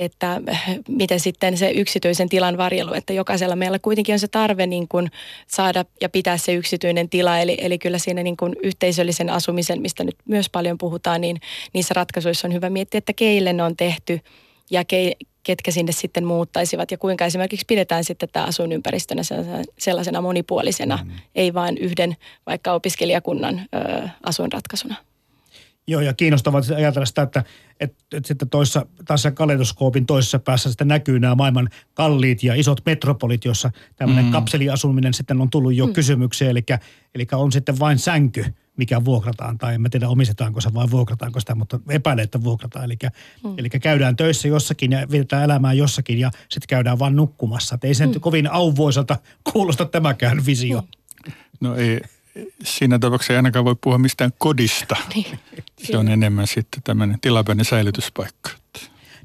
että 0.05 0.40
miten 0.88 1.20
sitten 1.20 1.57
se 1.57 1.70
yksityisen 1.70 2.28
tilan 2.28 2.57
varjelu, 2.57 2.92
että 2.94 3.12
jokaisella 3.12 3.57
meillä 3.57 3.78
kuitenkin 3.78 4.12
on 4.12 4.18
se 4.18 4.28
tarve 4.28 4.66
niin 4.66 4.88
kuin 4.88 5.11
saada 5.46 5.84
ja 6.00 6.09
pitää 6.09 6.36
se 6.36 6.55
yksityinen 6.55 7.09
tila, 7.09 7.38
eli, 7.38 7.57
eli 7.61 7.78
kyllä 7.78 7.98
siinä 7.98 8.22
niin 8.22 8.36
kuin 8.36 8.57
yhteisöllisen 8.62 9.30
asumisen, 9.30 9.82
mistä 9.82 10.05
nyt 10.05 10.16
myös 10.24 10.50
paljon 10.50 10.78
puhutaan, 10.78 11.20
niin 11.20 11.40
niissä 11.72 11.94
ratkaisuissa 11.94 12.48
on 12.48 12.55
hyvä 12.55 12.70
miettiä, 12.70 12.98
että 12.98 13.12
keille 13.12 13.53
ne 13.53 13.62
on 13.62 13.76
tehty 13.76 14.20
ja 14.70 14.84
ke, 14.84 15.12
ketkä 15.42 15.70
sinne 15.70 15.92
sitten 15.92 16.24
muuttaisivat 16.24 16.90
ja 16.90 16.98
kuinka 16.98 17.24
esimerkiksi 17.24 17.66
pidetään 17.68 18.05
sitten 18.05 18.28
tämä 18.32 18.46
asuinympäristönä 18.46 19.22
sellaisena 19.78 20.20
monipuolisena, 20.20 20.98
mm. 21.05 21.11
ei 21.34 21.55
vain 21.55 21.78
yhden 21.78 22.16
vaikka 22.46 22.72
opiskelijakunnan 22.72 23.61
ö, 23.74 24.09
asuinratkaisuna. 24.22 24.94
Joo, 25.86 26.00
ja 26.00 26.14
kiinnostavaa 26.14 26.62
ajatella 26.76 27.07
sitä, 27.07 27.22
että, 27.22 27.44
että, 27.83 28.16
että 28.16 28.28
sitten 28.28 28.49
toissa, 28.49 28.87
tässä 29.05 29.30
kaleidoskoopin 29.30 30.07
toisessa 30.07 30.39
päässä 30.39 30.68
sitten 30.68 30.89
näkyy 30.89 31.20
nämä 31.20 31.35
maailman 31.35 31.68
kalliit 31.95 32.43
ja 32.43 32.55
isot 32.55 32.80
metropolit, 32.87 33.45
jossa 33.45 33.70
tämmöinen 33.97 34.24
mm. 34.24 34.30
kapseliasuminen 34.30 35.14
sitten 35.14 35.41
on 35.41 35.51
tullut 35.51 35.74
jo 35.74 35.87
mm. 35.87 35.93
kysymykseen, 35.93 36.51
eli, 36.51 36.64
eli 37.14 37.26
on 37.33 37.53
sitten 37.53 37.78
vain 37.78 37.99
sänky, 37.99 38.45
mikä 38.76 39.05
vuokrataan, 39.05 39.59
tai 39.59 39.74
en 39.74 39.80
mä 39.80 39.89
tiedä 39.89 40.09
omistetaanko 40.09 40.61
se 40.61 40.74
vai 40.74 40.91
vuokrataanko 40.91 41.41
sitä, 41.41 41.55
mutta 41.55 41.80
epäilen, 41.89 42.24
että 42.24 42.45
vuokrataan. 42.45 42.85
Eli, 42.85 42.97
mm. 43.45 43.55
eli 43.59 43.68
käydään 43.68 44.16
töissä 44.16 44.49
jossakin 44.49 44.93
ja 44.93 45.07
vietetään 45.11 45.45
elämää 45.45 45.72
jossakin 45.72 46.18
ja 46.18 46.30
sitten 46.49 46.68
käydään 46.68 46.99
vain 46.99 47.16
nukkumassa. 47.16 47.74
Et 47.74 47.85
ei 47.85 47.95
sen 47.95 48.11
mm. 48.11 48.20
kovin 48.20 48.53
auvoisalta 48.53 49.16
kuulosta 49.53 49.85
tämäkään 49.85 50.47
visio. 50.47 50.80
Mm. 50.80 51.33
No 51.61 51.74
ei, 51.74 52.01
siinä 52.64 52.99
tapauksessa 52.99 53.33
ei 53.33 53.37
ainakaan 53.37 53.64
voi 53.64 53.76
puhua 53.80 53.99
mistään 53.99 54.30
kodista. 54.39 54.97
Niin. 55.14 55.39
Se 55.83 55.99
on 55.99 56.09
enemmän 56.09 56.47
sitten 56.47 56.83
tämmöinen 56.83 57.20
tilapäinen 57.20 57.64
säilytyspaikka. 57.64 58.51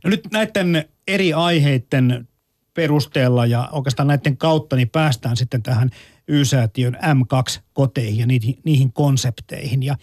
No 0.03 0.09
nyt 0.09 0.21
näiden 0.31 0.89
eri 1.07 1.33
aiheiden 1.33 2.27
perusteella 2.73 3.45
ja 3.45 3.69
oikeastaan 3.71 4.07
näiden 4.07 4.37
kautta 4.37 4.75
niin 4.75 4.89
päästään 4.89 5.37
sitten 5.37 5.63
tähän 5.63 5.89
Y-säätiön 6.27 6.95
M2-koteihin 6.95 8.19
ja 8.19 8.25
niihin, 8.25 8.59
niihin 8.63 8.93
konsepteihin. 8.93 9.83
Ja, 9.83 9.97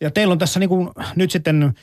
ja 0.00 0.10
teillä 0.10 0.32
on 0.32 0.38
tässä 0.38 0.60
niin 0.60 0.68
kuin 0.68 0.90
nyt 1.16 1.30
sitten 1.30 1.74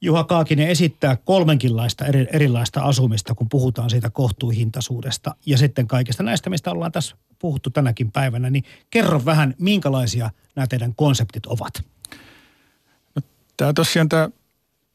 Juha 0.00 0.24
Kaakinen 0.24 0.68
esittää 0.68 1.16
kolmenkinlaista 1.16 2.06
eri, 2.06 2.26
erilaista 2.32 2.80
asumista, 2.80 3.34
kun 3.34 3.48
puhutaan 3.48 3.90
siitä 3.90 4.10
kohtuuhintaisuudesta 4.10 5.34
ja 5.46 5.58
sitten 5.58 5.86
kaikista 5.86 6.22
näistä, 6.22 6.50
mistä 6.50 6.70
ollaan 6.70 6.92
tässä 6.92 7.16
puhuttu 7.38 7.70
tänäkin 7.70 8.12
päivänä, 8.12 8.50
niin 8.50 8.64
kerro 8.90 9.24
vähän, 9.24 9.54
minkälaisia 9.58 10.30
nämä 10.56 10.66
teidän 10.66 10.94
konseptit 10.94 11.46
ovat? 11.46 11.84
Tämä 13.60 13.72
tosiaan 13.72 14.08
tämä 14.08 14.28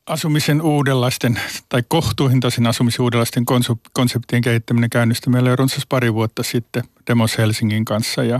asumisen 0.08 0.62
uudenlaisten 0.62 1.40
tai 1.70 1.84
kohtuuhintaisen 1.88 2.68
asumisen 2.68 3.02
uudenlaisten 3.02 3.46
konseptien 3.94 4.42
kehittäminen 4.42 4.90
käynnistyi 4.90 5.32
meillä 5.32 5.50
jo 5.50 5.56
runsas 5.56 5.86
pari 5.90 6.14
vuotta 6.14 6.44
sitten 6.44 6.84
Demos 7.08 7.38
Helsingin 7.38 7.86
kanssa. 7.86 8.24
Ja 8.24 8.40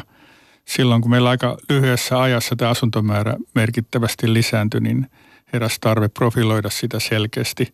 silloin 0.66 1.02
kun 1.02 1.12
meillä 1.12 1.30
aika 1.30 1.58
lyhyessä 1.70 2.22
ajassa 2.22 2.56
tämä 2.56 2.72
asuntomäärä 2.72 3.36
merkittävästi 3.56 4.34
lisääntyi, 4.34 4.82
niin 4.82 5.10
heräsi 5.54 5.78
tarve 5.82 6.08
profiloida 6.10 6.70
sitä 6.70 7.00
selkeästi, 7.00 7.74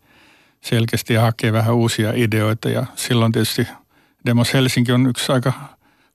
selkeästi 0.62 1.14
ja 1.14 1.22
hakea 1.22 1.54
vähän 1.54 1.76
uusia 1.76 2.14
ideoita. 2.16 2.70
Ja 2.70 2.86
silloin 2.96 3.32
tietysti 3.32 3.68
Demos 4.26 4.54
Helsinki 4.54 4.92
on 4.92 5.08
yksi 5.08 5.32
aika 5.32 5.54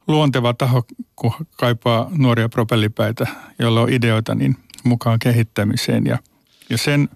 luonteva 0.08 0.54
taho, 0.54 0.84
kun 1.16 1.32
kaipaa 1.56 2.10
nuoria 2.10 2.48
propellipäitä, 2.48 3.26
joilla 3.58 3.80
on 3.80 3.92
ideoita 3.92 4.34
niin 4.34 4.56
mukaan 4.86 5.18
kehittämiseen. 5.18 6.04
Ja, 6.06 6.18
ja 6.70 6.78
sen, 6.78 7.08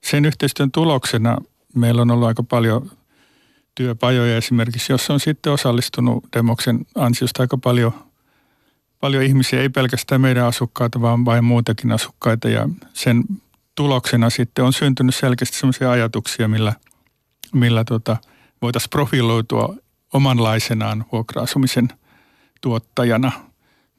sen 0.00 0.24
yhteistyön 0.24 0.72
tuloksena 0.72 1.38
meillä 1.74 2.02
on 2.02 2.10
ollut 2.10 2.28
aika 2.28 2.42
paljon 2.42 2.90
työpajoja 3.74 4.36
esimerkiksi, 4.36 4.92
jossa 4.92 5.12
on 5.12 5.20
sitten 5.20 5.52
osallistunut 5.52 6.24
Demoksen 6.36 6.86
ansiosta 6.94 7.42
aika 7.42 7.58
paljon, 7.58 7.92
paljon 9.00 9.22
ihmisiä, 9.22 9.60
ei 9.60 9.68
pelkästään 9.68 10.20
meidän 10.20 10.46
asukkaita, 10.46 11.00
vaan 11.00 11.24
vain 11.24 11.44
muitakin 11.44 11.92
asukkaita. 11.92 12.48
Ja 12.48 12.68
sen 12.92 13.24
tuloksena 13.74 14.30
sitten 14.30 14.64
on 14.64 14.72
syntynyt 14.72 15.14
selkeästi 15.14 15.58
sellaisia 15.58 15.90
ajatuksia, 15.90 16.48
millä, 16.48 16.72
millä 17.54 17.84
tota, 17.84 18.16
voitaisiin 18.62 18.90
profiloitua 18.90 19.74
omanlaisenaan 20.12 21.04
vuokra-asumisen– 21.12 21.88
tuottajana. 22.60 23.32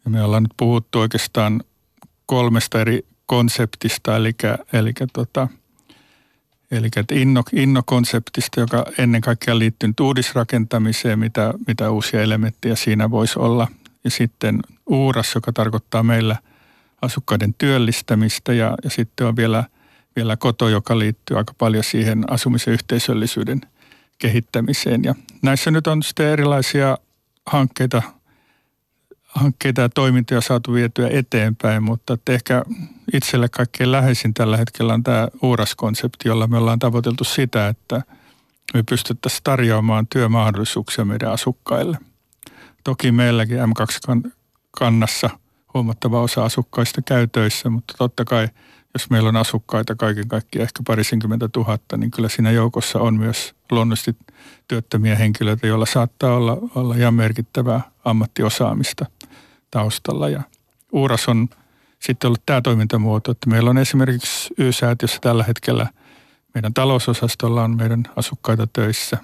Ja 0.05 0.11
me 0.11 0.24
ollaan 0.24 0.43
nyt 0.43 0.53
puhuttu 0.57 0.99
oikeastaan 0.99 1.63
kolmesta 2.26 2.82
eri 2.82 3.05
konseptista, 3.32 4.15
eli, 4.15 4.32
eli, 4.73 4.93
tota, 5.13 5.47
eli 6.71 6.89
inno, 7.11 7.43
innokonseptista, 7.53 8.59
joka 8.59 8.86
ennen 8.97 9.21
kaikkea 9.21 9.59
liittyy 9.59 9.89
nyt 9.89 9.99
uudisrakentamiseen, 9.99 11.19
mitä, 11.19 11.53
mitä 11.67 11.91
uusia 11.91 12.21
elementtejä 12.21 12.75
siinä 12.75 13.11
voisi 13.11 13.39
olla. 13.39 13.67
Ja 14.03 14.09
sitten 14.09 14.59
uuras, 14.86 15.36
joka 15.36 15.53
tarkoittaa 15.53 16.03
meillä 16.03 16.36
asukkaiden 17.01 17.55
työllistämistä 17.57 18.53
ja, 18.53 18.77
ja 18.84 18.89
sitten 18.89 19.27
on 19.27 19.36
vielä, 19.36 19.63
vielä 20.15 20.38
koto, 20.38 20.69
joka 20.69 20.99
liittyy 20.99 21.38
aika 21.38 21.53
paljon 21.57 21.84
siihen 21.84 22.23
asumisen 22.32 22.73
yhteisöllisyyden 22.73 23.61
kehittämiseen. 24.19 25.03
Ja 25.03 25.15
näissä 25.41 25.71
nyt 25.71 25.88
on 25.88 26.03
sitten 26.03 26.27
erilaisia 26.27 26.97
hankkeita– 27.45 28.01
hankkeita 29.36 29.82
ja 29.82 29.89
toimintoja 29.89 30.41
saatu 30.41 30.73
vietyä 30.73 31.07
eteenpäin, 31.11 31.84
mutta 31.84 32.17
ehkä 32.29 32.63
itselle 33.13 33.49
kaikkein 33.49 33.91
läheisin 33.91 34.34
tällä 34.34 34.57
hetkellä 34.57 34.93
on 34.93 35.03
tämä 35.03 35.27
Uuras-konsepti, 35.41 36.27
jolla 36.27 36.47
me 36.47 36.57
ollaan 36.57 36.79
tavoiteltu 36.79 37.23
sitä, 37.23 37.67
että 37.67 38.01
me 38.73 38.84
pystyttäisiin 38.89 39.43
tarjoamaan 39.43 40.07
työmahdollisuuksia 40.07 41.05
meidän 41.05 41.32
asukkaille. 41.32 41.97
Toki 42.84 43.11
meilläkin 43.11 43.57
M2-kannassa 43.57 45.29
huomattava 45.73 46.21
osa 46.21 46.45
asukkaista 46.45 47.01
käy 47.01 47.27
töissä, 47.27 47.69
mutta 47.69 47.93
totta 47.97 48.25
kai 48.25 48.47
jos 48.93 49.09
meillä 49.09 49.29
on 49.29 49.36
asukkaita 49.36 49.95
kaiken 49.95 50.27
kaikkiaan 50.27 50.63
ehkä 50.63 50.84
parisenkymmentä 50.88 51.47
tuhatta, 51.47 51.97
niin 51.97 52.11
kyllä 52.11 52.29
siinä 52.29 52.51
joukossa 52.51 52.99
on 52.99 53.15
myös 53.17 53.55
luonnollisesti 53.71 54.15
työttömiä 54.67 55.15
henkilöitä, 55.15 55.67
joilla 55.67 55.86
saattaa 55.86 56.36
olla, 56.36 56.57
olla 56.75 56.95
ihan 56.95 57.13
merkittävää 57.13 57.82
ammattiosaamista 58.05 59.05
taustalla. 59.72 60.30
Ja 60.30 60.41
Uuras 60.91 61.28
on 61.30 61.49
sitten 61.99 62.28
ollut 62.28 62.45
tämä 62.45 62.61
toimintamuoto, 62.61 63.32
että 63.32 63.49
meillä 63.49 63.69
on 63.69 63.78
esimerkiksi 63.78 64.53
Y-säätiössä 64.57 65.17
tällä 65.22 65.43
hetkellä 65.43 65.88
meidän 66.53 66.74
talousosastolla 66.74 67.63
on 67.63 67.78
meidän 67.78 68.03
asukkaita 68.15 68.67
töissä. 68.67 69.17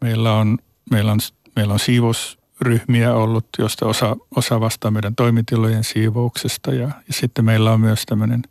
Meillä 0.00 0.32
on, 0.32 0.58
meillä 0.90 1.12
on, 1.12 1.18
meillä 1.56 1.72
on 1.72 1.78
siivousryhmiä 1.78 3.14
ollut, 3.14 3.46
joista 3.58 3.86
osa, 3.86 4.16
osa 4.36 4.60
vastaa 4.60 4.90
meidän 4.90 5.14
toimitilojen 5.14 5.84
siivouksesta 5.84 6.74
ja, 6.74 6.86
ja 6.86 7.12
sitten 7.12 7.44
meillä 7.44 7.72
on 7.72 7.80
myös 7.80 8.02
tämmöinen 8.06 8.42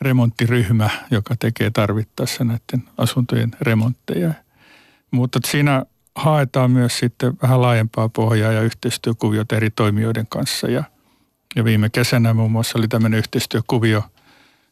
remonttiryhmä, 0.00 0.90
joka 1.10 1.34
tekee 1.38 1.70
tarvittaessa 1.70 2.44
näiden 2.44 2.88
asuntojen 2.98 3.50
remontteja. 3.60 4.34
Mutta 5.10 5.38
siinä 5.46 5.84
haetaan 6.14 6.70
myös 6.70 6.98
sitten 6.98 7.32
vähän 7.42 7.62
laajempaa 7.62 8.08
pohjaa 8.08 8.52
ja 8.52 8.62
yhteistyökuviota 8.62 9.56
eri 9.56 9.70
toimijoiden 9.70 10.26
kanssa 10.26 10.70
ja– 10.70 10.84
ja 11.56 11.64
viime 11.64 11.90
kesänä 11.90 12.34
muun 12.34 12.52
muassa 12.52 12.78
oli 12.78 12.88
tämmöinen 12.88 13.18
yhteistyökuvio, 13.18 14.04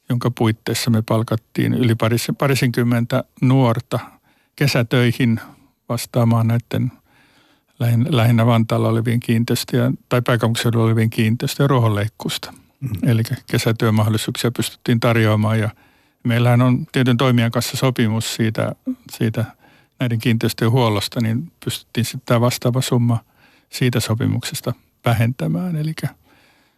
jonka 0.08 0.30
puitteissa 0.30 0.90
me 0.90 1.02
palkattiin 1.02 1.74
yli 1.74 1.94
parisenkymmentä 2.38 3.24
nuorta 3.40 3.98
kesätöihin 4.56 5.40
vastaamaan 5.88 6.46
näiden 6.46 6.92
lähinnä 8.08 8.46
Vantaalla 8.46 8.88
olevien 8.88 9.20
kiinteistöjen 9.20 9.98
tai 10.08 10.22
pääkaupunkiseudulla 10.22 10.84
olevien 10.84 11.10
kiinteistöjen 11.10 11.70
ruohonleikkuusta. 11.70 12.52
Mm. 12.80 13.08
Eli 13.10 13.22
kesätyömahdollisuuksia 13.50 14.50
pystyttiin 14.50 15.00
tarjoamaan 15.00 15.58
ja 15.58 15.70
meillähän 16.24 16.62
on 16.62 16.86
tietyn 16.92 17.16
toimijan 17.16 17.50
kanssa 17.50 17.76
sopimus 17.76 18.34
siitä, 18.34 18.72
siitä 19.10 19.44
näiden 20.00 20.18
kiinteistöjen 20.18 20.70
huollosta, 20.70 21.20
niin 21.20 21.52
pystyttiin 21.64 22.04
sitten 22.04 22.22
tämä 22.26 22.40
vastaava 22.40 22.80
summa 22.80 23.18
siitä 23.70 24.00
sopimuksesta 24.00 24.72
vähentämään. 25.04 25.76
Eli 25.76 25.94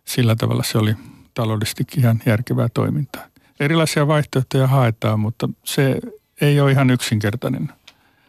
sillä 0.04 0.36
tavalla 0.36 0.62
se 0.62 0.78
oli 0.78 0.94
taloudellisesti 1.34 1.84
ihan 1.96 2.20
järkevää 2.26 2.68
toimintaa. 2.74 3.26
Erilaisia 3.60 4.06
vaihtoehtoja 4.06 4.66
haetaan, 4.66 5.20
mutta 5.20 5.48
se 5.64 6.00
ei 6.40 6.60
ole 6.60 6.72
ihan 6.72 6.90
yksinkertainen 6.90 7.72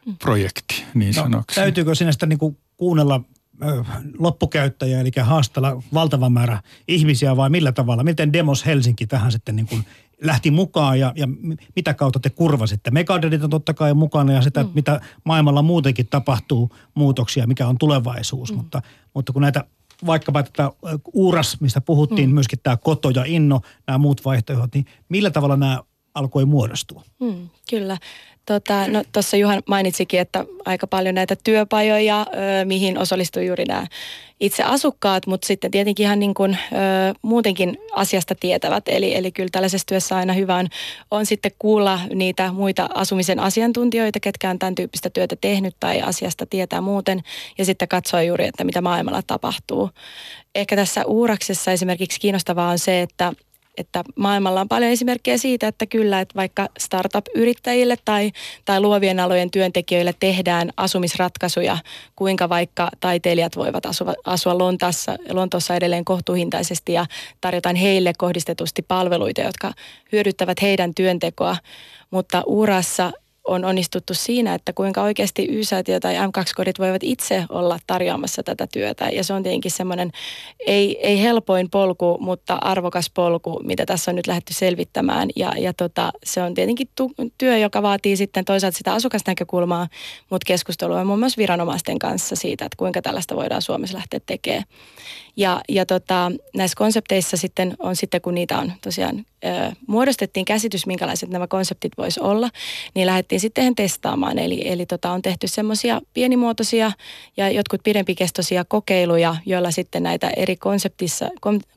mm. 0.06 0.18
projekti, 0.18 0.84
niin 0.94 1.16
no, 1.16 1.24
sanoksi. 1.24 1.56
Täytyykö 1.56 1.96
sinä 1.96 2.12
sitä 2.12 2.26
niin 2.26 2.40
kuin 2.40 2.58
kuunnella 2.78 3.22
loppukäyttäjä, 4.20 5.00
eli 5.00 5.12
haastella 5.22 5.84
valtava 5.94 6.30
määrä 6.30 6.62
ihmisiä 6.88 7.38
vai 7.38 7.50
millä 7.50 7.72
tavalla? 7.72 8.04
Miten 8.04 8.34
Demos 8.34 8.66
Helsinki 8.66 9.08
tähän 9.08 9.32
sitten 9.32 9.56
niin 9.56 9.68
kuin 9.68 9.86
lähti 10.22 10.52
mukaan 10.52 11.00
ja, 11.00 11.14
ja 11.16 11.28
mitä 11.76 11.94
kautta 11.94 12.20
te 12.20 12.30
kurvasitte? 12.30 12.92
Megadedit 12.92 13.44
on 13.44 13.50
totta 13.50 13.74
kai 13.74 13.94
mukana 13.94 14.34
ja 14.34 14.42
sitä, 14.42 14.64
mm. 14.64 14.70
mitä 14.74 15.02
maailmalla 15.24 15.62
muutenkin 15.62 16.08
tapahtuu 16.08 16.70
muutoksia, 16.94 17.48
mikä 17.48 17.68
on 17.68 17.78
tulevaisuus, 17.78 18.52
mm. 18.52 18.58
mutta, 18.58 18.82
mutta 19.14 19.34
kun 19.34 19.42
näitä 19.42 19.66
vaikkapa 20.06 20.44
tätä 20.44 20.72
Uuras, 21.14 21.62
mistä 21.62 21.82
puhuttiin, 21.82 22.30
mm. 22.30 22.34
myöskin 22.34 22.60
tämä 22.64 22.78
Koto 22.78 23.10
ja 23.10 23.24
Inno, 23.26 23.62
nämä 23.88 23.98
muut 23.98 24.26
vaihtoehdot, 24.26 24.74
niin 24.74 24.86
millä 25.10 25.32
tavalla 25.32 25.58
nämä 25.58 25.80
alkoi 26.16 26.46
muodostua? 26.46 27.04
Mm, 27.20 27.50
kyllä. 27.70 27.98
Tota, 28.46 28.88
no 28.88 29.04
Juhan 29.40 29.64
mainitsikin, 29.68 30.20
että 30.20 30.46
aika 30.66 30.88
paljon 30.88 31.16
näitä 31.16 31.36
työpajoja, 31.44 32.22
ö, 32.22 32.66
mihin 32.66 32.98
osallistui 32.98 33.48
juuri 33.48 33.66
nämä 33.66 33.88
itse 34.40 34.64
asukkaat, 34.64 35.28
mutta 35.28 35.48
sitten 35.48 35.72
tietenkin 35.72 36.04
ihan 36.04 36.20
niin 36.20 36.34
kuin, 36.34 36.58
ö, 36.72 36.76
muutenkin 37.22 37.78
asiasta 37.92 38.36
tietävät. 38.40 38.84
Eli, 38.88 39.16
eli 39.16 39.32
kyllä 39.32 39.50
tällaisessa 39.52 39.88
työssä 39.88 40.16
aina 40.16 40.34
hyvä 40.34 40.56
on, 40.56 40.68
on 41.12 41.26
sitten 41.26 41.52
kuulla 41.60 42.00
niitä 42.16 42.52
muita 42.52 42.90
asumisen 42.94 43.40
asiantuntijoita, 43.40 44.20
ketkä 44.20 44.50
on 44.50 44.60
tämän 44.60 44.76
tyyppistä 44.76 45.10
työtä 45.10 45.36
tehnyt 45.42 45.76
tai 45.80 46.02
asiasta 46.02 46.46
tietää 46.46 46.82
muuten 46.82 47.22
ja 47.58 47.66
sitten 47.66 47.88
katsoa 47.88 48.22
juuri, 48.22 48.46
että 48.48 48.64
mitä 48.64 48.82
maailmalla 48.82 49.22
tapahtuu. 49.28 49.90
Ehkä 50.56 50.76
tässä 50.76 51.06
uuraksessa 51.06 51.72
esimerkiksi 51.72 52.20
kiinnostavaa 52.20 52.70
on 52.70 52.80
se, 52.80 53.02
että 53.02 53.34
että 53.78 54.04
maailmalla 54.16 54.62
on 54.62 54.70
paljon 54.70 54.92
esimerkkejä 54.92 55.38
siitä, 55.38 55.68
että 55.68 55.86
kyllä, 55.86 56.20
että 56.20 56.36
vaikka 56.36 56.68
startup-yrittäjille 56.80 57.96
tai, 58.06 58.32
tai 58.66 58.80
luovien 58.80 59.20
alojen 59.20 59.52
työntekijöille 59.52 60.14
tehdään 60.20 60.72
asumisratkaisuja, 60.78 61.78
kuinka 62.16 62.50
vaikka 62.50 62.90
taiteilijat 63.00 63.56
voivat 63.56 63.86
asua, 63.86 64.14
asua 64.26 64.58
Lontassa, 64.58 65.18
Lontoossa 65.30 65.76
edelleen 65.76 66.06
kohtuuhintaisesti 66.06 66.94
ja 66.94 67.06
tarjotaan 67.42 67.76
heille 67.76 68.14
kohdistetusti 68.18 68.82
palveluita, 68.82 69.42
jotka 69.42 69.74
hyödyttävät 70.12 70.62
heidän 70.62 70.96
työntekoa. 70.96 71.58
Mutta 72.12 72.44
Uurassa 72.46 73.12
on 73.48 73.66
onnistuttu 73.66 74.14
siinä, 74.14 74.54
että 74.54 74.74
kuinka 74.74 75.02
oikeasti 75.02 75.46
y 75.46 75.62
tai 76.02 76.16
M2-kodit 76.16 76.80
voivat 76.80 77.04
itse 77.04 77.46
olla 77.50 77.80
tarjoamassa 77.88 78.44
tätä 78.44 78.68
työtä. 78.74 79.10
Ja 79.10 79.24
se 79.24 79.34
on 79.34 79.44
tietenkin 79.44 79.72
semmoinen 79.72 80.12
ei, 80.68 81.08
ei 81.08 81.22
helpoin 81.22 81.70
polku, 81.70 82.18
mutta 82.20 82.54
arvokas 82.54 83.12
polku, 83.14 83.60
mitä 83.64 83.86
tässä 83.86 84.12
on 84.12 84.16
nyt 84.16 84.28
lähdetty 84.28 84.54
selvittämään. 84.54 85.30
Ja, 85.36 85.54
ja 85.58 85.74
tota, 85.74 86.12
se 86.24 86.44
on 86.44 86.54
tietenkin 86.54 86.90
tu- 86.96 87.14
työ, 87.38 87.58
joka 87.58 87.82
vaatii 87.82 88.18
sitten 88.18 88.46
toisaalta 88.46 88.78
sitä 88.78 88.94
asukasnäkökulmaa, 88.94 89.88
mutta 90.30 90.46
keskustelua 90.48 91.04
muun 91.04 91.20
muassa 91.20 91.38
viranomaisten 91.38 92.00
kanssa 92.00 92.36
siitä, 92.36 92.66
että 92.66 92.78
kuinka 92.78 93.02
tällaista 93.02 93.36
voidaan 93.36 93.62
Suomessa 93.62 93.98
lähteä 93.98 94.20
tekemään. 94.26 94.64
Ja, 95.36 95.62
ja 95.70 95.86
tota, 95.86 96.32
näissä 96.56 96.76
konsepteissa 96.78 97.38
sitten 97.38 97.76
on 97.80 97.96
sitten, 97.96 98.22
kun 98.22 98.36
niitä 98.36 98.58
on 98.58 98.74
tosiaan 98.84 99.26
ö, 99.46 99.72
muodostettiin 99.88 100.46
käsitys, 100.46 100.86
minkälaiset 100.86 101.30
nämä 101.30 101.48
konseptit 101.48 101.92
voisi 101.98 102.20
olla, 102.20 102.50
niin 102.96 103.08
lähdettiin 103.08 103.31
sitten 103.40 103.76
testaamaan. 103.76 104.40
Eli, 104.40 104.62
eli 104.68 104.86
tota, 104.86 105.12
on 105.12 105.22
tehty 105.22 105.48
semmoisia 105.48 106.02
pienimuotoisia 106.14 106.92
ja 107.38 107.50
jotkut 107.50 107.84
pidempikestoisia 107.84 108.66
kokeiluja, 108.66 109.36
joilla 109.46 109.72
sitten 109.72 110.04
näitä 110.04 110.30
eri 110.38 110.56
konseptissa, 110.56 111.30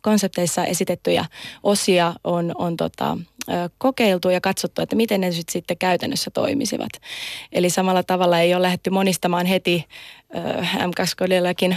konsepteissa 0.02 0.64
esitettyjä 0.64 1.24
osia 1.62 2.14
on, 2.24 2.52
on 2.54 2.76
tota, 2.76 3.18
kokeiltu 3.78 4.30
ja 4.30 4.40
katsottu, 4.40 4.82
että 4.82 4.96
miten 4.96 5.20
ne 5.20 5.32
sitten 5.32 5.78
käytännössä 5.78 6.30
toimisivat. 6.30 6.90
Eli 7.52 7.70
samalla 7.70 8.02
tavalla 8.02 8.40
ei 8.40 8.54
ole 8.54 8.62
lähdetty 8.62 8.90
monistamaan 8.90 9.46
heti 9.46 9.84
m 10.86 10.90
2 10.96 11.16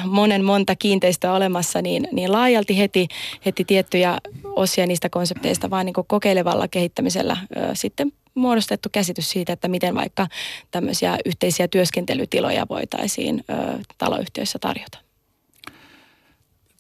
monen 0.05 0.45
monta 0.45 0.75
kiinteistöä 0.75 1.33
olemassa, 1.33 1.81
niin, 1.81 2.07
niin 2.11 2.31
laajalti 2.31 2.77
heti, 2.77 3.07
heti 3.45 3.65
tiettyjä 3.65 4.17
osia 4.43 4.87
niistä 4.87 5.09
konsepteista, 5.09 5.69
vaan 5.69 5.85
niin 5.85 5.93
kokeilevalla 6.07 6.67
kehittämisellä 6.67 7.37
sitten 7.73 8.11
muodostettu 8.37 8.89
käsitys 8.91 9.29
siitä, 9.29 9.53
että 9.53 9.67
miten 9.67 9.95
vaikka 9.95 10.27
tämmöisiä 10.71 11.17
yhteisiä 11.25 11.67
työskentelytiloja 11.67 12.65
voitaisiin 12.69 13.43
ö, 13.49 13.79
taloyhtiöissä 13.97 14.59
tarjota. 14.59 14.97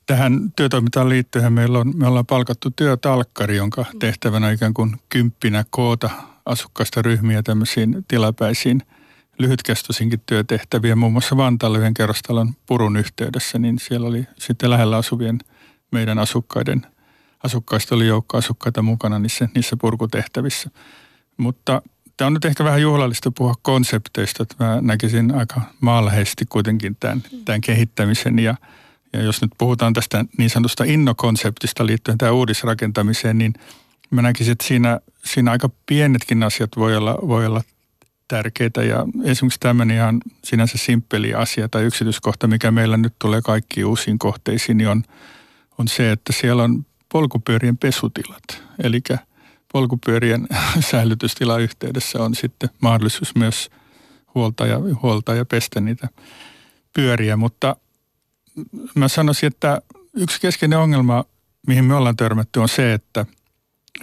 Tähän 0.05 0.51
työtoimintaan 0.55 1.09
liittyen 1.09 1.53
meillä 1.53 1.79
on, 1.79 1.93
me 1.95 2.07
ollaan 2.07 2.25
palkattu 2.25 2.71
työtalkkari, 2.75 3.55
jonka 3.57 3.85
tehtävänä 3.99 4.51
ikään 4.51 4.73
kuin 4.73 4.95
kymppinä 5.09 5.65
koota 5.69 6.09
asukkaista 6.45 7.01
ryhmiä 7.01 7.43
tämmöisiin 7.43 8.05
tilapäisiin 8.07 8.81
lyhytkestoisinkin 9.39 10.21
työtehtäviä. 10.25 10.95
Muun 10.95 11.11
muassa 11.11 11.37
Vantaalla 11.37 11.77
yhden 11.77 11.93
kerrostalon 11.93 12.53
purun 12.65 12.97
yhteydessä, 12.97 13.59
niin 13.59 13.79
siellä 13.79 14.07
oli 14.07 14.27
sitten 14.39 14.69
lähellä 14.69 14.97
asuvien 14.97 15.39
meidän 15.91 16.19
asukkaiden, 16.19 16.85
asukkaista 17.43 17.95
oli 17.95 18.07
joukko 18.07 18.37
asukkaita 18.37 18.81
mukana 18.81 19.19
niissä, 19.19 19.49
niissä 19.55 19.77
purkutehtävissä. 19.77 20.69
Mutta 21.37 21.81
tämä 22.17 22.27
on 22.27 22.33
nyt 22.33 22.45
ehkä 22.45 22.63
vähän 22.63 22.81
juhlallista 22.81 23.31
puhua 23.31 23.53
konsepteista, 23.61 24.43
että 24.43 24.63
mä 24.65 24.81
näkisin 24.81 25.35
aika 25.35 25.61
maanläheisesti 25.81 26.45
kuitenkin 26.49 26.97
tämän, 26.99 27.23
tämän 27.45 27.61
kehittämisen 27.61 28.39
ja– 28.39 28.55
ja 29.13 29.23
jos 29.23 29.41
nyt 29.41 29.51
puhutaan 29.57 29.93
tästä 29.93 30.25
niin 30.37 30.49
sanotusta 30.49 30.83
innokonseptista 30.83 31.85
liittyen 31.85 32.17
tähän 32.17 32.35
uudisrakentamiseen, 32.35 33.37
niin 33.37 33.53
mä 34.09 34.21
näkisin, 34.21 34.51
että 34.51 34.65
siinä, 34.65 34.99
siinä 35.25 35.51
aika 35.51 35.69
pienetkin 35.85 36.43
asiat 36.43 36.69
voi 36.75 36.97
olla, 36.97 37.17
voi 37.27 37.45
olla 37.45 37.61
tärkeitä. 38.27 38.83
Ja 38.83 39.05
esimerkiksi 39.23 39.59
tämmöinen 39.59 39.97
ihan 39.97 40.21
sinänsä 40.43 40.77
simppeli 40.77 41.33
asia 41.33 41.69
tai 41.69 41.83
yksityiskohta, 41.83 42.47
mikä 42.47 42.71
meillä 42.71 42.97
nyt 42.97 43.13
tulee 43.19 43.41
kaikkiin 43.41 43.85
uusiin 43.85 44.19
kohteisiin, 44.19 44.77
niin 44.77 44.89
on, 44.89 45.03
on 45.77 45.87
se, 45.87 46.11
että 46.11 46.33
siellä 46.33 46.63
on 46.63 46.85
polkupyörien 47.09 47.77
pesutilat. 47.77 48.63
Eli 48.83 49.01
polkupyörien 49.73 50.47
säilytystilan 50.91 51.61
yhteydessä 51.61 52.23
on 52.23 52.35
sitten 52.35 52.69
mahdollisuus 52.81 53.35
myös 53.35 53.69
huoltaa 54.35 54.67
ja, 54.67 54.79
huoltaa 55.01 55.35
ja 55.35 55.45
pestä 55.45 55.81
niitä 55.81 56.07
pyöriä, 56.93 57.37
mutta– 57.37 57.75
mä 58.95 59.07
sanoisin, 59.07 59.47
että 59.47 59.81
yksi 60.13 60.41
keskeinen 60.41 60.79
ongelma, 60.79 61.25
mihin 61.67 61.85
me 61.85 61.95
ollaan 61.95 62.17
törmätty, 62.17 62.59
on 62.59 62.69
se, 62.69 62.93
että, 62.93 63.25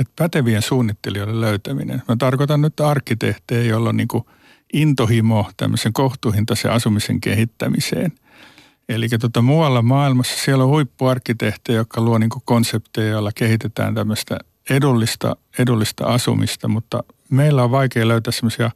että 0.00 0.12
pätevien 0.16 0.62
suunnittelijoiden 0.62 1.40
löytäminen. 1.40 2.02
Mä 2.08 2.16
tarkoitan 2.18 2.60
nyt 2.60 2.80
arkkitehtejä, 2.80 3.62
joilla 3.62 3.88
on 3.88 3.96
niin 3.96 4.08
kuin 4.08 4.24
intohimo 4.72 5.50
tämmöisen 5.56 5.92
kohtuuhintaisen 5.92 6.70
asumisen 6.70 7.20
kehittämiseen. 7.20 8.12
Eli 8.88 9.08
tota, 9.08 9.42
muualla 9.42 9.82
maailmassa 9.82 10.44
siellä 10.44 10.64
on 10.64 10.70
huippuarkkitehtejä, 10.70 11.78
jotka 11.78 12.00
luo 12.00 12.18
niin 12.18 12.30
konsepteja, 12.44 13.08
joilla 13.08 13.30
kehitetään 13.34 13.94
tämmöistä 13.94 14.38
edullista, 14.70 15.36
edullista 15.58 16.04
asumista, 16.04 16.68
mutta 16.68 17.04
meillä 17.30 17.64
on 17.64 17.70
vaikea 17.70 18.08
löytää 18.08 18.32
semmoisia 18.32 18.70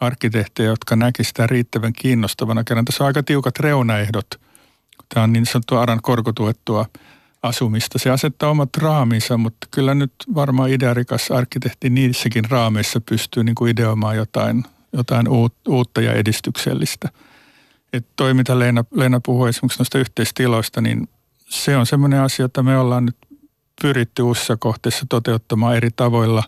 arkkitehtejä, 0.00 0.68
jotka 0.68 0.96
näkisivät 0.96 1.26
sitä 1.28 1.46
riittävän 1.46 1.92
kiinnostavana. 1.92 2.64
Kerran 2.64 2.84
tässä 2.84 3.04
on 3.04 3.06
aika 3.06 3.22
tiukat 3.22 3.58
reunaehdot. 3.58 4.26
Tämä 5.14 5.24
on 5.24 5.32
niin 5.32 5.46
sanottua 5.46 5.82
ARAN 5.82 6.02
korkotuettua 6.02 6.86
asumista. 7.42 7.98
Se 7.98 8.10
asettaa 8.10 8.50
omat 8.50 8.76
raaminsa, 8.76 9.36
mutta 9.36 9.66
kyllä 9.70 9.94
nyt 9.94 10.12
varmaan 10.34 10.70
idearikas 10.70 11.30
arkkitehti 11.30 11.90
niissäkin 11.90 12.50
raameissa 12.50 13.00
pystyy 13.00 13.44
niin 13.44 13.54
kuin 13.54 13.70
ideoimaan 13.70 14.16
jotain, 14.16 14.64
jotain 14.92 15.26
uutta 15.68 16.00
ja 16.00 16.12
edistyksellistä. 16.12 17.08
Et 17.92 18.06
toi, 18.16 18.34
mitä 18.34 18.58
Leena, 18.58 18.84
Leena 18.90 19.20
puhui 19.20 19.48
esimerkiksi 19.48 19.78
noista 19.78 19.98
yhteistiloista, 19.98 20.80
niin 20.80 21.08
se 21.48 21.76
on 21.76 21.86
semmoinen 21.86 22.20
asia, 22.20 22.46
että 22.46 22.62
me 22.62 22.78
ollaan 22.78 23.06
nyt 23.06 23.16
pyritty 23.82 24.22
uusissa 24.22 24.56
kohteissa 24.56 25.06
toteuttamaan 25.08 25.76
eri 25.76 25.90
tavoilla. 25.96 26.42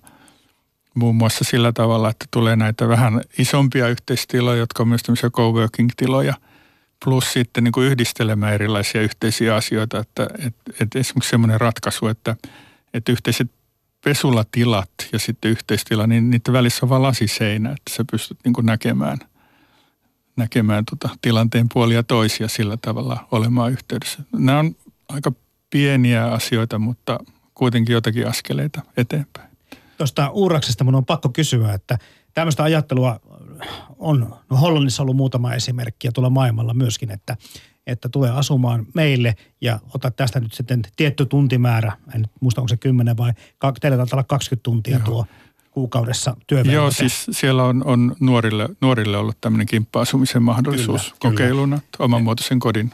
Muun 0.94 1.16
muassa 1.16 1.44
sillä 1.44 1.72
tavalla, 1.72 2.10
että 2.10 2.24
tulee 2.30 2.56
näitä 2.56 2.88
vähän 2.88 3.20
isompia 3.38 3.88
yhteistiloja, 3.88 4.58
jotka 4.58 4.82
on 4.82 4.88
myös 4.88 5.02
tämmöisiä 5.02 5.30
coworking-tiloja– 5.30 6.34
plus 7.04 7.32
sitten 7.32 7.64
niin 7.64 7.72
kuin 7.72 7.86
yhdistelemään 7.86 8.54
erilaisia 8.54 9.02
yhteisiä 9.02 9.54
asioita, 9.54 9.98
että, 9.98 10.28
että, 10.38 10.72
että 10.80 10.98
esimerkiksi 10.98 11.30
semmoinen 11.30 11.60
ratkaisu, 11.60 12.06
että, 12.06 12.36
että 12.94 13.12
yhteiset 13.12 13.50
pesulatilat 14.04 14.90
ja 15.12 15.18
sitten 15.18 15.50
yhteistila, 15.50 16.06
niin 16.06 16.30
niiden 16.30 16.52
välissä 16.52 16.86
on 16.86 16.90
vain 16.90 17.02
lasiseinä, 17.02 17.70
että 17.70 17.94
sä 17.96 18.04
pystyt 18.10 18.38
niin 18.44 18.52
kuin 18.52 18.66
näkemään, 18.66 19.18
näkemään 20.36 20.84
tota 20.84 21.08
tilanteen 21.22 21.66
puolia 21.72 22.02
toisia 22.02 22.48
sillä 22.48 22.76
tavalla 22.76 23.28
olemaan 23.30 23.72
yhteydessä. 23.72 24.18
Nämä 24.32 24.58
on 24.58 24.76
aika 25.08 25.32
pieniä 25.70 26.26
asioita, 26.26 26.78
mutta 26.78 27.18
kuitenkin 27.54 27.92
jotakin 27.92 28.28
askeleita 28.28 28.82
eteenpäin. 28.96 29.56
Tuosta 29.98 30.30
Uuraksesta 30.30 30.84
mun 30.84 30.94
on 30.94 31.04
pakko 31.04 31.28
kysyä, 31.28 31.72
että 31.72 31.98
tämmöistä 32.34 32.62
ajattelua 32.62 33.20
on, 33.98 34.36
no 34.50 34.56
Hollannissa 34.56 35.02
ollut 35.02 35.16
muutama 35.16 35.54
esimerkki 35.54 36.06
ja 36.06 36.12
tuolla 36.12 36.30
maailmalla 36.30 36.74
myöskin, 36.74 37.10
että, 37.10 37.36
että 37.86 38.08
tulee 38.08 38.30
asumaan 38.30 38.86
meille 38.94 39.34
ja 39.60 39.80
ota 39.94 40.10
tästä 40.10 40.40
nyt 40.40 40.52
sitten 40.52 40.82
tietty 40.96 41.26
tuntimäärä, 41.26 41.92
en 42.14 42.20
nyt 42.20 42.30
muista 42.40 42.60
onko 42.60 42.68
se 42.68 42.76
10 42.76 43.16
vai 43.16 43.32
teillä 43.80 43.96
taitaa 43.96 44.16
olla 44.16 44.24
20 44.24 44.62
tuntia 44.62 44.96
Joo. 44.96 45.04
tuo 45.04 45.26
kuukaudessa 45.70 46.36
työvelvoite. 46.46 46.74
Joo, 46.74 46.90
siis 46.90 47.26
siellä 47.30 47.64
on, 47.64 47.82
on 47.84 48.16
nuorille, 48.20 48.68
nuorille 48.80 49.16
ollut 49.16 49.40
tämmöinen 49.40 49.66
kimppa-asumisen 49.66 50.42
mahdollisuus 50.42 51.02
kyllä, 51.02 51.16
kokeiluna 51.18 51.76
kyllä. 51.76 52.04
omanmuotoisen 52.04 52.58
kodin 52.58 52.90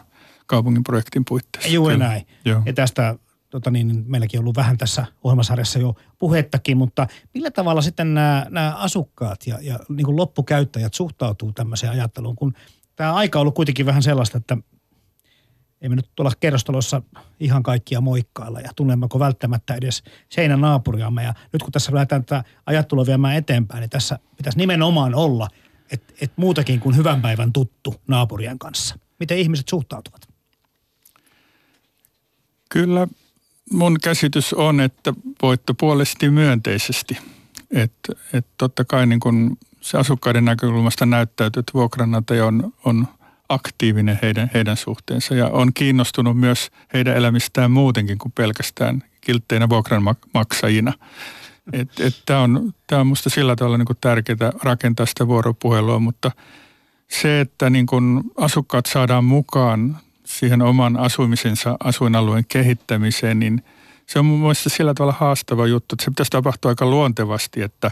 kaupungin 0.52 0.84
projektin 0.84 1.24
puitteissa. 1.28 1.70
Juuri 1.70 1.96
näin. 1.96 2.26
Joo. 2.44 2.62
Ja 2.66 2.72
tästä 2.72 3.16
tota 3.50 3.70
niin, 3.70 4.04
meilläkin 4.06 4.40
on 4.40 4.42
ollut 4.42 4.56
vähän 4.56 4.78
tässä 4.78 5.06
ohjelmasarjassa 5.24 5.78
jo 5.78 5.94
puhettakin, 6.18 6.76
mutta 6.76 7.06
millä 7.34 7.50
tavalla 7.50 7.82
sitten 7.82 8.14
nämä, 8.14 8.46
nämä 8.50 8.74
asukkaat 8.76 9.46
ja, 9.46 9.58
ja 9.60 9.78
niin 9.88 10.04
kuin 10.04 10.16
loppukäyttäjät 10.16 10.94
suhtautuu 10.94 11.52
tämmöiseen 11.52 11.92
ajatteluun, 11.92 12.36
kun 12.36 12.52
tämä 12.96 13.14
aika 13.14 13.38
on 13.38 13.40
ollut 13.40 13.54
kuitenkin 13.54 13.86
vähän 13.86 14.02
sellaista, 14.02 14.38
että 14.38 14.56
ei 15.80 15.88
me 15.88 15.96
nyt 15.96 16.08
tuolla 16.14 16.32
kerrostalossa 16.40 17.02
ihan 17.40 17.62
kaikkia 17.62 18.00
moikkailla 18.00 18.60
ja 18.60 18.70
tunnemmeko 18.76 19.18
välttämättä 19.18 19.74
edes 19.74 20.02
seinän 20.28 20.60
naapuriamme. 20.60 21.22
Ja 21.22 21.34
nyt 21.52 21.62
kun 21.62 21.72
tässä 21.72 21.94
lähdetään 21.94 22.24
tätä 22.24 22.44
ajattelua 22.66 23.06
viemään 23.06 23.36
eteenpäin, 23.36 23.80
niin 23.80 23.90
tässä 23.90 24.18
pitäisi 24.36 24.58
nimenomaan 24.58 25.14
olla, 25.14 25.48
että 25.92 26.14
et 26.20 26.32
muutakin 26.36 26.80
kuin 26.80 26.96
hyvän 26.96 27.22
päivän 27.22 27.52
tuttu 27.52 27.94
naapurien 28.08 28.58
kanssa. 28.58 28.98
Miten 29.20 29.38
ihmiset 29.38 29.68
suhtautuvat? 29.68 30.31
Kyllä 32.72 33.08
mun 33.72 33.98
käsitys 34.02 34.52
on, 34.54 34.80
että 34.80 35.14
voittopuolesti 35.42 36.30
myönteisesti. 36.30 37.18
Että 37.70 38.12
et 38.32 38.46
totta 38.58 38.84
kai 38.84 39.06
niin 39.06 39.20
kun 39.20 39.58
se 39.80 39.98
asukkaiden 39.98 40.44
näkökulmasta 40.44 41.06
näyttäytyy, 41.06 41.60
että 41.60 41.72
vuokranantaja 41.74 42.46
on, 42.46 42.72
on 42.84 43.08
aktiivinen 43.48 44.18
heidän, 44.22 44.50
heidän 44.54 44.76
suhteensa 44.76 45.34
ja 45.34 45.48
on 45.48 45.72
kiinnostunut 45.74 46.40
myös 46.40 46.70
heidän 46.94 47.16
elämistään 47.16 47.70
muutenkin 47.70 48.18
kuin 48.18 48.32
pelkästään 48.32 49.02
kiltteinä 49.20 49.68
vuokranmaksajina. 49.68 50.92
Tämä 52.26 52.40
on, 52.40 52.72
on 52.92 53.06
musta 53.06 53.30
sillä 53.30 53.56
tavalla 53.56 53.78
niin 53.78 53.86
tärkeää 54.00 54.52
rakentaa 54.62 55.06
sitä 55.06 55.26
vuoropuhelua, 55.26 55.98
mutta 55.98 56.30
se, 57.08 57.40
että 57.40 57.70
niin 57.70 57.86
kun 57.86 58.24
asukkaat 58.36 58.86
saadaan 58.86 59.24
mukaan 59.24 59.98
siihen 60.38 60.62
oman 60.62 60.96
asumisensa 60.96 61.76
asuinalueen 61.84 62.44
kehittämiseen, 62.48 63.38
niin 63.38 63.62
se 64.06 64.18
on 64.18 64.24
mun 64.24 64.40
mielestä 64.40 64.70
sillä 64.70 64.94
tavalla 64.94 65.16
haastava 65.18 65.66
juttu, 65.66 65.94
että 65.94 66.04
se 66.04 66.10
pitäisi 66.10 66.30
tapahtua 66.30 66.68
aika 66.68 66.86
luontevasti, 66.86 67.62
että, 67.62 67.90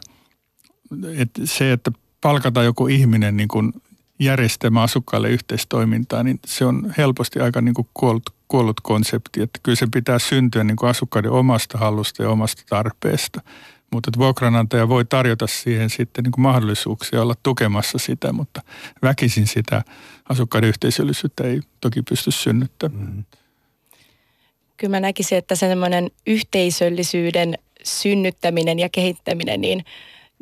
että 1.17 1.41
se, 1.45 1.73
että 1.73 1.93
palkataan 2.21 2.67
joku 2.67 2.87
ihminen 2.87 3.37
niin 3.37 3.49
kuin 3.49 3.73
järjestämään 4.19 4.85
asukkaille 4.85 5.31
yhteistoimintaa, 5.31 6.23
niin 6.23 6.41
se 6.47 6.65
on 6.65 6.95
helposti 6.99 7.41
aika 7.41 7.61
niin 7.61 7.75
kuin 7.75 7.89
kuollut, 7.95 8.31
kuollut 8.49 8.81
konsepti. 8.81 9.43
Että 9.43 9.61
kyllä 9.63 9.77
se 9.77 9.87
pitää 9.93 10.19
syntyä 10.19 10.65
niin 10.65 10.77
kuin 10.77 10.91
asukkaiden 10.91 11.31
omasta 11.31 11.79
halusta 11.79 12.23
ja 12.23 12.31
omasta 12.31 12.63
tarpeesta. 12.69 13.41
Mutta 13.93 14.11
vuokranantaja 14.19 14.89
voi 14.89 15.05
tarjota 15.05 15.47
siihen 15.47 15.91
sitten 15.91 16.25
niin 16.25 16.33
kuin 16.33 16.43
mahdollisuuksia 16.43 17.23
olla 17.23 17.35
tukemassa 17.43 17.99
sitä, 17.99 18.33
mutta 18.33 18.63
väkisin 19.03 19.47
sitä 19.47 19.83
asukkaiden 20.29 20.69
yhteisöllisyyttä 20.69 21.45
ei 21.45 21.61
toki 21.81 22.03
pysty 22.03 22.31
synnyttämään. 22.31 23.15
Mm. 23.15 23.25
Kyllä 24.77 24.91
mä 24.91 25.01
näkisin, 25.01 25.39
että 25.39 25.55
semmoinen 25.55 26.11
yhteisöllisyyden 26.27 27.59
synnyttäminen 27.85 28.79
ja 28.79 28.89
kehittäminen, 28.89 29.61
niin 29.61 29.85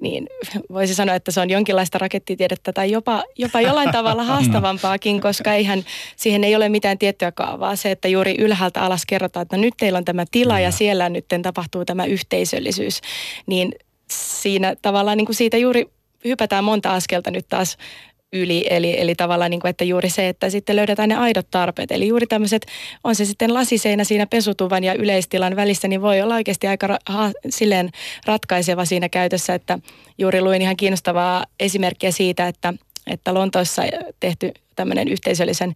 niin 0.01 0.26
voisi 0.72 0.94
sanoa, 0.94 1.14
että 1.14 1.30
se 1.30 1.40
on 1.40 1.51
jonkinlaista 1.51 1.99
rakettitiedettä 1.99 2.72
tai 2.72 2.90
jopa, 2.90 3.24
jopa 3.38 3.61
jollain 3.61 3.92
tavalla 3.92 4.24
haastavampaakin, 4.32 5.20
koska 5.20 5.53
eihän, 5.53 5.84
siihen 6.16 6.44
ei 6.44 6.57
ole 6.57 6.68
mitään 6.68 6.99
tiettyä 6.99 7.32
kaavaa. 7.32 7.76
Se, 7.76 7.90
että 7.90 8.09
juuri 8.09 8.34
ylhäältä 8.38 8.82
alas 8.82 9.07
kerrotaan, 9.07 9.42
että 9.42 9.57
no 9.57 9.61
nyt 9.61 9.74
teillä 9.76 9.96
on 9.96 10.05
tämä 10.05 10.24
tila 10.30 10.61
ja 10.61 10.70
siellä 10.70 11.09
nyt 11.09 11.26
tapahtuu 11.42 11.84
tämä 11.84 12.05
yhteisöllisyys, 12.05 13.01
niin 13.46 13.72
siinä 14.11 14.76
tavallaan 14.82 15.16
niin 15.16 15.26
kuin 15.26 15.36
siitä 15.36 15.57
juuri 15.57 15.86
hypätään 16.24 16.64
monta 16.64 16.94
askelta 16.94 17.30
nyt 17.30 17.46
taas 17.49 17.76
yli. 18.33 18.66
Eli, 18.70 19.01
eli 19.01 19.14
tavallaan 19.14 19.51
niin 19.51 19.61
kuin, 19.61 19.70
että 19.70 19.85
juuri 19.85 20.11
se, 20.11 20.29
että 20.29 20.51
sitten 20.51 20.76
löydetään 20.76 21.09
ne 21.09 21.16
aidot 21.16 21.47
tarpeet. 21.51 21.93
Eli 21.93 22.09
juuri 22.09 22.26
tämmöiset, 22.26 22.66
on 23.05 23.14
se 23.14 23.24
sitten 23.24 23.55
lasiseinä 23.55 24.05
siinä 24.05 24.26
pesutuvan 24.26 24.85
ja 24.85 24.95
yleistilan 24.95 25.57
välissä, 25.57 25.89
niin 25.89 26.03
voi 26.03 26.20
olla 26.20 26.35
oikeasti 26.35 26.66
aika 26.66 26.87
ra- 26.87 27.12
ha, 27.12 27.31
silleen 27.49 27.91
ratkaiseva 28.26 28.85
siinä 28.85 29.09
käytössä, 29.09 29.55
että 29.55 29.79
juuri 30.18 30.41
luin 30.41 30.62
ihan 30.62 30.76
kiinnostavaa 30.76 31.45
esimerkkiä 31.61 32.11
siitä, 32.11 32.49
että, 32.49 32.74
että 33.07 33.35
Lontoossa 33.35 33.83
tehty 34.20 34.53
tämmöinen 34.79 35.09
yhteisöllisen 35.09 35.74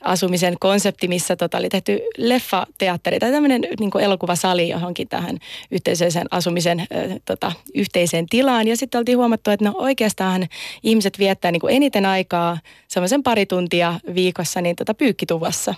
asumisen 0.00 0.54
konsepti, 0.60 1.08
missä 1.08 1.36
tota 1.36 1.58
oli 1.58 1.68
tehty 1.68 2.00
leffateatteri 2.16 3.18
tai 3.18 3.30
tämmöinen 3.30 3.60
niin 3.80 4.00
elokuvasali 4.00 4.68
johonkin 4.68 5.08
tähän 5.08 5.38
yhteisöllisen 5.70 6.26
asumisen 6.30 6.80
äh, 6.80 6.86
tota, 7.24 7.52
yhteiseen 7.74 8.26
tilaan. 8.26 8.68
Ja 8.68 8.76
sitten 8.76 8.98
oltiin 8.98 9.18
huomattu, 9.18 9.50
että 9.50 9.64
no 9.64 9.74
oikeastaan 9.76 10.48
ihmiset 10.82 11.18
viettää 11.18 11.52
niin 11.52 11.62
eniten 11.68 12.06
aikaa 12.06 12.58
semmoisen 12.88 13.22
pari 13.22 13.46
tuntia 13.46 14.00
viikossa 14.14 14.60
niin 14.60 14.76
tota 14.76 14.94
pyykkituvassa 14.94 15.74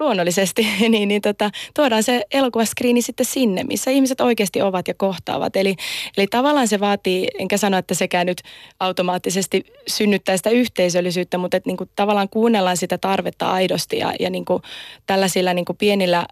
luonnollisesti, 0.00 0.66
niin, 0.88 1.08
niin 1.08 1.22
tota, 1.22 1.50
tuodaan 1.74 2.02
se 2.02 2.22
elokuvaskriini 2.32 3.02
sitten 3.02 3.26
sinne, 3.26 3.64
missä 3.64 3.90
ihmiset 3.90 4.20
oikeasti 4.20 4.62
ovat 4.62 4.88
ja 4.88 4.94
kohtaavat. 4.94 5.56
Eli, 5.56 5.74
eli 6.16 6.26
tavallaan 6.26 6.68
se 6.68 6.80
vaatii, 6.80 7.28
enkä 7.38 7.56
sano, 7.56 7.78
että 7.78 7.94
sekään 7.94 8.26
nyt 8.26 8.42
automaattisesti 8.80 9.64
synnyttää 9.88 10.36
sitä 10.36 10.50
yhteisöllisyyttä, 10.50 11.38
mutta 11.38 11.56
että 11.56 11.68
niin 11.68 11.76
kuin 11.76 11.90
tavallaan 11.96 12.28
kuunnellaan 12.28 12.76
sitä 12.76 12.98
tarvetta 12.98 13.52
aidosti 13.52 13.98
ja, 13.98 14.12
ja 14.20 14.30
niin 14.30 14.44
kuin 14.44 14.62
tällaisilla 15.06 15.54
niin 15.54 15.64
kuin 15.64 15.76
pienillä 15.76 16.26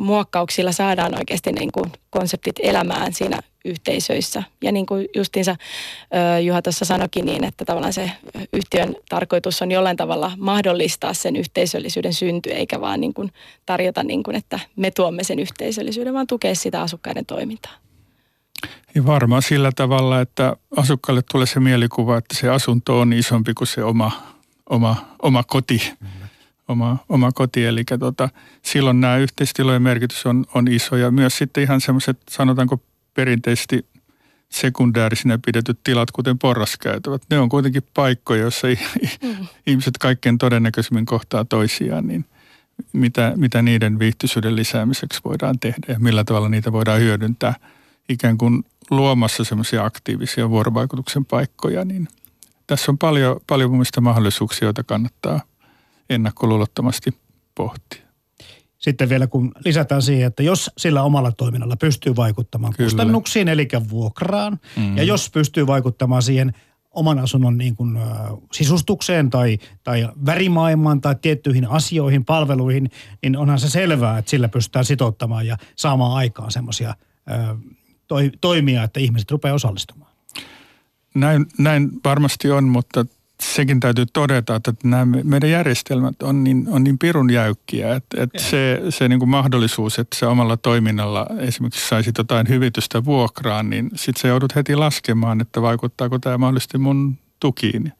muokkauksilla 0.00 0.72
saadaan 0.72 1.18
oikeasti 1.18 1.52
niin 1.52 1.72
kuin 1.72 1.92
konseptit 2.10 2.54
elämään 2.62 3.12
siinä 3.12 3.40
yhteisöissä. 3.64 4.42
Ja 4.62 4.72
niin 4.72 4.86
kuin 4.86 5.08
justiinsa 5.16 5.56
Juha 6.44 6.62
tuossa 6.62 6.84
sanoikin 6.84 7.26
niin, 7.26 7.44
että 7.44 7.64
tavallaan 7.64 7.92
se 7.92 8.10
yhtiön 8.52 8.96
tarkoitus 9.08 9.62
on 9.62 9.70
jollain 9.70 9.96
tavalla 9.96 10.32
mahdollistaa 10.38 11.14
sen 11.14 11.36
yhteisöllisyyden 11.36 12.14
synty, 12.14 12.50
eikä 12.50 12.80
vaan 12.80 13.00
niin 13.00 13.14
kuin 13.14 13.32
tarjota 13.66 14.02
niin 14.02 14.22
kuin, 14.22 14.36
että 14.36 14.60
me 14.76 14.90
tuomme 14.90 15.24
sen 15.24 15.38
yhteisöllisyyden, 15.38 16.14
vaan 16.14 16.26
tukea 16.26 16.54
sitä 16.54 16.82
asukkaiden 16.82 17.26
toimintaa. 17.26 17.72
Ja 18.94 19.06
varmaan 19.06 19.42
sillä 19.42 19.72
tavalla, 19.76 20.20
että 20.20 20.56
asukkaille 20.76 21.22
tulee 21.32 21.46
se 21.46 21.60
mielikuva, 21.60 22.18
että 22.18 22.36
se 22.36 22.48
asunto 22.48 23.00
on 23.00 23.12
isompi 23.12 23.54
kuin 23.54 23.68
se 23.68 23.84
oma, 23.84 24.10
oma, 24.70 24.96
oma 25.22 25.42
koti. 25.42 25.92
Mm 26.00 26.19
oma, 26.70 26.98
oma 27.08 27.32
koti. 27.32 27.64
Eli 27.64 27.84
tota, 27.98 28.28
silloin 28.62 29.00
nämä 29.00 29.16
yhteistilojen 29.16 29.82
merkitys 29.82 30.26
on, 30.26 30.44
on 30.54 30.68
iso 30.68 30.96
ja 30.96 31.10
myös 31.10 31.38
sitten 31.38 31.62
ihan 31.62 31.80
semmoiset, 31.80 32.18
sanotaanko 32.30 32.80
perinteisesti 33.14 33.86
sekundäärisinä 34.48 35.38
pidetyt 35.46 35.78
tilat, 35.84 36.10
kuten 36.10 36.38
porraskäytävät, 36.38 37.22
ne 37.30 37.38
on 37.38 37.48
kuitenkin 37.48 37.82
paikkoja, 37.94 38.40
joissa 38.40 38.66
mm. 39.22 39.46
ihmiset 39.66 39.98
kaikkein 39.98 40.38
todennäköisimmin 40.38 41.06
kohtaa 41.06 41.44
toisiaan, 41.44 42.06
niin 42.06 42.24
mitä, 42.92 43.32
mitä 43.36 43.62
niiden 43.62 43.98
viihtyisyyden 43.98 44.56
lisäämiseksi 44.56 45.20
voidaan 45.24 45.58
tehdä 45.58 45.92
ja 45.92 45.98
millä 45.98 46.24
tavalla 46.24 46.48
niitä 46.48 46.72
voidaan 46.72 47.00
hyödyntää 47.00 47.54
ikään 48.08 48.38
kuin 48.38 48.64
luomassa 48.90 49.44
semmoisia 49.44 49.84
aktiivisia 49.84 50.50
vuorovaikutuksen 50.50 51.24
paikkoja, 51.24 51.84
niin 51.84 52.08
tässä 52.66 52.92
on 52.92 52.98
paljon, 52.98 53.40
paljon 53.46 53.70
mun 53.70 53.84
mahdollisuuksia, 54.00 54.66
joita 54.66 54.84
kannattaa 54.84 55.40
ennakkoluulottomasti 56.10 57.10
pohtia. 57.54 58.02
Sitten 58.78 59.08
vielä 59.08 59.26
kun 59.26 59.52
lisätään 59.64 60.02
siihen, 60.02 60.26
että 60.26 60.42
jos 60.42 60.70
sillä 60.78 61.02
omalla 61.02 61.32
toiminnalla 61.32 61.76
pystyy 61.76 62.16
vaikuttamaan 62.16 62.72
Kyllä. 62.72 62.86
kustannuksiin, 62.86 63.48
eli 63.48 63.68
vuokraan, 63.90 64.58
mm. 64.76 64.96
ja 64.96 65.02
jos 65.02 65.30
pystyy 65.30 65.66
vaikuttamaan 65.66 66.22
siihen 66.22 66.54
oman 66.90 67.18
asunnon 67.18 67.58
niin 67.58 67.76
kuin, 67.76 67.98
sisustukseen 68.52 69.30
tai, 69.30 69.58
tai 69.84 70.08
värimaailmaan 70.26 71.00
tai 71.00 71.16
tiettyihin 71.22 71.66
asioihin, 71.66 72.24
palveluihin, 72.24 72.90
niin 73.22 73.36
onhan 73.36 73.58
se 73.58 73.70
selvää, 73.70 74.18
että 74.18 74.30
sillä 74.30 74.48
pystytään 74.48 74.84
sitouttamaan 74.84 75.46
ja 75.46 75.56
saamaan 75.76 76.16
aikaan 76.16 76.50
semmoisia 76.50 76.94
toi, 78.06 78.30
toimia, 78.40 78.82
että 78.82 79.00
ihmiset 79.00 79.30
rupeaa 79.30 79.54
osallistumaan. 79.54 80.10
Näin, 81.14 81.46
näin 81.58 81.90
varmasti 82.04 82.50
on, 82.50 82.64
mutta 82.64 83.06
sekin 83.42 83.80
täytyy 83.80 84.06
todeta, 84.06 84.56
että 84.56 84.72
nämä 84.84 85.06
meidän 85.24 85.50
järjestelmät 85.50 86.22
on 86.22 86.44
niin, 86.44 86.66
on 86.70 86.84
niin 86.84 86.98
pirun 86.98 87.30
jäykkiä, 87.30 87.94
että, 87.94 88.22
että 88.22 88.42
se, 88.42 88.82
se 88.88 89.08
niin 89.08 89.18
kuin 89.18 89.28
mahdollisuus, 89.28 89.98
että 89.98 90.16
se 90.16 90.26
omalla 90.26 90.56
toiminnalla 90.56 91.26
esimerkiksi 91.38 91.88
saisit 91.88 92.18
jotain 92.18 92.48
hyvitystä 92.48 93.04
vuokraan, 93.04 93.70
niin 93.70 93.90
sitten 93.94 94.20
sä 94.20 94.28
joudut 94.28 94.54
heti 94.54 94.76
laskemaan, 94.76 95.40
että 95.40 95.62
vaikuttaako 95.62 96.18
tämä 96.18 96.38
mahdollisesti 96.38 96.78
mun 96.78 97.18
tukiin. 97.40 97.92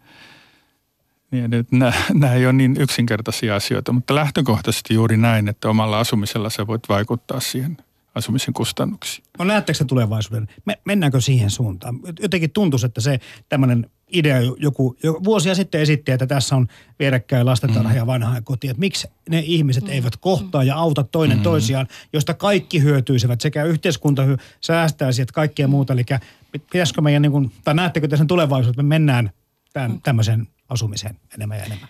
Niin, 1.30 1.55
että 1.55 1.76
nämä, 1.76 1.93
nämä 2.14 2.34
ei 2.34 2.47
ole 2.47 2.53
niin 2.53 2.76
yksinkertaisia 2.80 3.57
asioita, 3.57 3.93
mutta 3.93 4.14
lähtökohtaisesti 4.14 4.95
juuri 4.95 5.16
näin, 5.16 5.49
että 5.49 5.68
omalla 5.68 6.01
asumisella 6.01 6.51
sä 6.51 6.66
voit 6.66 6.88
vaikuttaa 6.88 7.41
siihen– 7.41 7.76
asumisen 8.14 8.55
kustannuksiin. 8.55 9.24
No 9.38 9.45
näettekö 9.45 9.76
se 9.76 9.84
tulevaisuuden? 9.84 10.49
Me, 10.64 10.78
mennäänkö 10.84 11.20
siihen 11.20 11.51
suuntaan? 11.51 12.01
Jotenkin 12.20 12.51
tuntuisi, 12.51 12.86
että 12.86 13.01
se 13.01 13.20
tämmöinen 13.49 13.91
idea 14.12 14.36
joku, 14.40 14.96
joku 15.02 15.24
vuosia 15.24 15.54
sitten 15.54 15.80
esitti, 15.80 16.12
että 16.12 16.26
tässä 16.26 16.56
on 16.56 16.68
vierekkäin 16.98 17.46
lastentarha 17.46 17.94
ja 17.94 18.04
mm. 18.04 18.06
vanhaa 18.06 18.42
koti. 18.42 18.68
Että 18.68 18.80
miksi 18.80 19.08
ne 19.28 19.42
ihmiset 19.46 19.84
mm. 19.84 19.90
eivät 19.90 20.16
kohtaa 20.16 20.64
ja 20.64 20.76
auta 20.76 21.04
toinen 21.04 21.36
mm. 21.36 21.42
toisiaan, 21.42 21.88
josta 22.12 22.34
kaikki 22.34 22.82
hyötyisivät 22.82 23.40
sekä 23.40 23.64
yhteiskunta 23.64 24.22
säästäisi 24.61 25.22
että 25.22 25.32
kaikkea 25.32 25.68
muuta. 25.68 25.92
Eli 25.92 26.04
pitäisikö 26.52 27.00
meidän, 27.00 27.22
niin 27.22 27.32
kuin, 27.32 27.52
tai 27.64 27.74
näettekö 27.74 28.08
tässä 28.08 28.24
tulevaisuuden, 28.24 28.70
että 28.70 28.82
me 28.82 28.88
mennään 28.88 29.30
tämän, 29.72 29.90
mm. 29.90 30.00
tämmöiseen 30.02 30.46
asumiseen 30.68 31.16
enemmän 31.34 31.58
ja 31.58 31.64
enemmän? 31.64 31.88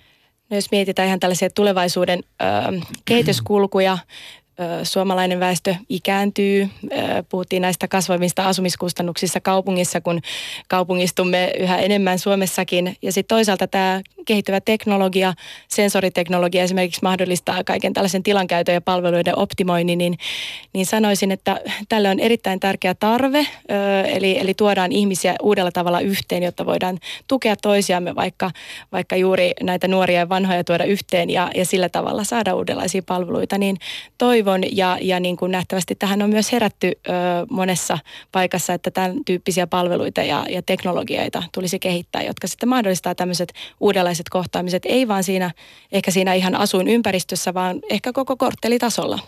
No 0.51 0.57
jos 0.57 0.71
mietitään 0.71 1.09
ihan 1.09 1.21
tällaisia 1.21 1.51
tulevaisuuden 1.51 2.21
ö, 2.43 2.45
kehityskulkuja, 3.05 3.99
suomalainen 4.83 5.41
väestö 5.41 5.75
ikääntyy. 5.89 6.69
Puhuttiin 7.29 7.63
näistä 7.63 7.89
kasvavista 7.89 8.49
asumiskustannuksissa 8.49 9.41
kaupungissa, 9.41 10.01
kun 10.01 10.21
kaupungistumme 10.69 11.53
yhä 11.59 11.79
enemmän 11.79 12.19
Suomessakin. 12.19 12.97
Ja 13.03 13.13
sitten 13.13 13.37
toisaalta 13.37 13.67
tämä 13.67 14.01
kehittyvä 14.25 14.61
teknologia, 14.61 15.35
sensoriteknologia 15.69 16.63
esimerkiksi 16.63 17.01
mahdollistaa 17.03 17.65
kaiken 17.65 17.93
tällaisen 17.93 18.23
tilankäytön 18.23 18.75
ja 18.75 18.81
palveluiden 18.81 19.39
optimoinnin, 19.39 19.99
niin, 19.99 20.19
niin 20.73 20.87
sanoisin, 20.87 21.33
että 21.33 21.61
tälle 21.89 22.11
on 22.11 22.21
erittäin 22.21 22.61
tärkeä 22.61 22.95
tarve, 22.95 23.47
eli, 24.05 24.39
eli 24.39 24.55
tuodaan 24.55 24.93
ihmisiä 24.93 25.35
uudella 25.43 25.71
tavalla 25.73 26.01
yhteen, 26.01 26.43
jotta 26.43 26.67
voidaan 26.67 26.99
tukea 27.29 27.57
toisiamme, 27.57 28.15
vaikka, 28.15 28.51
vaikka 28.93 29.17
juuri 29.17 29.53
näitä 29.63 29.89
nuoria 29.89 30.19
ja 30.19 30.29
vanhoja 30.29 30.65
tuoda 30.65 30.85
yhteen 30.85 31.31
ja, 31.31 31.51
ja 31.55 31.65
sillä 31.65 31.89
tavalla 31.89 32.25
saada 32.25 32.55
uudenlaisia 32.55 33.03
palveluita, 33.07 33.59
niin 33.59 33.77
toivon 34.19 34.50
ja, 34.73 34.99
ja 35.01 35.21
niin 35.21 35.37
kuin 35.37 35.53
nähtävästi 35.53 35.95
tähän 35.95 36.23
on 36.23 36.31
myös 36.31 36.53
herätty 36.53 36.87
ö, 36.87 37.13
monessa 37.51 37.99
paikassa, 38.33 38.75
että 38.75 38.91
tämän 38.91 39.25
tyyppisiä 39.25 39.67
palveluita 39.67 40.23
ja, 40.23 40.45
ja 40.51 40.63
teknologioita 40.63 41.43
tulisi 41.55 41.79
kehittää, 41.79 42.23
jotka 42.23 42.47
sitten 42.47 42.69
mahdollistaa 42.69 43.15
tämmöiset 43.15 43.53
uudenlaiset 43.81 44.29
kohtaamiset, 44.29 44.83
ei 44.85 45.09
vaan 45.09 45.25
siinä, 45.25 45.51
ehkä 45.93 46.11
siinä 46.11 46.35
ihan 46.35 46.55
asuinympäristössä, 46.55 47.55
vaan 47.55 47.81
ehkä 47.91 48.13
koko 48.13 48.37
korttelitasolla. 48.37 49.19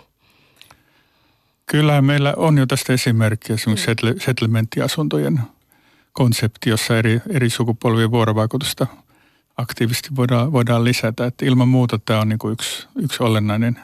Kyllä 1.66 2.02
meillä 2.02 2.34
on 2.36 2.58
jo 2.58 2.66
tästä 2.66 2.92
esimerkkiä, 2.92 3.54
esimerkiksi 3.54 3.90
mm. 3.90 4.20
settlementtiasuntojen 4.20 5.40
konsepti, 6.12 6.70
jossa 6.70 6.98
eri, 6.98 7.20
eri 7.30 7.50
sukupolvien 7.50 8.10
vuorovaikutusta 8.10 8.86
aktiivisesti 9.56 10.08
voidaan, 10.16 10.52
voidaan 10.52 10.84
lisätä. 10.84 11.26
Että 11.26 11.46
ilman 11.46 11.68
muuta 11.68 11.98
tämä 11.98 12.20
on 12.20 12.28
niin 12.28 12.38
kuin 12.38 12.52
yksi, 12.52 12.86
yksi 12.96 13.22
olennainen 13.22 13.78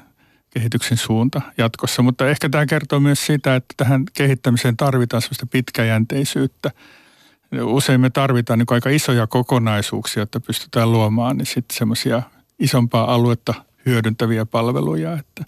kehityksen 0.50 0.96
suunta 0.96 1.42
jatkossa, 1.58 2.02
mutta 2.02 2.28
ehkä 2.28 2.48
tämä 2.48 2.66
kertoo 2.66 3.00
myös 3.00 3.26
siitä, 3.26 3.56
että 3.56 3.74
tähän 3.76 4.04
kehittämiseen 4.14 4.76
tarvitaan 4.76 5.22
sellaista 5.22 5.46
pitkäjänteisyyttä– 5.46 6.70
usein 7.52 8.00
me 8.00 8.10
tarvitaan 8.10 8.58
niin 8.58 8.66
aika 8.70 8.90
isoja 8.90 9.26
kokonaisuuksia, 9.26 10.22
että 10.22 10.40
pystytään 10.40 10.92
luomaan 10.92 11.36
niin 11.36 11.46
sitten 11.46 11.78
semmoisia 11.78 12.22
isompaa 12.58 13.14
aluetta 13.14 13.54
hyödyntäviä 13.86 14.46
palveluja. 14.46 15.12
Että 15.12 15.44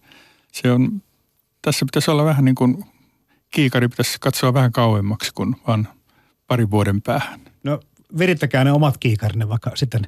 se 0.52 0.72
on, 0.72 1.02
tässä 1.62 1.86
pitäisi 1.86 2.10
olla 2.10 2.24
vähän 2.24 2.44
niin 2.44 2.54
kuin 2.54 2.84
kiikari 3.50 3.88
pitäisi 3.88 4.16
katsoa 4.20 4.54
vähän 4.54 4.72
kauemmaksi 4.72 5.30
kuin 5.34 5.56
vain 5.66 5.88
parin 6.46 6.70
vuoden 6.70 7.02
päähän. 7.02 7.40
No 7.64 7.80
virittäkää 8.18 8.64
ne 8.64 8.72
omat 8.72 8.98
kiikarinne 8.98 9.48
vaikka 9.48 9.70
sitten 9.74 10.02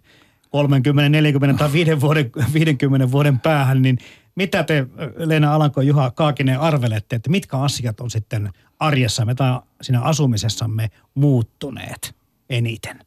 30, 0.53 1.09
40 1.09 1.59
tai 1.59 1.73
5 1.73 2.01
vuoden, 2.01 2.31
50 2.55 3.11
vuoden 3.13 3.41
päähän, 3.41 3.83
niin 3.83 3.99
mitä 4.35 4.63
te 4.63 4.87
Leena 5.17 5.55
Alanko 5.55 5.81
ja 5.81 5.87
Juha 5.87 6.11
Kaakinen 6.11 6.61
arvelette, 6.61 7.17
että 7.17 7.31
mitkä 7.31 7.59
asiat 7.59 8.01
on 8.01 8.11
sitten 8.11 8.51
arjessamme 8.81 9.35
tai 9.35 9.61
siinä 9.83 10.01
asumisessamme 10.01 10.91
muuttuneet 11.15 12.15
eniten? 12.51 12.99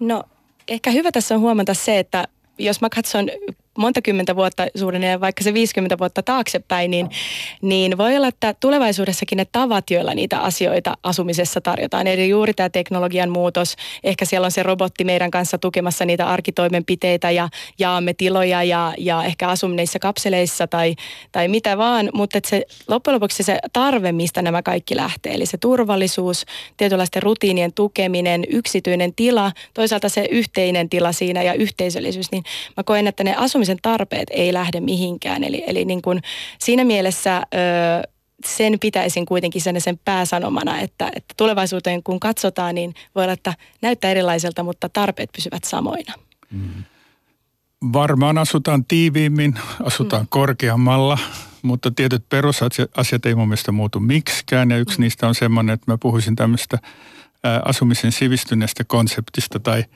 No 0.00 0.24
ehkä 0.68 0.90
hyvä 0.90 1.12
tässä 1.12 1.34
on 1.34 1.40
huomata 1.40 1.74
se, 1.74 1.98
että 1.98 2.28
jos 2.58 2.80
mä 2.80 2.88
katson 2.88 3.26
monta 3.78 4.02
kymmentä 4.02 4.36
vuotta 4.36 4.66
suunnilleen, 4.76 5.20
vaikka 5.20 5.44
se 5.44 5.54
50 5.54 5.98
vuotta 5.98 6.22
taaksepäin, 6.22 6.90
niin, 6.90 7.10
niin 7.62 7.98
voi 7.98 8.16
olla, 8.16 8.28
että 8.28 8.54
tulevaisuudessakin 8.60 9.36
ne 9.36 9.46
tavat, 9.52 9.90
joilla 9.90 10.14
niitä 10.14 10.38
asioita 10.38 10.96
asumisessa 11.02 11.60
tarjotaan. 11.60 12.06
Eli 12.06 12.28
juuri 12.28 12.54
tämä 12.54 12.68
teknologian 12.68 13.30
muutos, 13.30 13.76
ehkä 14.04 14.24
siellä 14.24 14.44
on 14.44 14.50
se 14.50 14.62
robotti 14.62 15.04
meidän 15.04 15.30
kanssa 15.30 15.58
tukemassa 15.58 16.04
niitä 16.04 16.26
arkitoimenpiteitä 16.26 17.30
ja 17.30 17.48
jaamme 17.78 18.14
tiloja 18.14 18.62
ja, 18.62 18.94
ja 18.98 19.24
ehkä 19.24 19.48
asumme 19.48 19.76
niissä 19.76 19.98
kapseleissa 19.98 20.66
tai, 20.66 20.94
tai 21.32 21.48
mitä 21.48 21.78
vaan, 21.78 22.10
mutta 22.14 22.38
se, 22.46 22.66
loppujen 22.88 23.14
lopuksi 23.14 23.42
se 23.42 23.58
tarve, 23.72 24.12
mistä 24.12 24.42
nämä 24.42 24.62
kaikki 24.62 24.96
lähtee, 24.96 25.34
eli 25.34 25.46
se 25.46 25.58
turvallisuus, 25.58 26.44
tietynlaisten 26.76 27.22
rutiinien 27.22 27.72
tukeminen, 27.72 28.44
yksityinen 28.48 29.14
tila, 29.14 29.52
toisaalta 29.74 30.08
se 30.08 30.28
yhteinen 30.30 30.88
tila 30.88 31.12
siinä 31.12 31.42
ja 31.42 31.54
yhteisöllisyys, 31.54 32.32
niin 32.32 32.44
mä 32.76 32.82
koen, 32.82 33.06
että 33.06 33.24
ne 33.24 33.34
asumisen 33.36 33.59
asumisen 33.60 33.78
tarpeet 33.82 34.28
ei 34.30 34.52
lähde 34.52 34.80
mihinkään. 34.80 35.44
Eli, 35.44 35.64
eli 35.66 35.84
niin 35.84 36.02
kuin 36.02 36.22
siinä 36.58 36.84
mielessä 36.84 37.36
ö, 37.36 38.08
sen 38.44 38.78
pitäisin 38.80 39.26
kuitenkin 39.26 39.62
sen, 39.62 39.80
sen 39.80 40.00
pääsanomana, 40.04 40.78
että, 40.78 41.12
että 41.16 41.34
tulevaisuuteen 41.36 42.02
kun 42.02 42.20
katsotaan, 42.20 42.74
niin 42.74 42.94
voi 43.14 43.24
olla, 43.24 43.32
että 43.32 43.54
näyttää 43.82 44.10
erilaiselta, 44.10 44.62
mutta 44.62 44.88
tarpeet 44.88 45.30
pysyvät 45.36 45.64
samoina. 45.64 46.14
Mm. 46.50 46.84
Varmaan 47.92 48.38
asutaan 48.38 48.84
tiiviimmin, 48.84 49.54
asutaan 49.84 50.22
mm. 50.22 50.28
korkeammalla, 50.30 51.18
mutta 51.62 51.90
tietyt 51.90 52.24
perusasiat 52.28 53.26
ei 53.26 53.34
mun 53.34 53.48
mielestä 53.48 53.72
muutu 53.72 54.00
miksikään. 54.00 54.70
Ja 54.70 54.78
yksi 54.78 54.98
mm. 54.98 55.02
niistä 55.02 55.28
on 55.28 55.34
semmoinen, 55.34 55.74
että 55.74 55.92
mä 55.92 55.98
puhuisin 55.98 56.36
tämmöistä 56.36 56.78
asumisen 57.64 58.12
sivistyneestä 58.12 58.84
konseptista 58.84 59.60
tai– 59.60 59.84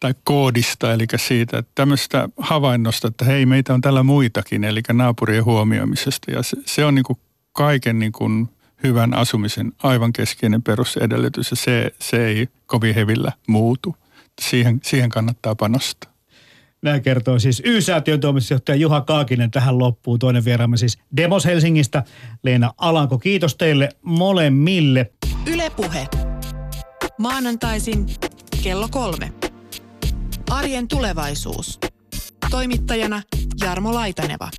tai 0.00 0.14
koodista, 0.24 0.92
eli 0.92 1.06
siitä, 1.16 1.58
että 1.58 1.72
tämmöistä 1.74 2.28
havainnosta, 2.38 3.08
että 3.08 3.24
hei, 3.24 3.46
meitä 3.46 3.74
on 3.74 3.80
täällä 3.80 4.02
muitakin, 4.02 4.64
eli 4.64 4.80
naapurien 4.92 5.44
huomioimisesta. 5.44 6.30
Ja 6.30 6.42
se, 6.42 6.56
se 6.66 6.84
on 6.84 6.94
niin 6.94 7.04
kuin 7.04 7.18
kaiken 7.52 7.98
niin 7.98 8.12
kuin 8.12 8.48
hyvän 8.82 9.14
asumisen 9.14 9.72
aivan 9.82 10.12
keskeinen 10.12 10.62
perusedellytys, 10.62 11.50
ja 11.50 11.56
se, 11.56 11.94
se 12.00 12.26
ei 12.26 12.48
kovin 12.66 12.94
hevillä 12.94 13.32
muutu. 13.48 13.96
Siihen, 14.40 14.80
siihen 14.82 15.10
kannattaa 15.10 15.54
panostaa. 15.54 16.14
Näin 16.82 17.02
kertoo 17.02 17.38
siis 17.38 17.62
Y-säätiön 17.64 18.20
toimitusjohtaja 18.20 18.76
Juha 18.76 19.00
Kaakinen 19.00 19.50
tähän 19.50 19.78
loppuun. 19.78 20.18
Toinen 20.18 20.44
vieraamme 20.44 20.76
siis 20.76 20.98
Demos 21.16 21.44
Helsingistä, 21.44 22.02
Leena 22.42 22.72
Alanko. 22.78 23.18
Kiitos 23.18 23.56
teille 23.56 23.88
molemmille. 24.02 25.12
Ylepuhe. 25.46 26.06
Maanantaisin 27.18 28.06
kello 28.62 28.88
kolme. 28.90 29.32
Arjen 30.50 30.88
tulevaisuus. 30.88 31.78
Toimittajana 32.50 33.22
Jarmo 33.60 33.94
Laitaneva. 33.94 34.50